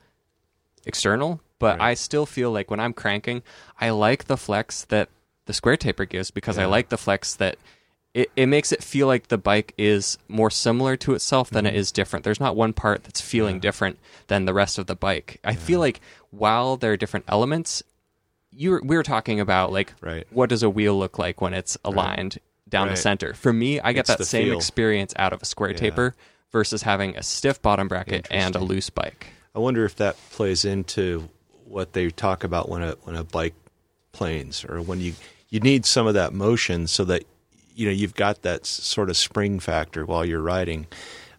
[0.89, 1.91] external, but Right.
[1.91, 3.41] I still feel like when I'm cranking,
[3.79, 5.07] I like the flex that
[5.45, 7.55] the square taper gives because I like the flex that
[8.13, 11.69] it, it makes it feel like the bike is more similar to itself than it
[11.69, 11.77] mm-hmm.
[11.77, 12.25] is different.
[12.25, 13.97] There's not one part that's feeling different
[14.27, 15.39] than the rest of the bike.
[15.43, 16.01] I feel like
[16.31, 17.83] while there are different elements,
[18.51, 20.25] you were, we were talking about like Right.
[20.31, 23.33] what does a wheel look like when it's aligned down the center.
[23.33, 24.57] For me, I get It's that same feel.
[24.57, 25.77] experience out of a square Yeah.
[25.77, 26.15] taper
[26.51, 29.27] versus having a stiff bottom bracket and a loose bike.
[29.55, 31.29] I wonder if that plays into
[31.65, 33.55] what they talk about when a when a bike
[34.11, 35.13] planes or when you
[35.49, 37.23] you need some of that motion so that
[37.75, 40.87] you know you've got that sort of spring factor while you're riding,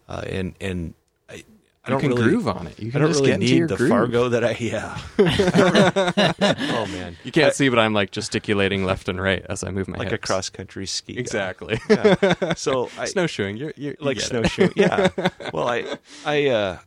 [0.09, 0.93] uh, and and
[1.29, 1.43] I,
[1.85, 2.79] I don't can really groove on it.
[2.79, 3.89] You I don't just really get need the groove.
[3.89, 4.97] Fargo that I yeah.
[6.73, 9.87] Oh man, You can't see, but I'm like gesticulating left and right as I move
[9.87, 11.17] my like a cross country ski.
[11.17, 11.79] Exactly.
[11.89, 12.53] Yeah.
[12.55, 13.57] So I, Snowshoeing.
[13.57, 14.27] You're, you're, like get it.
[14.27, 14.69] snowshoe.
[14.75, 15.09] yeah.
[15.53, 16.79] Well, I, I, uh, I,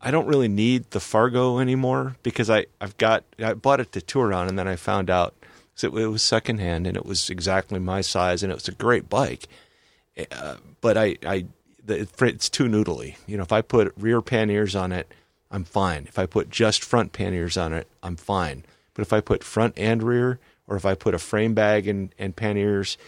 [0.00, 4.00] I don't really need the Fargo anymore because I, I've got, I bought it to
[4.00, 5.34] tour on, and then I found out
[5.82, 9.08] it, it was secondhand and it was exactly my size, and it was a great
[9.08, 9.48] bike.
[10.30, 11.46] Uh, but I, I,
[11.84, 13.16] the, it's too noodly.
[13.26, 15.12] You know, if I put rear panniers on it,
[15.50, 16.04] I'm fine.
[16.08, 18.64] If I put just front panniers on it, I'm fine.
[18.94, 22.14] But if I put front and rear, or if I put a frame bag and,
[22.18, 22.98] and panniers,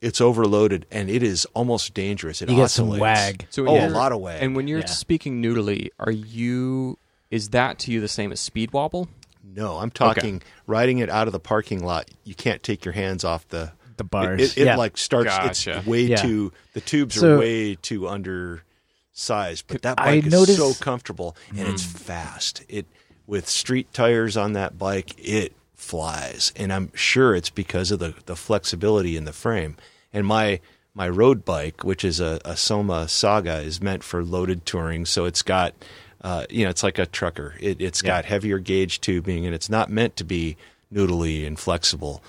[0.00, 2.40] it's overloaded and it is almost dangerous.
[2.42, 3.46] It You get some wag.
[3.50, 4.42] So oh, a lot of wag.
[4.42, 4.86] And when you're Yeah.
[4.86, 6.98] speaking noodly, are you?
[7.30, 9.08] Is that to you the same as speed wobble?
[9.52, 12.08] no, I'm talking riding it out of the parking lot.
[12.24, 14.40] You can't take your hands off the The bars.
[14.40, 14.76] It, it, yeah.
[14.76, 15.28] like starts.
[15.28, 15.78] Gotcha.
[15.78, 16.16] It's way Yeah.
[16.16, 16.52] too.
[16.72, 19.64] The tubes So- are way too undersized.
[19.66, 21.98] But that I bike is noticed- so comfortable and it's hmm.
[21.98, 22.62] fast.
[22.68, 22.86] It
[23.26, 26.52] with street tires on that bike, it flies.
[26.56, 29.76] And I'm sure it's because of the the flexibility in the frame.
[30.12, 30.60] And my
[30.94, 35.06] my road bike, which is a, a Soma Saga, is meant for loaded touring.
[35.06, 35.74] So it's got,
[36.22, 37.54] uh, you know, it's like a trucker.
[37.60, 40.56] It, it's got heavier gauge tubing, and it's not meant to be
[40.92, 42.22] noodly and flexible.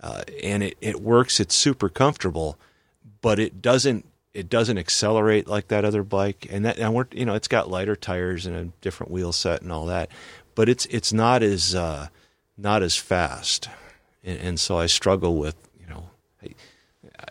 [0.00, 1.40] Uh, and it, it works.
[1.40, 2.58] It's super comfortable,
[3.20, 4.04] but it doesn't
[4.34, 6.46] it doesn't accelerate like that other bike.
[6.50, 9.62] And that and we're you know it's got lighter tires and a different wheel set
[9.62, 10.10] and all that,
[10.54, 12.08] but it's it's not as uh,
[12.56, 13.68] not as fast.
[14.22, 16.10] And, and so I struggle with you know,
[16.42, 16.54] I,
[17.18, 17.26] I,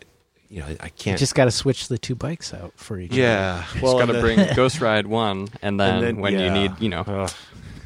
[0.49, 3.13] you know I can't just got to switch the two bikes out for each.
[3.13, 3.65] yeah.
[3.81, 6.79] Well, Well, got to bring Ghost Ride one, and then, and then- when you need,
[6.79, 7.03] you know,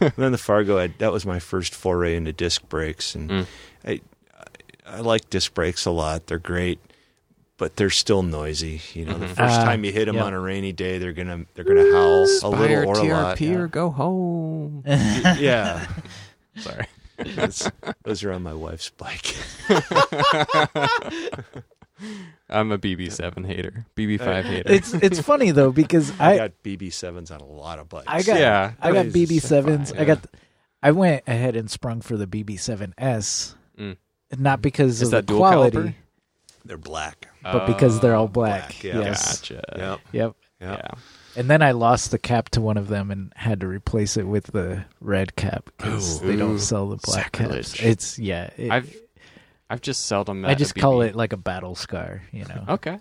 [0.01, 3.45] And then the Fargo, I, that was my first foray into disc brakes, and Mm.
[3.85, 4.01] I,
[4.87, 6.25] I like disc brakes a lot.
[6.25, 6.79] They're great,
[7.57, 8.81] but they're still noisy.
[8.95, 9.35] You know, the Mhm.
[9.35, 10.23] first Ah, time you hit them yeah.
[10.23, 13.37] on a rainy day, they're gonna they're gonna howl a little or a lot.
[13.37, 14.83] TRP or go home.
[14.87, 15.85] Yeah,
[16.57, 16.87] Sorry.
[18.03, 19.35] Those are on my wife's bike.
[22.49, 24.71] I'm a BB7 hater, BB5 hater.
[24.73, 28.05] It's it's funny though because I I got BB sevens on a lot of bikes.
[28.07, 29.91] I got Yeah, I got BB sevens.
[29.91, 30.19] fine, I got
[30.83, 33.55] I went ahead and sprung for the BB7S.
[33.79, 33.97] Mm.
[34.37, 35.93] not because Is of that the dual quality, caliper?
[36.65, 37.27] they're black.
[37.43, 38.69] but because they're all black.
[38.69, 38.99] black, yeah.
[38.99, 39.39] Yes.
[39.39, 39.63] Gotcha.
[39.75, 39.99] Yep.
[40.11, 40.35] Yep.
[40.59, 40.79] Yep.
[40.79, 40.91] Yeah.
[41.37, 44.27] And then I lost the cap to one of them and had to replace it
[44.27, 47.79] with the red cap because they don't sell the black caps.
[47.81, 48.49] It's yeah.
[48.57, 48.93] it- I've
[49.71, 50.41] I've just seldom.
[50.41, 51.07] Met I a just call BB.
[51.09, 52.21] it like a battle scar.
[52.31, 52.65] You know.
[52.69, 52.99] Okay.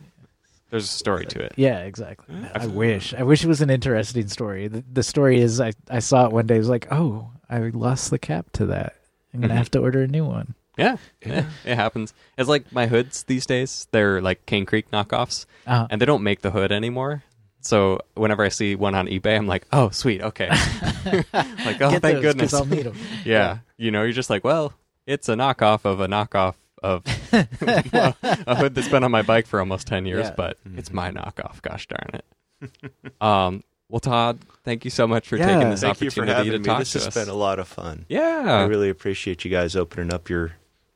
[0.71, 1.53] There's a story to it.
[1.57, 2.35] Yeah, exactly.
[2.55, 3.13] I I've- wish.
[3.13, 4.69] I wish it was an interesting story.
[4.69, 6.55] The, the story is I, I saw it one day.
[6.55, 8.95] It was like, oh, I lost the cap to that.
[9.35, 9.57] I'm gonna Mhm.
[9.57, 10.55] have to order a new one.
[10.79, 12.15] Yeah, yeah, it happens.
[12.39, 13.89] It's like my hoods these days.
[13.91, 17.25] They're like Cane Creek knockoffs, Uh, and they don't make the hood anymore.
[17.63, 20.49] So whenever I see one on eBay, I'm like, oh, sweet, okay.
[21.05, 22.55] like, oh, get thank those 'cause goodness.
[22.55, 22.95] I'll need 'em.
[23.25, 24.73] yeah, you know, you're just like, well,
[25.11, 27.05] it's a knockoff of a knockoff of
[27.93, 30.35] well, a hood that's been on my bike for almost ten years, Yeah.
[30.37, 31.61] but it's my knockoff.
[31.62, 32.93] Gosh darn it.
[33.20, 33.62] um.
[33.89, 35.47] Well, Todd, thank you so much for Yeah.
[35.49, 36.65] taking this Thank you for opportunity having to me.
[36.65, 38.07] talk This to has been a lot of fun.
[38.09, 38.45] Yeah.
[38.47, 40.53] I really appreciate you guys opening up your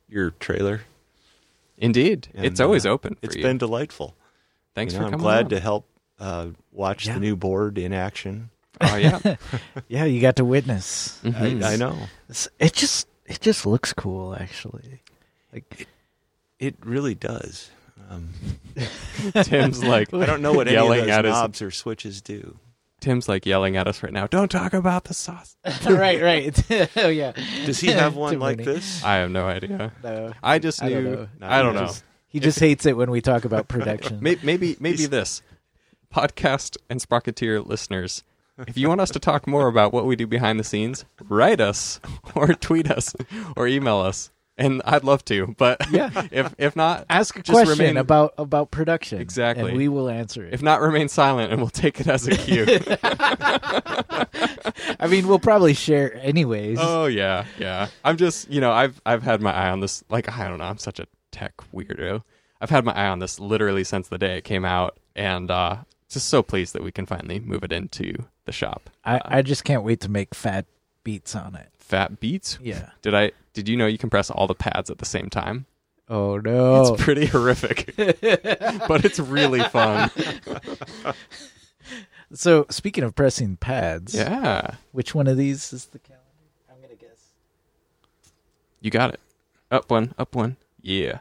[0.07, 0.81] your trailer.
[1.77, 2.29] indeed.
[2.33, 3.15] And, it's always uh, open.
[3.15, 3.41] For It's you.
[3.43, 4.15] been delightful.
[4.75, 5.25] Thanks You know, for coming.
[5.25, 5.49] I'm glad on.
[5.49, 5.87] to help
[6.19, 7.15] uh, watch Yeah.
[7.15, 8.49] the new board in action.
[8.79, 9.19] Oh yeah.
[9.89, 11.19] Yeah, you got to witness.
[11.23, 11.63] Mhm.
[11.63, 11.97] I, I know
[12.29, 15.01] It's- It just it just looks cool, actually.
[15.53, 15.87] Like
[16.59, 17.69] it really does.
[18.09, 18.29] Um,
[19.43, 21.31] Tim's like I don't know what any of yelling those at us.
[21.33, 22.57] knobs or switches do.
[22.99, 24.25] Tim's like yelling at us right now.
[24.27, 25.55] Don't talk about the sauce.
[25.85, 26.63] right, right.
[26.97, 27.33] oh yeah.
[27.65, 28.73] Does he have one like Mooney.
[28.73, 29.03] this?
[29.03, 29.91] I have no idea.
[30.03, 30.33] No.
[30.41, 31.15] I just I don't knew.
[31.15, 31.27] know.
[31.41, 31.81] I don't know.
[31.87, 34.19] just- He just hates it when we talk about production.
[34.21, 35.41] Maybe maybe, maybe this
[36.13, 38.23] podcast and Sprocketeer listeners.
[38.67, 41.59] If you want us to talk more about what we do behind the scenes, write
[41.59, 41.99] us
[42.35, 43.13] or tweet us
[43.57, 45.53] or email us, and I'd love to.
[45.57, 46.09] But Yeah.
[46.31, 49.19] if if not, Ask a just question remain- about about production.
[49.19, 49.69] Exactly.
[49.69, 50.53] And we will answer it.
[50.53, 52.65] if not, remain silent, and we'll take it as a cue.
[54.99, 56.77] I mean, we'll probably share anyways.
[56.81, 57.87] oh yeah, yeah.
[58.03, 60.03] I'm just you know I've I've had my eye on this.
[60.09, 62.23] Like I don't know, I'm such a tech weirdo.
[62.61, 65.77] I've had my eye on this literally since the day it came out, and uh,
[66.09, 68.15] just so pleased that we can finally move it into
[68.45, 68.89] the shop.
[69.03, 70.65] I, I just can't wait to make fat
[71.03, 71.69] beats on it.
[71.77, 72.57] Fat beats.
[72.61, 72.89] Yeah.
[73.01, 73.31] Did I?
[73.53, 75.65] Did you know you can press all the pads at the same time?
[76.09, 76.93] Oh no.
[76.93, 80.11] It's pretty horrific, but it's really fun.
[82.33, 86.23] so speaking of pressing pads, Yeah, which one of these is the calendar?
[86.69, 87.31] I'm gonna guess.
[88.81, 89.19] you got it.
[89.71, 90.57] Up one, up one.
[90.81, 91.19] Yeah.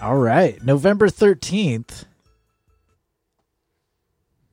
[0.00, 0.62] All right.
[0.62, 2.04] November 13th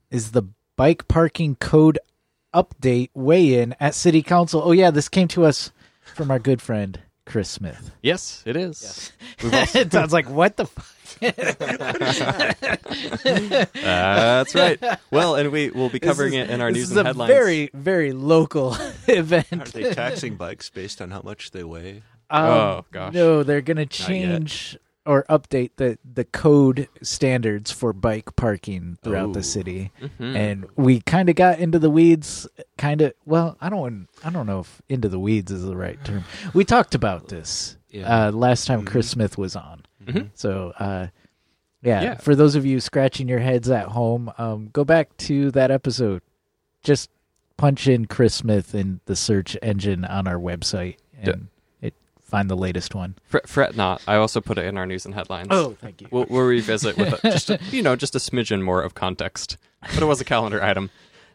[0.10, 0.44] is the
[0.76, 2.00] bike parking code
[2.54, 4.62] update weigh in at City Council.
[4.64, 4.92] Oh, yeah.
[4.92, 5.72] This came to us
[6.16, 7.92] from our good friend, Chris Smith.
[8.02, 9.12] Yes, it is.
[9.44, 10.88] We've also- it sounds like, what the fuck?
[13.74, 14.80] that's right.
[15.12, 17.10] Well, and we will be covering is- it in our this news is and a
[17.10, 17.30] headlines.
[17.32, 18.76] very, very local
[19.08, 19.48] event.
[19.54, 22.02] Are they taxing bikes based on how much they weigh?
[22.30, 23.14] Um, Oh, gosh.
[23.14, 29.34] No, they're going to change or update the, the code standards for bike parking throughout
[29.34, 29.44] the Oh.
[29.44, 29.92] city.
[30.02, 30.36] Mhm.
[30.36, 32.48] And we kind of got into the weeds
[32.78, 36.04] kind of well, I don't I don't know if into the weeds is the right
[36.06, 36.24] term.
[36.54, 38.28] We talked about this Yeah.
[38.28, 39.82] uh last time Chris Smith was on.
[40.06, 40.30] Mhm.
[40.36, 41.08] So, uh
[41.82, 42.16] yeah, Yeah.
[42.18, 46.22] for those of you scratching your heads at home, um go back to that episode.
[46.82, 47.10] Just
[47.58, 51.48] punch in Chris Smith in the search engine on our website and
[52.34, 53.16] find the latest one.
[53.26, 54.02] Fret, fret not.
[54.08, 55.50] I also put it in our news and headlines.
[55.52, 56.08] Oh, thank you.
[56.10, 59.58] We'll, we'll revisit with a, just a, you know just a smidgen more of context,
[59.82, 60.90] but it was a calendar item.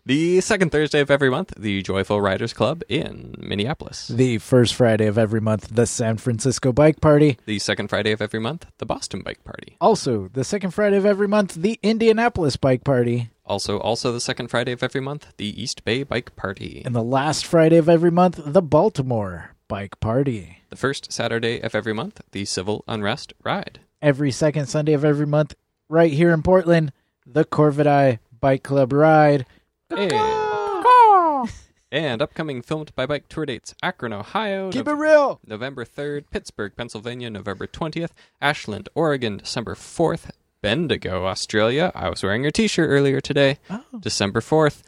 [0.04, 4.08] The second Thursday of every month, the Joyful Riders Club in Minneapolis.
[4.08, 7.38] the first Friday of every month, the San Francisco Bike Party.
[7.46, 9.76] The second Friday of every month, the Boston Bike Party.
[9.80, 13.30] Also, the second Friday of every month, the Indianapolis Bike Party.
[13.44, 16.82] Also, also the second Friday of every month, the East Bay Bike Party.
[16.84, 20.57] And the last Friday of every month, the Baltimore Bike Party.
[20.70, 23.80] The first Saturday of every month, the Civil Unrest Ride.
[24.02, 25.54] Every second Sunday of every month,
[25.88, 26.92] right here in Portland,
[27.26, 29.46] the Corvidae Bike Club Ride.
[29.94, 30.10] Hey.
[31.90, 35.40] And upcoming filmed by bike tour dates: Akron, Ohio, Keep Nov- it real.
[35.46, 38.10] November 3rd, Pittsburgh, Pennsylvania, November 20th,
[38.42, 40.28] Ashland, Oregon, December 4th,
[40.60, 41.90] Bendigo, Australia.
[41.94, 43.82] I was wearing your t shirt earlier today, Oh.
[44.00, 44.82] December 4th.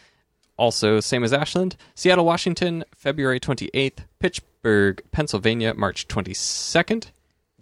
[0.59, 4.01] Also, same as Ashland, Seattle, Washington, February 28th,
[4.63, 7.07] Pittsburgh, Pennsylvania, March 22nd.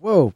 [0.00, 0.34] Whoa.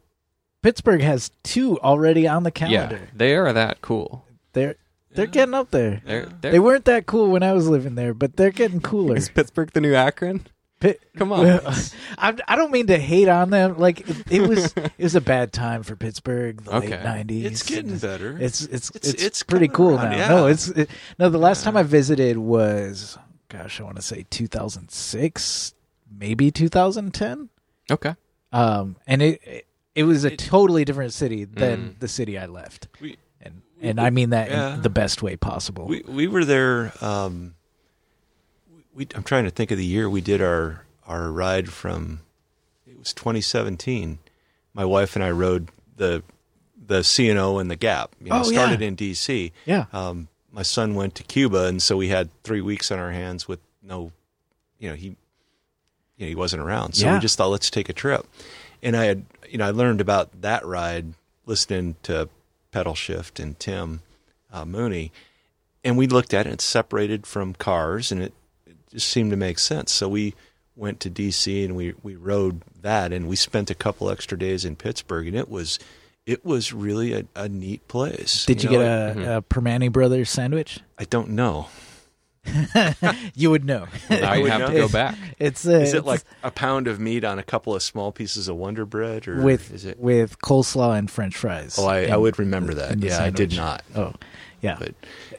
[0.61, 2.99] Pittsburgh has two already on the calendar.
[3.03, 4.25] Yeah, they are that cool.
[4.53, 4.75] They're
[5.13, 6.01] they're getting up there.
[6.05, 9.15] They're, they're, They weren't that cool when I was living there, but they're getting cooler.
[9.17, 10.47] is Pittsburgh the new Akron?
[10.79, 11.45] Pi- Come on.
[12.17, 13.77] I, I don't mean to hate on them.
[13.77, 16.63] Like it, it was, it was a bad time for Pittsburgh.
[16.63, 16.89] The Okay.
[16.91, 17.45] late nineties.
[17.45, 18.37] It's getting better.
[18.39, 20.17] It's it's it's, It's- it's pretty cool around, now.
[20.17, 20.27] yeah.
[20.29, 21.29] No, it's it, no.
[21.29, 23.17] The last time I visited was,
[23.49, 25.73] gosh, I want to say 2006,
[26.17, 27.49] maybe 2010.
[27.91, 28.15] okay.
[28.51, 31.99] Um, and it it, it was a It- totally different city than Mm.
[31.99, 34.75] the city I left, we, and and I mean that Yeah.
[34.75, 35.85] in the best way possible.
[35.87, 36.93] we we were there.
[37.01, 37.55] Um,
[38.93, 42.19] we I'm trying to think of the year we did our our ride from.
[42.87, 44.19] It was 2017.
[44.73, 46.23] My wife and I rode the
[46.85, 48.11] the C&O and the Gap.
[48.21, 48.57] You know, Oh, yeah.
[48.59, 49.51] started in D.C.
[49.65, 53.11] yeah, Um, my son went to Cuba, and so we had three weeks on our
[53.11, 54.11] hands with no,
[54.79, 55.15] you know, he,
[56.17, 56.93] you know, he wasn't around.
[56.93, 57.15] So Yeah.
[57.15, 58.25] we just thought, let's take a trip.
[58.81, 61.13] And I had, you know, I learned about that ride
[61.45, 62.29] listening to
[62.71, 64.01] Pedalshift and Tim
[64.51, 65.11] uh, Mooney,
[65.83, 66.53] and we looked at it.
[66.53, 68.33] It's separated from cars, and it,
[68.65, 69.91] it just seemed to make sense.
[69.91, 70.33] So we
[70.75, 71.63] went to D.C.
[71.63, 75.35] and we we rode that, and we spent a couple extra days in Pittsburgh, and
[75.35, 75.79] it was.
[76.25, 78.45] It was really a, a neat place.
[78.45, 78.77] did you, know,
[79.13, 80.79] get a, a Primanti Brothers sandwich?
[80.97, 81.67] I don't know.
[83.35, 83.87] you would know.
[84.09, 84.67] Now you would have know.
[84.67, 85.17] to go back.
[85.39, 88.11] it's uh, Is it it's like a pound of meat on a couple of small
[88.11, 89.99] pieces of Wonder Bread, or with is it?
[89.99, 91.77] with coleslaw and French fries?
[91.79, 92.91] Oh, I, I would remember that.
[92.91, 93.83] in the Yeah, I did not.
[93.95, 94.13] Oh,
[94.61, 94.77] yeah.
[94.79, 94.93] But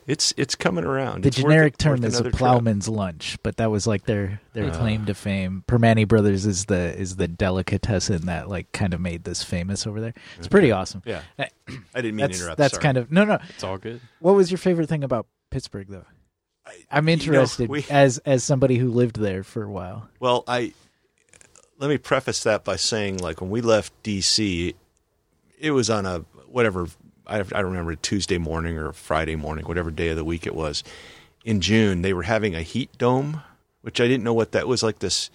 [0.06, 1.22] it's it's coming around.
[1.24, 2.38] the It's generic it- term worth is a another trip.
[2.38, 4.74] plowman's lunch, but that was like their their Uh.
[4.78, 5.64] claim to fame.
[5.68, 10.00] Primanti Brothers is the is the delicatessen that like kind of made this famous over
[10.00, 10.14] there.
[10.38, 11.02] It's pretty awesome.
[11.06, 11.44] Yeah, Uh,
[11.94, 12.58] I didn't mean That's to interrupt.
[12.58, 12.82] that's sorry.
[12.82, 13.38] kind of no no.
[13.50, 14.00] It's all good.
[14.20, 16.04] What was your favorite thing about Pittsburgh though?
[16.90, 20.08] I'm you know, interested we- as as somebody who lived there for a while.
[20.20, 20.72] Well, I
[21.78, 24.74] let me preface that by saying, like, when we left DC,
[25.58, 26.86] it was on a whatever
[27.26, 30.54] I, I don't remember Tuesday morning or Friday morning, whatever day of the week it
[30.54, 30.84] was.
[31.44, 33.42] In June, they were having a heat dome,
[33.82, 34.82] which I didn't know what that was.
[34.82, 35.30] Like this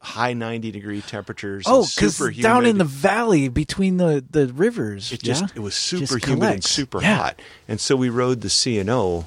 [0.00, 1.64] high ninety degree temperatures.
[1.66, 5.48] Oh, because down in the valley between the the rivers, it just yeah?
[5.56, 7.16] it was Just super humid and super Yeah.
[7.16, 9.26] hot and so we rode the c and o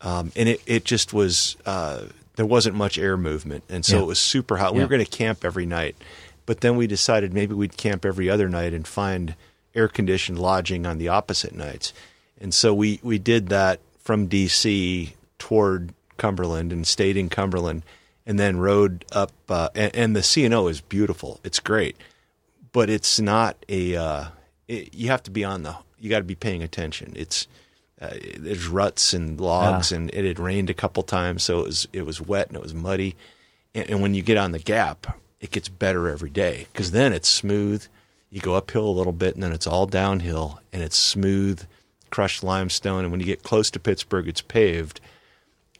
[0.00, 2.02] um, and it, it just was uh,
[2.36, 4.02] there wasn't much air movement and so Yeah.
[4.02, 4.84] it was super hot we Yeah.
[4.84, 5.96] were going to camp every night
[6.46, 9.34] but then we decided maybe we'd camp every other night and find
[9.74, 11.92] air conditioned lodging on the opposite nights
[12.40, 17.82] and so we, we did that from dc toward cumberland and stayed in cumberland
[18.26, 21.96] and then rode up uh, and, and the C&O is beautiful it's great
[22.70, 23.96] but it's not a.
[23.96, 24.24] Uh,
[24.68, 25.74] it, you have to be on the.
[25.98, 27.14] You got to be paying attention.
[27.16, 27.48] It's
[28.00, 29.96] uh, there's ruts and logs, Ah.
[29.96, 32.62] and it had rained a couple times, so it was it was wet and it
[32.62, 33.16] was muddy.
[33.74, 37.12] And, and when you get on the gap, it gets better every day because then
[37.12, 37.84] it's smooth.
[38.30, 41.62] You go uphill a little bit, and then it's all downhill, and it's smooth,
[42.10, 43.04] crushed limestone.
[43.04, 45.00] And when you get close to Pittsburgh, it's paved.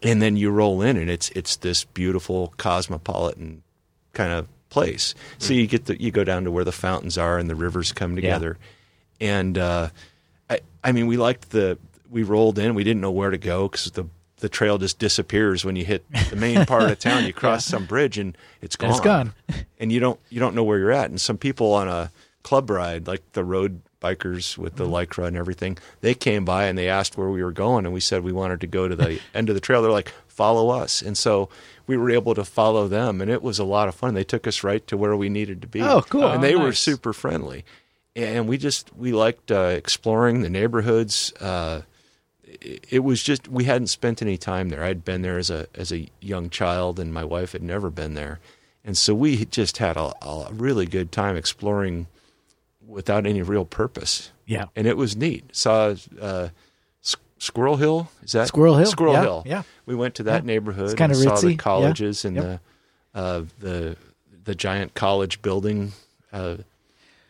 [0.03, 3.63] And then you roll in, and it's it's this beautiful cosmopolitan
[4.13, 5.15] kind of place.
[5.39, 7.93] So you get the you go down to where the fountains are and the rivers
[7.93, 8.59] come together.
[9.21, 9.89] And uh,
[10.49, 11.79] I I mean we liked the
[12.11, 12.75] we rolled in.
[12.75, 14.07] We didn't know where to go because the
[14.41, 17.27] the trail just disappears when you hit the main part of town.
[17.27, 18.91] You cross some bridge and it's gone.
[18.91, 19.35] It's gone.
[19.81, 21.11] and you don't you don't know where you're at.
[21.11, 22.11] And some people on a
[22.45, 26.79] club ride, like the road bikers with the lycra and everything, they came by and
[26.79, 29.19] they asked where we were going, and we said we wanted to go to the
[29.35, 29.83] end of the trail.
[29.83, 31.49] They're like, "Follow us," and so
[31.89, 34.15] we were able to follow them, and it was a lot of fun.
[34.15, 35.83] They took us right to where we needed to be.
[35.83, 36.29] Oh, cool.
[36.29, 37.65] And they Oh, were super friendly,
[38.15, 41.33] and we just we liked uh, exploring the neighborhoods.
[41.41, 41.83] Uh,
[42.61, 44.83] it was just we hadn't spent any time there.
[44.85, 48.15] I'd been there as a as a young child, and my wife had never been
[48.15, 48.41] there,
[48.85, 52.07] and so we just had a, a really good time exploring
[52.87, 54.67] without any real purpose, Yeah.
[54.75, 55.55] and it was neat.
[55.55, 56.49] Saw uh,
[57.05, 58.11] S- Squirrel Hill.
[58.23, 59.43] Is that Squirrel Hill, Squirrel yeah, Hill.
[59.47, 59.63] yeah.
[59.85, 60.47] we went to that Yeah.
[60.47, 60.87] neighborhood.
[60.87, 61.57] It's kinda saw the yeah.
[61.59, 62.45] colleges and Yep.
[63.15, 63.97] the uh, the
[64.45, 65.93] the giant college building.
[66.33, 66.57] Uh,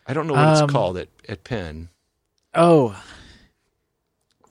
[0.06, 1.88] I don't know what Um, it's called at at Penn.
[2.54, 2.96] Oh,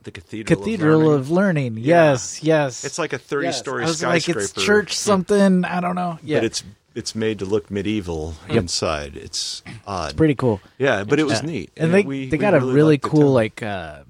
[0.07, 0.57] The Cathedral.
[0.61, 1.19] Cathedral Learning.
[1.19, 1.73] of Learning.
[1.77, 2.11] Yeah.
[2.11, 2.85] Yes, yes.
[2.85, 3.23] It's like a Yes.
[3.25, 4.39] thirty-story was skyscraper.
[4.39, 5.65] like it's church something.
[5.65, 6.17] I don't know.
[6.23, 6.63] Yeah, but it's
[6.95, 9.17] it's made to look medieval inside.
[9.17, 10.05] It's odd.
[10.11, 10.61] It's pretty cool.
[10.77, 11.49] yeah, but it was Yeah.
[11.49, 11.71] neat.
[11.75, 14.03] And they we- they got a really cool like uh,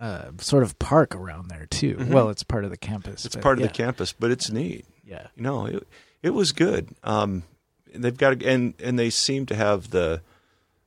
[0.00, 2.06] uh, sort of park around there too.
[2.08, 3.20] Well, it's part of the campus.
[3.20, 3.26] Mm-hmm.
[3.26, 3.66] It's but part of yeah.
[3.66, 4.86] the campus, but it's neat.
[5.04, 5.26] Yeah.
[5.36, 5.86] You know, it,
[6.22, 6.88] it was good.
[7.04, 7.42] Um,
[7.94, 10.22] they've got and and they seem to have the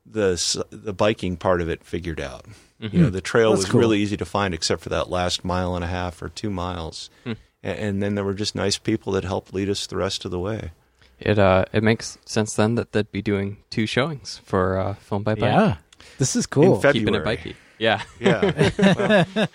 [0.03, 2.45] the the biking part of it figured out.
[2.79, 3.79] You know, the trail That's was cool.
[3.79, 7.09] really easy to find except for that last mile and a half or two miles,
[7.25, 10.31] A- and, then there were just nice people that helped lead us the rest of
[10.31, 10.71] the way.
[11.19, 15.23] It uh, it makes sense then that they'd be doing two showings for uh, film
[15.23, 15.43] by bike.
[15.53, 15.77] Yeah.
[16.17, 16.75] This is cool.
[16.75, 17.37] In fact- keeping it February.
[17.37, 17.55] bikey.
[17.77, 19.23] Yeah, Yeah,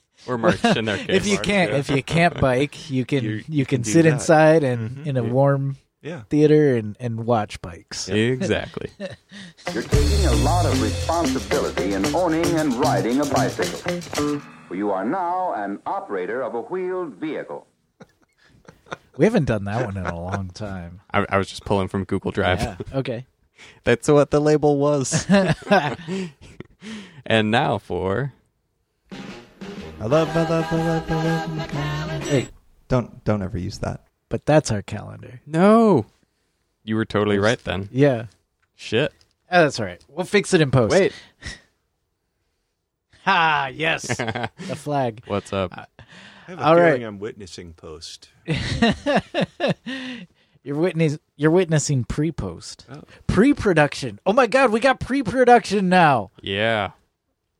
[0.28, 1.06] or merch in their case.
[1.10, 4.12] if you can't if you can't bike, you can You- you, can can sit that.
[4.12, 5.06] inside and Mhm.
[5.06, 6.22] in a warm yeah.
[6.30, 8.08] theater and, and watch bikes.
[8.08, 8.90] exactly.
[9.72, 14.40] You're taking a lot of responsibility in owning and riding a bicycle.
[14.70, 17.66] You are now an operator of a wheeled vehicle.
[19.16, 21.00] We haven't done that one in a long time.
[21.12, 22.60] I, I was just pulling from Google Drive.
[22.60, 22.76] Yeah.
[22.94, 23.26] Okay.
[23.84, 25.26] That's what the label was.
[27.26, 28.32] and now for
[30.00, 32.22] I love, I love, I love, I love.
[32.22, 32.48] Hey,
[32.86, 34.04] Don't don't ever use that.
[34.28, 35.40] But that's our calendar.
[35.46, 36.06] no.
[36.84, 37.88] You were totally right then.
[37.92, 38.26] Yeah.
[38.74, 39.12] Shit.
[39.50, 40.02] Oh, that's all right.
[40.08, 40.92] We'll fix it in post.
[40.92, 41.12] Wait.
[43.24, 43.70] Ha!
[43.74, 45.22] Yes, the flag.
[45.26, 45.76] What's up?
[45.76, 47.02] Uh, I have a All feeling right.
[47.02, 48.30] I'm witnessing post.
[50.62, 51.18] You're witness.
[51.36, 53.02] You're witnessing pre-post, Oh.
[53.26, 54.18] pre-production.
[54.26, 56.30] Oh my God, we got pre-production now.
[56.40, 56.92] Yeah.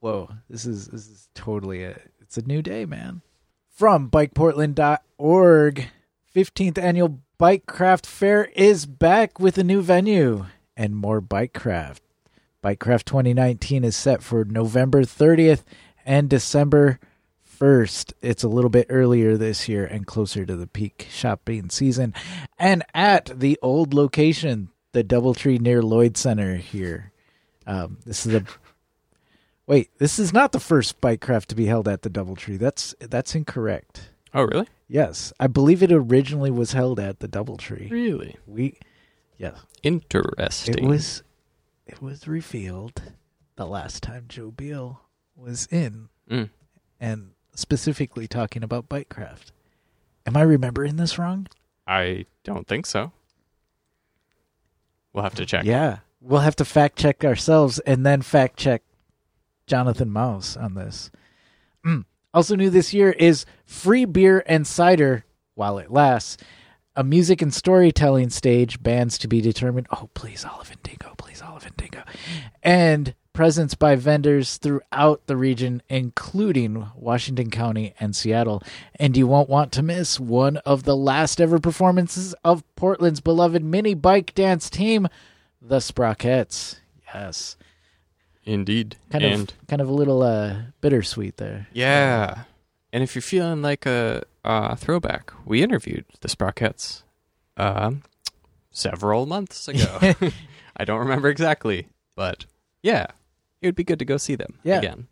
[0.01, 1.99] Whoa, this is this is totally a.
[2.20, 3.23] It's a new day, man.
[3.74, 5.89] From BikePortland.org,
[6.39, 10.47] 15th annual Bikecraft Fair is back with a new venue
[10.77, 11.98] and more Bikecraft.
[12.62, 15.65] Bikecraft 2019 is set for November 30th
[16.06, 17.01] and December
[17.60, 18.12] 1st.
[18.23, 22.15] It's a little bit earlier this year and closer to the peak shopping season.
[22.56, 27.10] And at the old location, the Doubletree near Lloyd Center here.
[27.66, 28.44] Um, this is a
[29.66, 32.60] Wait, this is not the first bike craft to be held at the Doubletree.
[32.60, 34.10] That's that's incorrect.
[34.32, 34.69] Oh, really?
[34.89, 37.90] Yes, I believe it originally was held at the Doubletree.
[37.90, 38.36] Really?
[38.47, 38.78] We
[39.36, 40.78] yes, Interesting.
[40.85, 41.23] it was
[41.86, 43.02] it was revealed
[43.56, 45.02] the last time Joe Beal
[45.36, 46.51] was in Mm.
[47.01, 49.52] and specifically talking about Bikecraft.
[50.27, 51.47] Am I remembering this wrong?
[51.86, 53.12] I don't think so.
[55.12, 55.65] We'll have to check.
[55.65, 55.98] Yeah.
[56.20, 58.82] We'll have to fact check ourselves and then fact check
[59.66, 61.10] Jonathan Maus on this.
[61.85, 62.05] Mm.
[62.35, 65.25] Also new this year is free beer and cider
[65.55, 66.37] while it lasts.
[66.95, 69.87] A music and storytelling stage, bands to be determined.
[69.93, 72.03] Oh, please, Olive and Dingo, please, Olive and Dingo.
[72.63, 78.65] And presence by vendors throughout the region, including Washington County and Seattle.
[78.97, 83.63] And you won't want to miss one of the last ever performances of Portland's beloved
[83.63, 85.07] mini bike dance team,
[85.63, 86.81] the Sprockets.
[87.15, 87.57] Yes.
[88.49, 88.97] Indeed.
[89.11, 91.69] Kind and of kind of a little uh bittersweet there.
[91.73, 92.45] yeah.
[92.93, 97.03] And if you're feeling like a uh, throwback, we interviewed the Sprockets
[97.59, 98.03] um,
[98.70, 99.99] several months ago.
[100.77, 102.47] I don't remember exactly, but
[102.83, 103.09] yeah,
[103.61, 104.79] it would be good to go see them Yeah.
[104.79, 105.09] again.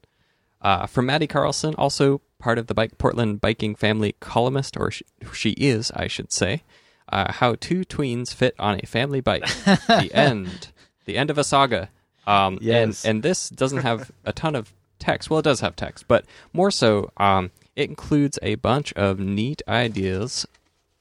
[0.63, 5.05] Uh, from Madi Carlson, also part of the Bike Portland biking family columnist, or she,
[5.35, 6.63] she is, I should say.
[7.11, 9.45] Uh, how two tweens fit on a family bike.
[9.67, 10.69] the end.
[11.05, 11.91] The end of a saga.
[12.27, 13.05] Um, Yes.
[13.05, 15.31] and, and this doesn't have a ton of text.
[15.31, 19.63] Well, it does have text, but more so, um, it includes a bunch of neat
[19.69, 20.47] ideas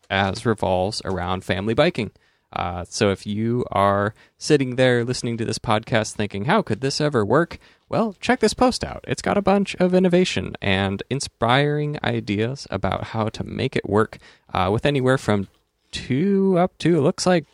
[0.10, 2.11] as revolves around family biking.
[2.53, 7.02] Uh, so if you are sitting there listening to this podcast thinking, how could this
[7.02, 7.57] ever work?
[7.89, 9.03] Well, check this post out.
[9.07, 14.18] It's got a bunch of innovation and inspiring ideas about how to make it work
[14.53, 15.47] uh, with anywhere from
[15.91, 17.45] two up to, it looks like,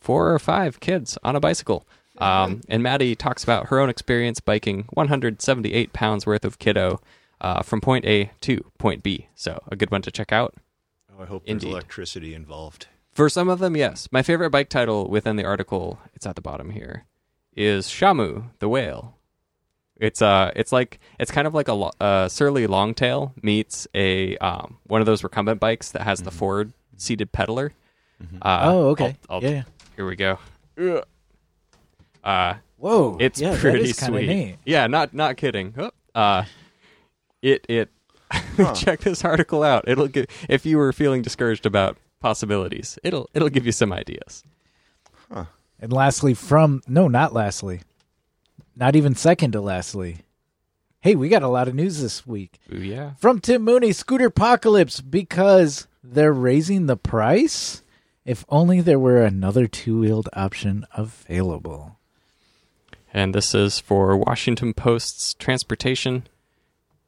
[0.00, 1.84] four or five kids on a bicycle.
[2.18, 7.00] Um, and Madi talks about her own experience biking 178 pounds worth of kiddo
[7.40, 9.28] uh, from point A to point B.
[9.34, 10.54] So a good one to check out.
[11.16, 11.70] Oh, I hope there's Indeed.
[11.70, 12.86] electricity involved.
[13.12, 14.08] For some of them, yes.
[14.12, 17.04] My favorite bike title within the article, it's at the bottom here,
[17.56, 19.14] is Shamu the whale.
[19.96, 24.36] It's uh, it's like it's kind of like a lo- uh, surly longtail meets a
[24.38, 27.70] um, one of those recumbent bikes that has the forward seated pedaler.
[28.42, 29.16] Uh, Oh, okay.
[29.28, 29.62] I'll- I'll- yeah.
[29.96, 30.38] Here we go.
[30.80, 31.04] Ugh.
[32.24, 33.16] Uh, Whoa.
[33.20, 34.26] it's yeah, pretty is sweet.
[34.28, 34.56] neat.
[34.64, 35.74] Yeah, not not kidding.
[35.78, 36.44] Oh, Uh,
[37.42, 37.90] it it
[38.74, 39.84] check this article out.
[39.88, 42.98] It'll give if you were feeling discouraged about possibilities.
[43.02, 44.42] It'll it'll give you some ideas.
[45.80, 47.82] And lastly, from no, not lastly,
[48.74, 50.18] not even second to lastly.
[51.00, 53.12] Hey, we got a lot of news this week Ooh, yeah.
[53.20, 57.84] from Tim Mooney, Scooter Apocalypse, because they're raising the price.
[58.24, 61.97] If only there were another two-wheeled option available.
[63.12, 66.26] And this is for Washington Post's transportation.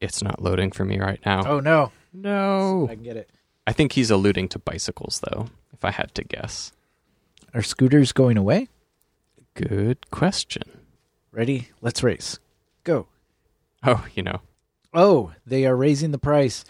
[0.01, 1.43] It's not loading for me right now.
[1.47, 2.89] Oh no, no.
[2.91, 3.31] I can get it.
[3.67, 6.73] I think he's alluding to bicycles though, if I had to guess.
[7.53, 8.69] Are scooters going away?
[9.55, 10.63] Good question.
[11.33, 11.69] Ready?
[11.81, 12.39] Let's race.
[12.85, 13.07] Go.
[13.85, 14.41] Oh, you know.
[14.95, 16.65] Oh, they are raising the price.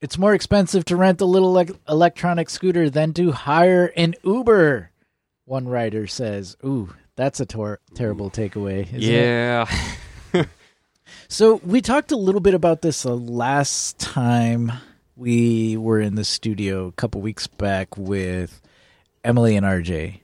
[0.00, 4.90] It's more expensive to rent a little elec electronic scooter than to hire an Uber.
[5.44, 9.02] One rider says, "Ooh, that's a tor- terrible takeaway." Isn't it?
[9.02, 10.44] yeah.
[11.28, 14.70] So we talked a little bit about this uh, last time
[15.16, 18.60] we were in the studio a couple weeks back with
[19.24, 20.20] Emily and RJ,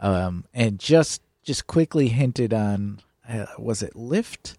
[0.00, 4.56] um, and just just quickly hinted on uh, was it Lyft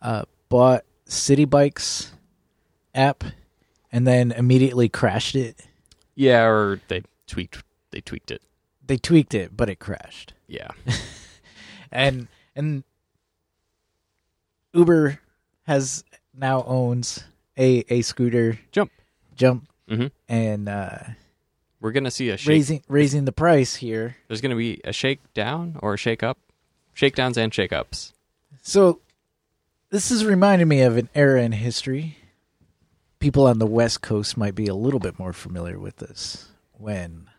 [0.00, 2.12] uh, bought City Bikes
[2.94, 3.22] app
[3.92, 5.66] and then immediately crashed it.
[6.16, 7.62] Yeah, or they tweaked
[7.92, 8.42] they tweaked it.
[8.84, 10.34] They tweaked it, but it crashed.
[10.52, 10.68] Yeah.
[11.92, 12.84] and and
[14.74, 15.18] Uber
[15.66, 16.04] has
[16.34, 17.24] now owns
[17.56, 18.90] a a scooter Jump.
[19.34, 20.98] jump hmm and uh
[21.80, 22.48] We're gonna see a shake.
[22.48, 24.16] raising raising the price here.
[24.28, 26.36] There's gonna be a shake down or a shake up,
[26.92, 28.12] shakedowns and shake ups.
[28.60, 29.00] So
[29.88, 32.18] this is reminding me of an era in history.
[33.20, 37.30] People on the West Coast might be a little bit more familiar with this when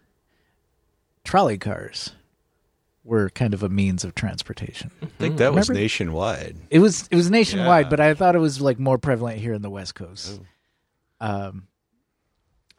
[1.24, 2.12] trolley cars
[3.04, 4.90] were kind of a means of transportation.
[5.02, 6.56] I think that was nationwide.
[6.70, 7.90] It was it was nationwide, Yeah.
[7.90, 10.40] but I thought it was like more prevalent here in the West Coast.
[11.20, 11.68] Um,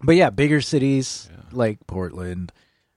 [0.03, 2.53] but yeah, bigger cities like Portland,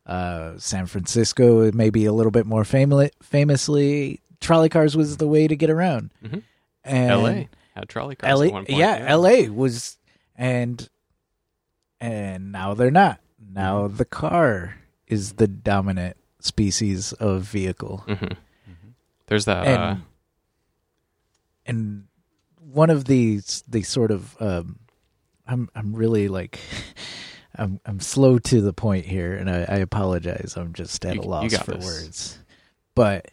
[0.06, 3.10] uh, San Francisco, maybe a little bit more famous.
[3.22, 6.12] Famously, trolley cars was the way to get around.
[6.24, 6.44] Mhm.
[6.84, 7.50] And L.A.
[7.76, 8.78] had trolley cars LA, at one point.
[8.80, 9.98] yeah, LA was,
[10.36, 10.88] and
[12.00, 13.20] and now they're not.
[13.54, 13.98] Now Mm-hmm.
[13.98, 14.76] the car
[15.08, 16.18] is the dominant
[16.48, 18.34] species of vehicle, hmm
[19.28, 19.68] There's that.
[19.68, 19.96] and uh,
[21.66, 22.06] and
[22.60, 24.80] one of these the sort of um,
[25.48, 26.60] I'm I'm really like.
[27.60, 30.54] I'm I'm slow to the point here, and I, I apologize.
[30.58, 31.84] I'm just at You- a loss for this.
[31.86, 32.40] words.
[32.94, 33.32] But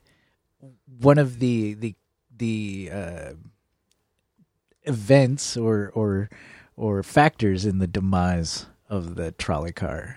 [0.98, 1.94] one of the the
[2.34, 3.32] the uh,
[4.84, 6.30] events or or
[6.76, 10.16] or factors in the demise of the trolley car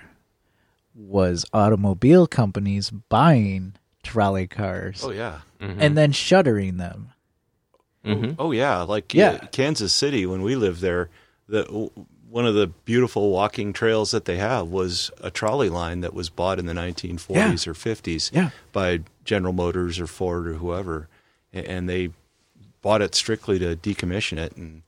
[0.97, 5.39] was automobile companies buying trolley cars Oh yeah.
[5.61, 7.09] mhm, and then shuttering them.
[8.05, 8.35] mhm.
[8.39, 9.39] Oh yeah, like Yeah.
[9.43, 11.09] uh, Kansas City when we lived there,
[11.47, 11.63] the
[12.29, 16.29] one of the beautiful walking trails that they have was a trolley line that was
[16.29, 18.49] bought in the 1940s or 50s Yeah.
[18.73, 21.07] by General Motors or Ford or whoever,
[21.53, 22.09] A- and they
[22.81, 24.81] bought it strictly to decommission it and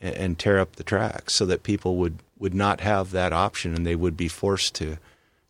[0.00, 3.86] and tear up the tracks so that people would would not have that option and
[3.86, 4.98] they would be forced to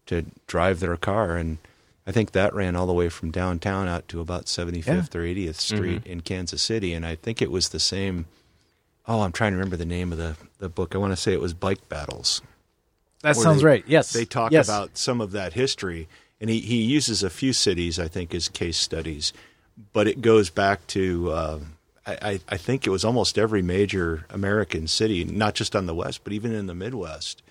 [0.06, 1.58] to drive their car and
[2.06, 5.54] I think that ran all the way from downtown out to about 75th or 80th
[5.60, 8.26] Street in Kansas City and I think it was the same
[9.06, 11.32] oh I'm trying to remember the name of the the book I want to say
[11.32, 12.40] it was Bike Battles
[13.22, 13.84] That sounds they- right.
[13.86, 14.66] Yes, They talk Yes.
[14.68, 16.08] about some of that history,
[16.40, 19.32] and he, he uses a few cities, I think, as case studies.
[19.92, 21.58] But it goes back to, uh,
[22.04, 26.24] I, I think it was almost every major American city, not just on the West,
[26.24, 27.42] but even in the Midwest.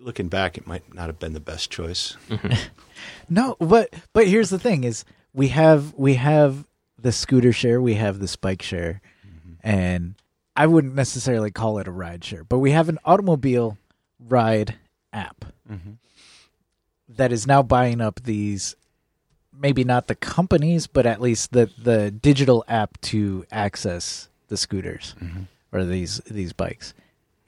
[0.00, 2.16] Looking back, it might not have been the best choice.
[3.28, 6.66] No, but but here's the thing: is we have we have
[6.98, 9.52] the scooter share, we have the bike share, mm-hmm.
[9.62, 10.14] and
[10.56, 13.78] I wouldn't necessarily call it a ride share, but we have an automobile
[14.18, 14.76] ride
[15.12, 15.92] app mm-hmm.
[17.08, 18.74] that is now buying up these.
[19.52, 25.14] Maybe not the companies, but at least the the digital app to access the scooters
[25.22, 25.42] mm-hmm.
[25.70, 26.94] or these these bikes,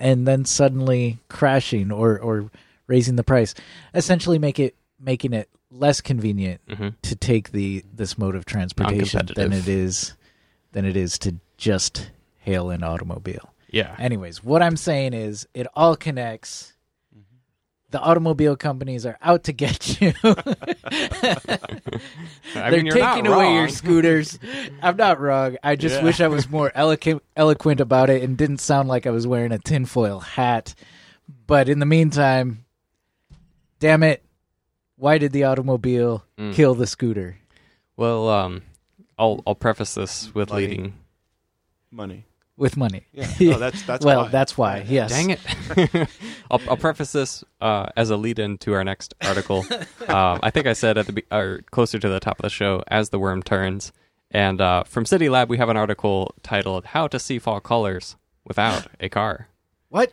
[0.02, 2.50] and then suddenly crashing or or
[2.88, 3.54] raising the price,
[3.94, 6.94] essentially make it making it less convenient Mhm.
[7.02, 10.14] to take the this mode of transportation than it is
[10.72, 12.10] than it is to just
[12.40, 13.54] hail an automobile.
[13.70, 13.94] Yeah.
[13.98, 16.71] Anyways, what I'm saying is it all connects.
[17.92, 20.12] The automobile companies are out to get you.
[22.54, 24.38] They're mean, taking away your scooters.
[24.82, 25.56] I'm not wrong.
[25.62, 26.04] I just Yeah.
[26.04, 29.52] wish I was more eloquent, eloquent about it and didn't sound like I was wearing
[29.52, 30.74] a tinfoil hat.
[31.46, 32.64] But in the meantime,
[33.78, 34.22] damn it,
[34.96, 36.54] why did the automobile Mm.
[36.54, 37.36] kill the scooter?
[37.96, 38.62] Well, um,
[39.18, 40.66] I'll I'll preface this with Money.
[40.66, 40.94] leading.
[41.90, 42.24] Money.
[42.62, 43.08] With money.
[43.12, 43.26] Yeah.
[43.40, 44.28] No, that's that's well, why.
[44.28, 44.86] that's why.
[44.88, 45.10] Yes.
[45.10, 45.40] Dang it!
[46.48, 49.64] I'll, I'll preface this uh, as a lead-in to our next article.
[50.06, 52.50] um, I think I said at the be- or closer to the top of the
[52.50, 53.90] show, as the worm turns.
[54.30, 58.14] And uh, from City Lab, we have an article titled "How to See Fall Colors
[58.44, 59.48] Without a Car."
[59.88, 60.12] What?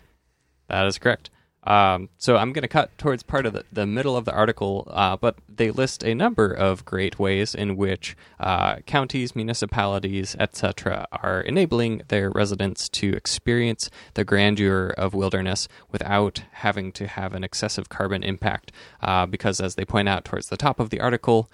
[0.70, 1.30] That is correct.
[1.70, 4.88] Um, so I'm going to cut towards part of the, the middle of the article,
[4.90, 11.08] uh, but they list a number of great ways in which uh, counties, municipalities, etc.,
[11.12, 17.44] are enabling their residents to experience the grandeur of wilderness without having to have an
[17.44, 18.72] excessive carbon impact.
[19.00, 21.52] Uh, because, as they point out towards the top of the article,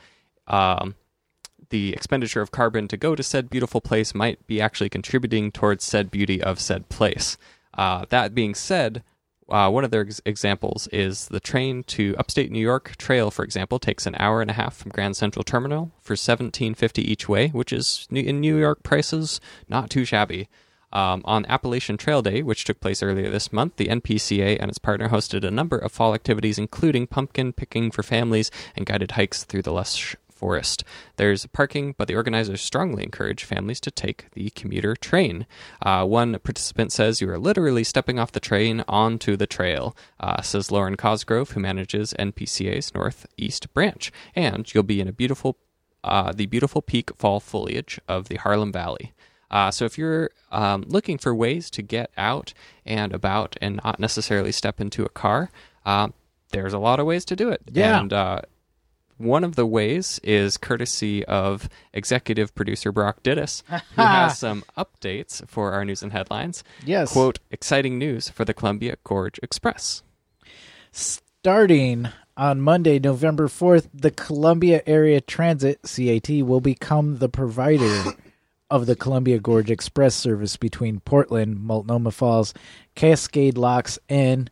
[0.47, 0.95] um,
[1.71, 5.83] the expenditure of carbon to go to said beautiful place might be actually contributing towards
[5.83, 7.37] said beauty of said place.
[7.73, 9.03] Uh, that being said,
[9.49, 13.43] uh, one of their ex- examples is the train to upstate New York Trail, for
[13.43, 17.29] example, takes an hour and a half from Grand Central Terminal for seventeen fifty each
[17.29, 19.39] way, which is in New York prices
[19.69, 20.47] not too shabby.
[20.93, 24.77] Um, on Appalachian Trail Day, which took place earlier this month, the NPCA and its
[24.77, 29.43] partner hosted a number of fall activities, including pumpkin picking for families and guided hikes
[29.43, 30.83] through the lush forest.
[31.15, 35.47] There's parking, but the organizers strongly encourage families to take the commuter train.
[35.81, 40.41] Uh, one participant says you are literally stepping off the train onto the trail, uh,
[40.41, 45.57] says Lauren Cosgrove, who manages NPCA's Northeast branch, and you'll be in a beautiful,
[46.03, 49.13] uh, the beautiful peak fall foliage of the Harlem Valley.
[49.49, 52.53] Uh, so if you're um, looking for ways to get out
[52.85, 55.49] and about and not necessarily step into a car,
[55.85, 56.09] uh,
[56.49, 57.61] there's a lot of ways to do it.
[57.71, 57.99] Yeah.
[57.99, 58.41] And uh,
[59.17, 65.47] one of the ways is courtesy of executive producer Brock Dittus, who has some updates
[65.47, 66.63] for our news and headlines.
[66.85, 67.13] Yes.
[67.13, 70.03] Quote, exciting news for the Columbia Gorge Express.
[70.91, 78.03] Starting on Monday, November 4th, the Columbia Area Transit, CAT, will become the provider
[78.69, 82.53] of the Columbia Gorge Express service between Portland, Multnomah Falls,
[82.95, 84.49] Cascade Locks, and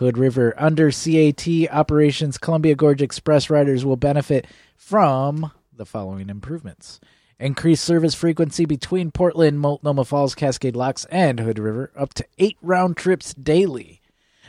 [0.00, 0.54] Hood River.
[0.56, 7.00] Under CAT operations, Columbia Gorge Express riders will benefit from the following improvements
[7.38, 12.56] Increased service frequency between Portland, Multnomah Falls, Cascade Locks, and Hood River up to eight
[12.62, 14.00] round trips daily.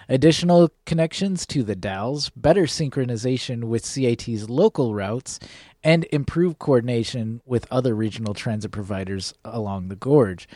[0.08, 5.38] Additional connections to the Dalles, better synchronization with CAT's local routes,
[5.84, 10.48] and improved coordination with other regional transit providers along the gorge.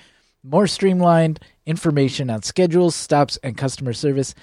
[0.41, 4.35] More streamlined information on schedules, stops, and customer service,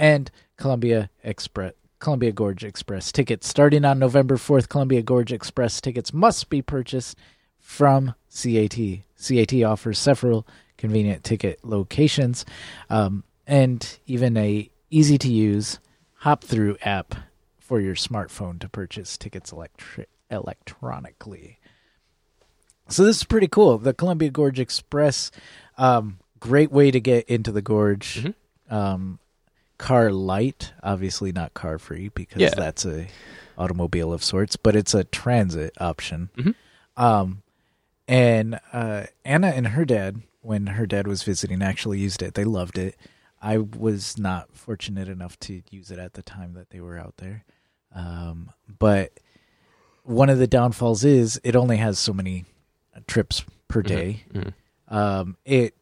[0.00, 1.74] and Columbia Express.
[2.00, 4.70] Columbia Gorge Express tickets starting on November 4th.
[4.70, 7.16] Columbia Gorge Express tickets must be purchased
[7.58, 8.74] from CAT.
[9.22, 10.46] CAT offers several
[10.78, 12.46] convenient ticket locations
[12.88, 15.78] um, and even a easy to use
[16.22, 17.14] Hopthru app
[17.58, 21.58] for your smartphone to purchase tickets electri- electronically.
[22.88, 23.76] So this is pretty cool.
[23.76, 25.30] The Columbia Gorge Express,
[25.76, 28.32] um, great way to get into the gorge.
[28.70, 29.18] Um,
[29.80, 32.54] car light, obviously not car free because Yeah.
[32.54, 33.08] that's a
[33.56, 36.28] automobile of sorts, but it's a transit option.
[36.36, 36.54] Mhm.
[36.96, 37.42] Um,
[38.06, 42.34] and uh, Anna and her dad, when her dad was visiting, actually used it.
[42.34, 42.96] They loved it.
[43.40, 47.14] I was not fortunate enough to use it at the time that they were out
[47.16, 47.44] there.
[47.94, 49.12] Um, but
[50.02, 52.44] one of the downfalls is it only has so many
[53.06, 54.24] trips per day.
[54.32, 54.52] mhm.
[54.88, 55.74] Um, it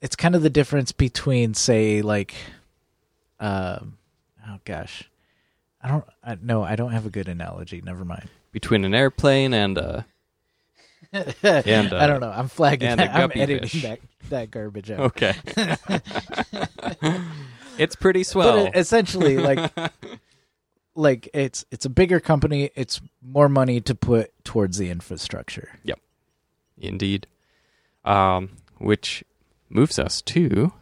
[0.00, 2.34] it's kind of the difference between, say, like,
[3.40, 3.98] um,
[4.48, 5.04] oh gosh,
[5.82, 7.80] I don't, I, no, I don't have a good analogy.
[7.84, 8.28] Never mind.
[8.52, 10.02] Between an airplane and uh,
[11.12, 12.30] and uh, I don't know.
[12.30, 12.88] I'm flagging.
[12.88, 13.14] and that.
[13.14, 13.82] I'm editing fish.
[13.82, 14.00] that
[14.30, 15.00] that garbage out.
[15.00, 15.34] Okay.
[17.78, 18.64] it's pretty swell.
[18.64, 19.72] But essentially, like,
[20.94, 22.70] like it's it's a bigger company.
[22.74, 25.78] It's more money to put towards the infrastructure.
[25.84, 26.00] Yep.
[26.78, 27.26] Indeed.
[28.04, 29.24] Um, which
[29.68, 30.72] moves us to.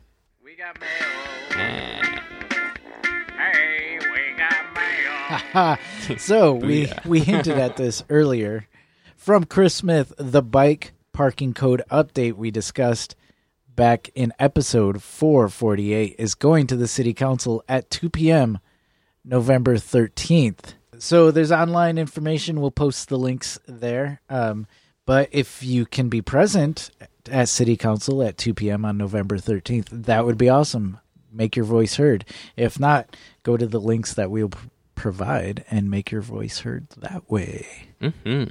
[0.43, 0.89] We got mail.
[1.57, 2.14] Hey,
[6.19, 8.67] so we we hinted at this earlier.
[9.17, 13.17] From Chris Smith, the bike parking code update we discussed
[13.75, 18.59] back in episode 448 is going to the city council at 2 p.m.
[19.25, 20.75] November 13th.
[20.99, 22.61] So there's online information.
[22.61, 24.21] We'll post the links there.
[24.29, 24.67] Um,
[25.07, 26.91] but if you can be present
[27.31, 28.85] at city council at 2 p.m.
[28.85, 30.99] on November 13th, that would be awesome.
[31.33, 32.25] Make your voice heard.
[32.57, 34.51] If not, go to the links that we'll
[34.95, 37.67] provide and make your voice heard that way.
[38.01, 38.45] hmm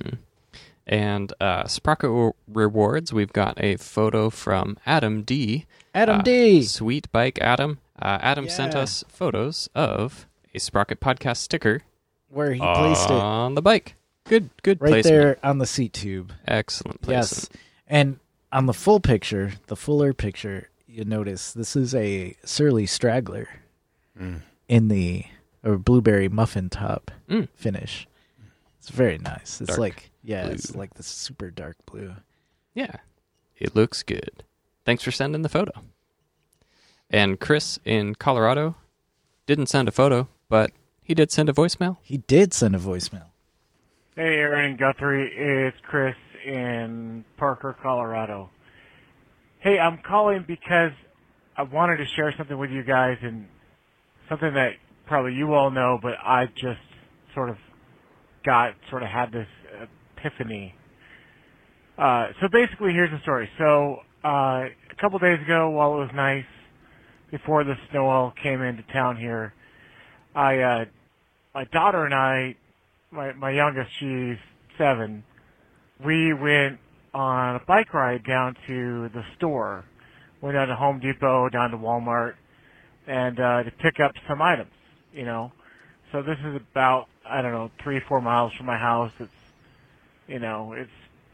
[0.85, 5.65] And uh, Sprocket Rewards, we've got a photo from Adam D.
[5.93, 6.63] Adam Uh, D.
[6.63, 7.79] Sweet Bike Adam.
[8.01, 11.83] Uh, Adam sent us photos of a Sprocket podcast sticker
[12.29, 13.95] Where he placed it on the bike.
[14.25, 15.15] Good, good right placement.
[15.15, 16.33] there on the seat tube.
[16.47, 17.27] Excellent placement.
[17.31, 17.49] Yes.
[17.87, 18.19] And
[18.51, 23.47] on the full picture, the fuller picture, you notice this is a surly straggler
[24.67, 25.25] in the
[25.63, 27.47] or blueberry muffin top Mm.
[27.55, 28.07] finish.
[28.79, 29.61] It's very nice.
[29.61, 32.15] It's Dark like yeah, it's like the super dark blue.
[32.73, 32.97] Yeah,
[33.57, 34.43] it looks good.
[34.85, 35.71] Thanks for sending the photo.
[37.09, 38.75] And Chris in Colorado
[39.45, 40.71] didn't send a photo, but
[41.01, 41.97] he did send a voicemail.
[42.01, 43.27] He did send a voicemail.
[44.15, 46.15] Hey, Aaron and Guthrie, it's Chris
[46.45, 48.49] in Parker, Colorado.
[49.59, 50.91] Hey, I'm calling because
[51.55, 53.47] I wanted to share something with you guys and
[54.29, 54.73] something that
[55.07, 56.79] probably you all know, but I just
[57.33, 57.57] sort of
[58.45, 59.47] got, sort of had this
[60.17, 60.75] epiphany.
[61.97, 63.49] Uh, so basically, here's the story.
[63.57, 66.45] So, uh, a couple days ago, while it was nice,
[67.31, 69.53] before the snow all came into town here,
[70.35, 70.85] I, uh,
[71.53, 72.55] my daughter and I
[73.13, 74.37] my my youngest, she's
[74.77, 75.23] seven.
[76.03, 76.79] We went
[77.13, 79.85] on a bike ride down to the store.
[80.41, 82.33] Went down to Home Depot, down to Walmart,
[83.07, 84.71] and uh, to pick up some items.
[85.13, 85.51] You know,
[86.11, 89.11] so this is about I don't know three four miles from my house.
[89.19, 89.31] It's
[90.27, 90.89] you know it's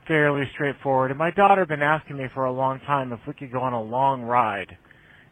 [0.08, 1.12] fairly straightforward.
[1.12, 3.62] And my daughter had been asking me for a long time if we could go
[3.62, 4.78] on a long ride,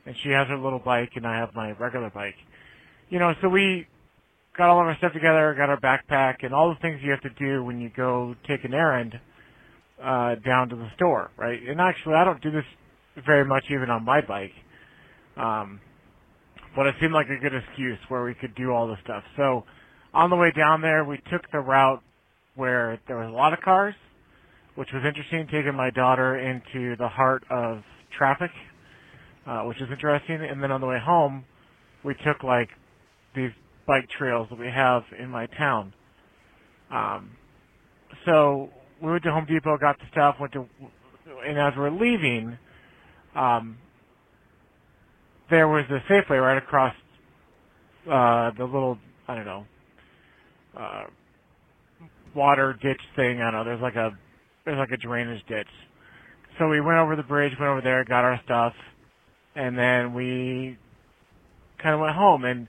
[0.05, 2.35] and she has her little bike and I have my regular bike.
[3.09, 3.87] You know, so we
[4.57, 7.21] got all of our stuff together, got our backpack, and all the things you have
[7.21, 9.19] to do when you go take an errand
[10.03, 11.59] uh, down to the store, right?
[11.67, 12.65] And actually, I don't do this
[13.25, 14.53] very much even on my bike,
[15.37, 15.79] um,
[16.75, 19.23] but it seemed like a good excuse where we could do all the stuff.
[19.35, 19.63] So
[20.13, 22.01] on the way down there, we took the route
[22.55, 23.95] where there was a lot of cars,
[24.75, 27.83] which was interesting, taking my daughter into the heart of
[28.15, 28.51] traffic,
[29.45, 30.41] uh, which is interesting.
[30.41, 31.45] And then on the way home,
[32.03, 32.69] we took like
[33.35, 33.51] these
[33.85, 35.93] bike trails that we have in my town.
[36.91, 37.31] Um,
[38.25, 38.69] so
[39.01, 40.65] we went to Home Depot, got the stuff, went to,
[41.45, 42.57] and as we're leaving,
[43.35, 43.77] um,
[45.49, 46.93] there was a Safeway right across
[48.09, 48.97] uh, the little,
[49.27, 49.65] I don't know,
[50.77, 51.03] uh,
[52.35, 53.41] water ditch thing.
[53.41, 53.63] I don't know.
[53.63, 54.17] There's like a
[54.65, 55.67] there's like a drainage ditch.
[56.59, 58.73] So we went over the bridge, went over there, got our stuff,
[59.55, 60.77] and then we
[61.81, 62.45] kind of went home.
[62.45, 62.67] And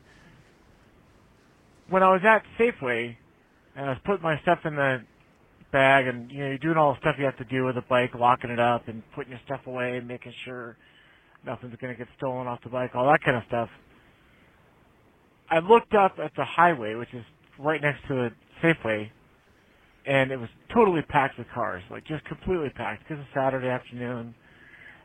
[1.88, 3.16] when I was at Safeway,
[3.76, 5.02] and I was putting my stuff in the
[5.72, 7.84] bag, and you know, you're doing all the stuff you have to do with the
[7.88, 10.76] bike, locking it up, and putting your stuff away, and making sure
[11.44, 13.68] nothing's going to get stolen off the bike, all that kind of stuff.
[15.50, 17.24] I looked up at the highway, which is
[17.58, 18.32] right next to the
[18.62, 19.10] Safeway,
[20.06, 24.34] and it was totally packed with cars, like just completely packed because it's Saturday afternoon.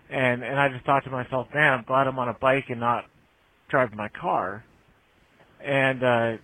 [0.10, 2.80] And and I just thought to myself, man, I'm glad I'm on a bike and
[2.80, 3.06] not
[3.70, 4.64] driving my car.
[5.64, 6.38] And uh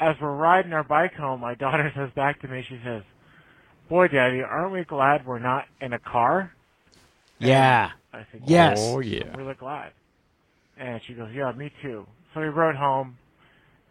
[0.00, 3.02] as we're riding our bike home, my daughter says back to me, she says,
[3.88, 6.52] "Boy, Daddy, aren't we glad we're not in a car?"
[7.38, 7.90] Yeah.
[8.14, 8.78] I said, Yes.
[8.78, 9.24] Oh yeah.
[9.32, 9.92] I'm really glad.
[10.76, 12.06] And she goes, yeah, me too.
[12.32, 13.16] So we rode home.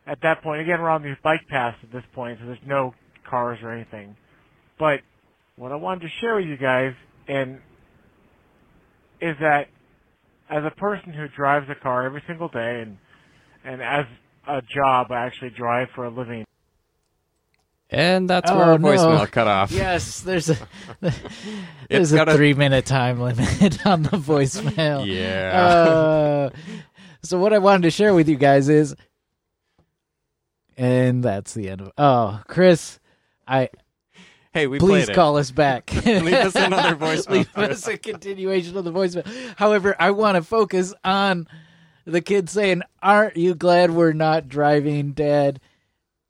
[0.06, 2.94] At that point, again, we're on these bike paths at this point, so there's no
[3.30, 4.18] cars or anything.
[4.78, 5.00] But
[5.56, 6.94] what I wanted to share with you guys,
[7.28, 7.60] and
[9.22, 9.70] is that
[10.50, 12.98] as a person who drives a car every single day, and
[13.64, 14.06] and as
[14.46, 16.44] a job, I actually drive for a living.
[17.94, 18.88] And that's Oh, where our no.
[18.90, 19.72] voicemail cut off.
[19.72, 20.58] Yes, there's a
[21.90, 25.06] there's a got a- three minute time limit on the voicemail.
[25.06, 26.50] Yeah.
[26.50, 26.50] Uh,
[27.22, 28.96] so what I wanted to share with you guys is,
[30.78, 31.92] and that's the end of.
[31.98, 33.00] Oh, Chris,
[33.48, 33.70] I
[34.54, 35.16] hey, we please played it.
[35.16, 35.94] call us back.
[36.06, 37.30] Leave us another voicemail.
[37.56, 39.28] Leave us a continuation of the voicemail.
[39.58, 41.48] However, I want to focus on
[42.06, 45.60] the kid saying, "Aren't you glad we're not driving, Dad?"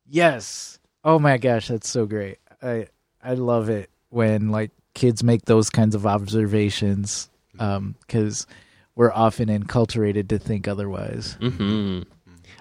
[0.06, 0.73] Yes.
[1.04, 2.38] Oh my gosh, that's so great.
[2.62, 2.86] I
[3.22, 8.46] I love it when like kids make those kinds of observations because
[8.94, 11.34] we're often enculturated to think otherwise.
[11.40, 12.02] hmm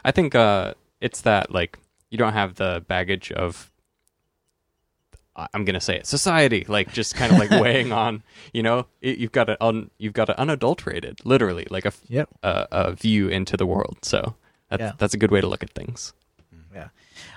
[0.06, 1.78] I think uh, it's that like
[2.10, 3.72] you don't have the baggage of
[5.36, 8.22] I'm gonna say it society like just kind of like weighing on
[8.54, 12.30] you know it, you've got a un, you've got an unadulterated literally like a, Yep.
[12.44, 14.36] a a view into the world so
[14.70, 14.92] that's Yeah.
[15.00, 16.14] that's a good way to look at things
[16.74, 16.90] Yeah.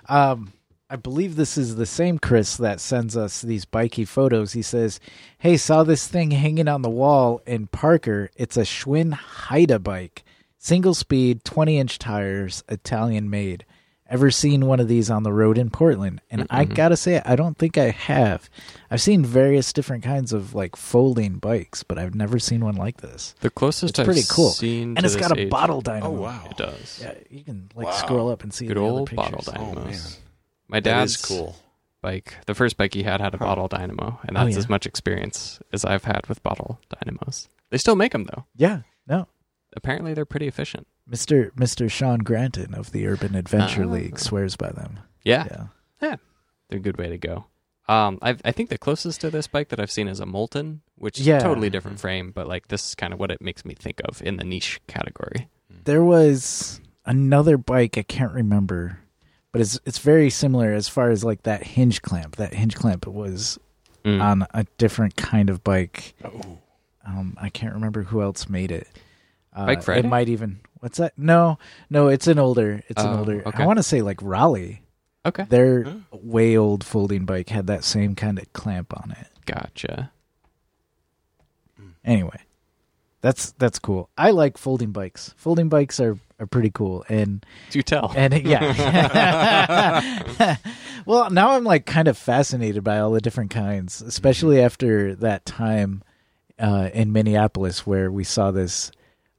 [0.08, 0.52] Um,
[0.88, 4.52] I believe this is the same Chris that sends us these bikey photos.
[4.52, 5.00] He says,
[5.38, 8.30] Hey, saw this thing hanging on the wall in Parker.
[8.36, 10.22] It's a Schwinn Haida bike.
[10.58, 13.64] Single speed, 20 inch tires, Italian made.
[14.08, 16.20] Ever seen one of these on the road in Portland?
[16.30, 16.74] And I mm-hmm.
[16.74, 18.48] gotta say, I don't think I have.
[18.88, 22.98] I've seen various different kinds of like folding bikes, but I've never seen one like
[23.00, 23.34] this.
[23.40, 24.50] the closest It's pretty I've cool.
[24.50, 26.16] seen And to it's got a age- bottle oh, dynamo.
[26.16, 28.90] Oh wow, it does Yeah, you can like scroll up and see good the other
[28.90, 29.54] old bottle pictures.
[29.56, 30.22] Oh, dynamos man.
[30.68, 31.56] My dad's cool.
[32.02, 34.58] bike the first bike he had had a bottle dynamo and Oh, that's yeah.
[34.58, 38.80] as much experience as I've had with bottle dynamos they still make them though Yeah,
[39.06, 39.28] no.
[39.76, 41.50] apparently they're pretty efficient Mr.
[41.52, 41.90] Mr.
[41.90, 43.92] Shawn Granton of the Urban Adventure Ah.
[43.92, 44.98] League swears by them.
[45.22, 45.66] yeah Yeah.
[46.02, 46.16] Yeah,
[46.68, 47.46] they're a good way to go.
[47.88, 50.82] Um, I I think the closest to this bike that I've seen is a Moulton,
[50.96, 51.38] which is Yeah.
[51.38, 54.00] a totally different frame, but like this is kind of what it makes me think
[54.04, 55.48] of in the niche category.
[55.84, 58.98] There was another bike I can't remember,
[59.56, 62.36] but it's it's very similar as far as like that hinge clamp.
[62.36, 63.58] That hinge clamp was
[64.04, 64.22] Mm.
[64.22, 66.14] on a different kind of bike.
[67.04, 68.86] Um, I can't remember who else made it.
[69.52, 70.06] Uh, Bike Friday?
[70.06, 70.60] It might even.
[70.78, 71.14] What's that?
[71.18, 71.58] No,
[71.90, 72.06] no.
[72.08, 72.82] It's an older.
[72.88, 73.42] It's an Oh, older.
[73.46, 73.62] okay.
[73.62, 74.82] I want to say like Raleigh.
[75.24, 79.26] okay, Their way old folding bike had that same kind of clamp on it.
[79.46, 80.12] gotcha.
[82.04, 82.38] anyway
[83.20, 87.04] that's that's cool i like folding bikes folding bikes are are pretty cool.
[87.08, 88.12] And Do tell.
[88.16, 90.00] and yeah.
[91.06, 95.46] Well now i'm like kind of fascinated by all the different kinds especially after that
[95.46, 96.02] time
[96.58, 98.90] uh in minneapolis where we saw this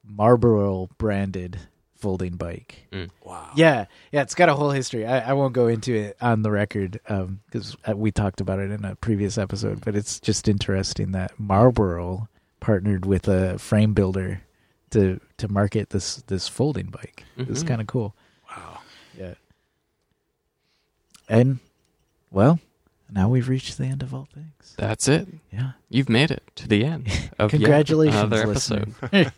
[0.06, 1.60] marlboro branded
[1.98, 2.88] folding bike.
[3.24, 3.50] Wow.
[3.56, 3.86] yeah.
[4.14, 5.06] Yeah it's got a whole history.
[5.06, 8.72] I, I won't go into it on the record um because we talked about it
[8.72, 12.30] in a previous episode but it's just interesting that marlboro
[12.62, 14.42] partnered with a frame builder
[14.92, 17.68] to to market this this folding bike it's Mhm.
[17.68, 18.16] kind of cool
[18.50, 18.80] wow
[19.18, 19.34] yeah
[21.30, 21.60] and
[22.32, 22.60] well
[23.10, 25.28] now we've reached the end of all things That's it.
[25.52, 27.08] yeah You've made it to the end
[27.40, 28.94] of yet Congratulations, another episode.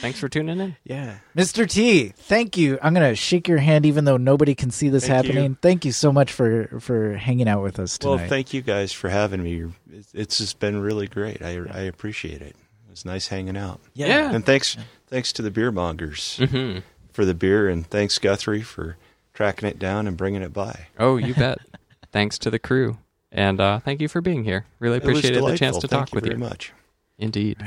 [0.00, 0.76] Thanks for tuning in.
[0.84, 1.16] Yeah.
[1.36, 1.68] Mr.
[1.68, 2.78] T, thank you.
[2.80, 5.50] I'm going to shake your hand even though nobody can see this Thank happening.
[5.52, 5.56] you.
[5.60, 8.14] Thank you so much for for hanging out with us tonight.
[8.16, 9.62] Well, thank you guys for having me.
[9.88, 11.42] It's- It's just been really great.
[11.42, 12.54] I I appreciate it.
[12.86, 13.80] It was nice hanging out.
[13.94, 14.32] Yeah.
[14.32, 14.76] And thanks
[15.06, 16.78] thanks to the beer mongers hmm
[17.12, 18.96] for the beer, and thanks Guthrie for
[19.32, 20.88] tracking it down and bringing it by.
[20.98, 21.58] Oh, you bet.
[22.12, 22.98] Thanks to the crew,
[23.32, 24.66] and uh, thank you for being here.
[24.78, 26.38] Really appreciated the chance to Thank talk with very you.
[26.40, 26.72] Very much.
[27.18, 27.58] Indeed.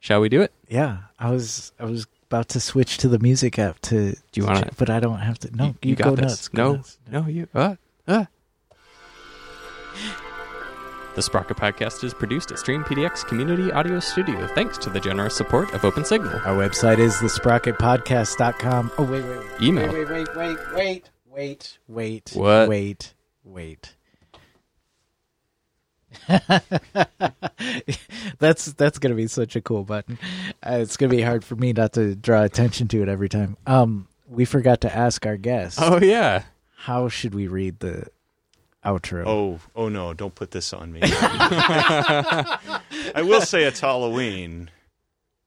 [0.00, 0.52] Shall we do it?
[0.68, 4.46] yeah, I was I was about to switch to the music app to Do you
[4.46, 5.56] wanna- but I don't have to.
[5.56, 6.24] No, you, got go this.
[6.24, 6.48] nuts.
[6.48, 6.98] go no, nuts.
[7.10, 7.48] no, you.
[7.54, 7.76] Uh,
[8.08, 8.24] uh.
[11.14, 15.36] The Sprocket Podcast is produced at Stream PDX Community Audio Studio thanks to the generous
[15.36, 16.44] support of OpenSignal.
[16.44, 18.90] Our website is thesprocketpodcast.com.
[18.98, 19.62] Oh, wait, wait, wait.
[19.62, 19.92] Email.
[19.92, 22.68] Wait, wait, wait, wait, wait, wait, What?
[22.68, 23.14] wait,
[23.44, 23.94] wait.
[28.38, 30.16] that's that's gonna be such a cool button.
[30.64, 33.56] Uh, it's gonna be hard for me not to draw attention to it every time.
[33.66, 35.78] Um, we forgot to ask our guests.
[35.82, 36.44] Oh, yeah.
[36.76, 38.06] How should we read the
[38.84, 39.24] outro?
[39.26, 40.12] Oh, oh no!
[40.14, 41.00] Don't put this on me.
[41.94, 44.70] I will say it's Halloween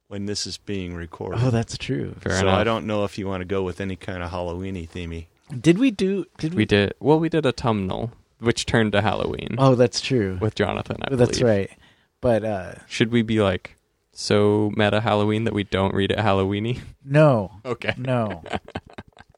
[0.07, 1.41] when this is being recorded.
[1.43, 2.15] Oh, that's true.
[2.19, 2.59] Fair so enough.
[2.59, 5.25] I don't know if you want to go with any kind of Halloweeny themey.
[5.59, 6.25] Did we do?
[6.37, 6.57] Did we?
[6.59, 10.37] We did, well, we did autumnal, which turned to Halloween Oh, that's true.
[10.41, 11.69] with Jonathan, I That's believe.
[11.69, 11.71] right.
[12.19, 13.75] But uh Should we be like
[14.11, 16.79] so meta Halloween that we don't read it Halloweeny?
[17.05, 17.93] no, Okay.
[17.97, 18.43] no.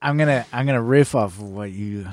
[0.02, 2.08] I'm gonna I'm gonna riff off of what you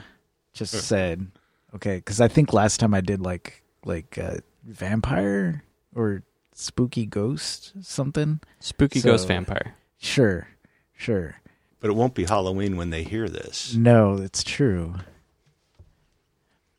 [0.53, 1.29] just said.
[1.77, 5.63] Okay, because I think last time I did like like uh, vampire
[5.95, 6.23] or
[6.55, 8.41] spooky ghost something.
[8.61, 9.75] Spooky So- Ghost Vampire.
[9.99, 10.49] Sure,
[10.95, 11.37] sure.
[11.81, 13.75] But it won't be Halloween when they hear this.
[13.75, 14.95] No, it's true.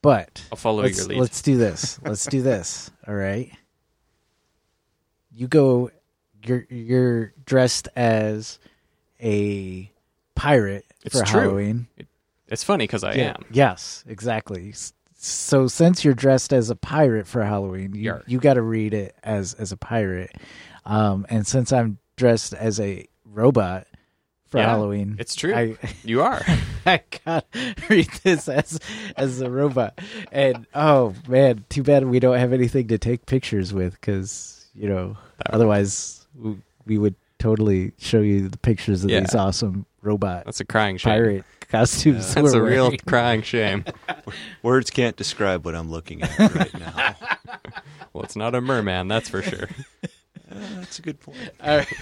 [0.02, 1.19] But I'll follow let's, your lead.
[1.19, 1.99] let's do this.
[2.03, 2.90] Let's do this.
[3.07, 3.52] All right.
[5.32, 5.91] You go.
[6.44, 8.57] You're you're dressed as
[9.22, 9.91] a
[10.36, 11.40] pirate It's for true.
[11.41, 11.88] Halloween.
[12.48, 13.30] It's funny because I Yeah.
[13.38, 13.45] am.
[13.52, 14.74] Yes, exactly.
[15.19, 18.24] So since you're dressed as a pirate for Halloween, you, Yarr.
[18.28, 20.32] you got to read it as as a pirate.
[20.86, 23.88] Um, and since I'm dressed as a robot
[24.45, 25.53] for Yeah, Halloween, It's true.
[25.53, 26.41] I, you are.
[26.86, 27.44] I gotta
[27.90, 28.80] read this as
[29.18, 29.99] as a robot.
[30.32, 34.88] And oh man, too bad we don't have anything to take pictures with because you
[34.88, 39.19] know That otherwise we, we would totally show you the pictures of Yeah.
[39.22, 41.44] these awesome robot That's a crying shame.
[41.69, 42.34] Pirate costumes.
[42.34, 42.99] That's we're a real wearing.
[43.06, 43.85] crying shame.
[44.64, 47.15] Words can't describe what I'm looking at right now.
[48.14, 49.68] Well, it's not a merman, that's for sure.
[50.49, 51.38] Uh, that's a good point.
[51.61, 51.94] All right.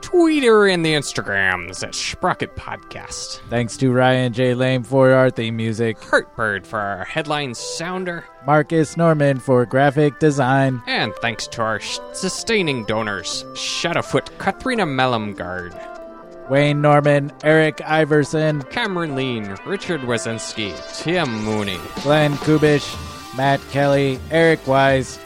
[0.00, 3.40] Twitter and the Instagrams at Sprocket Podcast.
[3.50, 4.54] Thanks to Ryan J.
[4.54, 8.24] Lame for our theme music, Heartbird for our headline sounder.
[8.46, 15.74] Marcus Norman for graphic design, And thanks to our sh- sustaining donors, Shadowfoot Katrina Mellumgard,
[16.48, 22.86] Wayne Norman, Eric Iverson, Cameron Lean, Richard Wazinski, Tim Mooney, Glenn Kubish,
[23.36, 25.18] Matt Kelly, Eric Wise,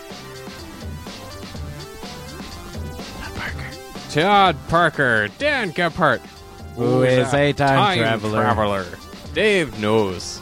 [3.20, 3.70] Todd Parker,
[4.11, 6.20] Todd Parker Dan Gephardt,
[6.77, 8.40] Who is a time traveler.
[8.43, 8.86] traveler,
[9.32, 10.40] Dave Knows,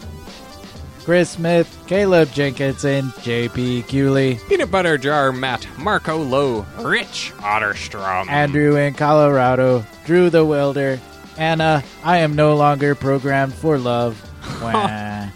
[1.11, 8.77] Chris Smith, Caleb Jenkinson, JP Cooley, Peanut Butter Jar Matt, Marco Lowe, Rich Otterstrom, Andrew
[8.77, 11.01] in Colorado, Drew the Wilder,
[11.37, 14.23] Anna, I am no longer programmed for love.
[14.63, 15.27] Wah.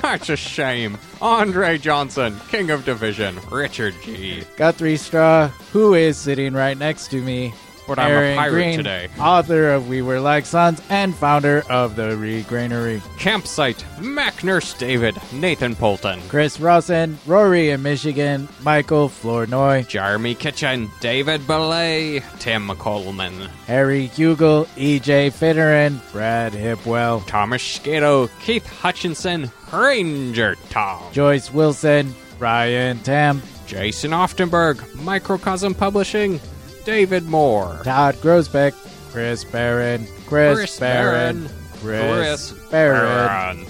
[0.00, 0.98] That's a shame.
[1.20, 4.42] Andre Johnson, King of Division, Richard G.
[4.56, 7.54] Guthrie Straw, who is sitting right next to me.
[7.86, 9.08] But I'm a Aaron pirate Green, today.
[9.18, 13.00] Author of We Were Like Sons and founder of the Regranary.
[13.18, 20.90] Campsite, Mac Nurse David, Nathan Polton, Chris Rawson, Rory in Michigan, Michael Flournoy, Jeremy Kitchen,
[21.00, 30.56] David Belay, Tim McColeman, Harry Hugel, EJ Fitterin, Brad Hipwell, Thomas Skato, Keith Hutchinson, Ranger
[30.70, 36.40] Tom, Joyce Wilson, Ryan Tam, Jason Oftenberg, Microcosm Publishing,
[36.84, 38.72] David Moore, Todd Grosbeck,
[39.10, 41.48] Chris Barron, Chris, Chris Barron,
[41.82, 43.66] Barron, Chris, Barron, Barron,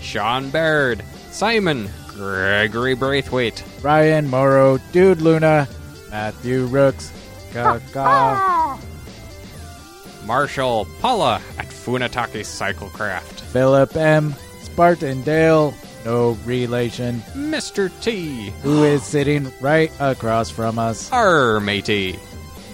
[0.00, 5.68] Sean Baird, Simon, Gregory Braithwaite, Ryan Morrow, Dude Luna,
[6.10, 7.12] Matthew Rooks,
[7.52, 8.78] Kaka,
[10.26, 15.74] Marshall, Paula at Funatake Cyclecraft, Philip M, Spartan Dale,
[16.04, 17.90] no relation, Mr.
[18.00, 21.10] T, who is sitting right across from us.
[21.12, 22.18] our matey,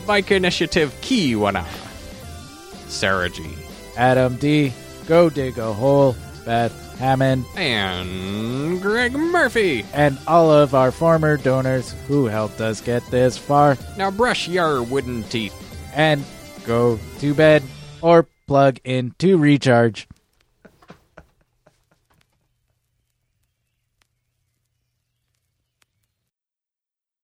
[0.06, 1.64] Bike Initiative Kiwana,
[2.88, 3.44] Sarah G,
[3.96, 4.72] Adam D,
[5.06, 6.14] Go Dig a Hole,
[6.44, 9.84] Beth Hammond, and Greg Murphy.
[9.92, 13.76] and all of our former donors who helped us get this far.
[13.98, 15.54] Now brush your wooden teeth.
[15.94, 16.24] And
[16.64, 17.62] go to bed
[18.02, 20.06] or plug in to recharge.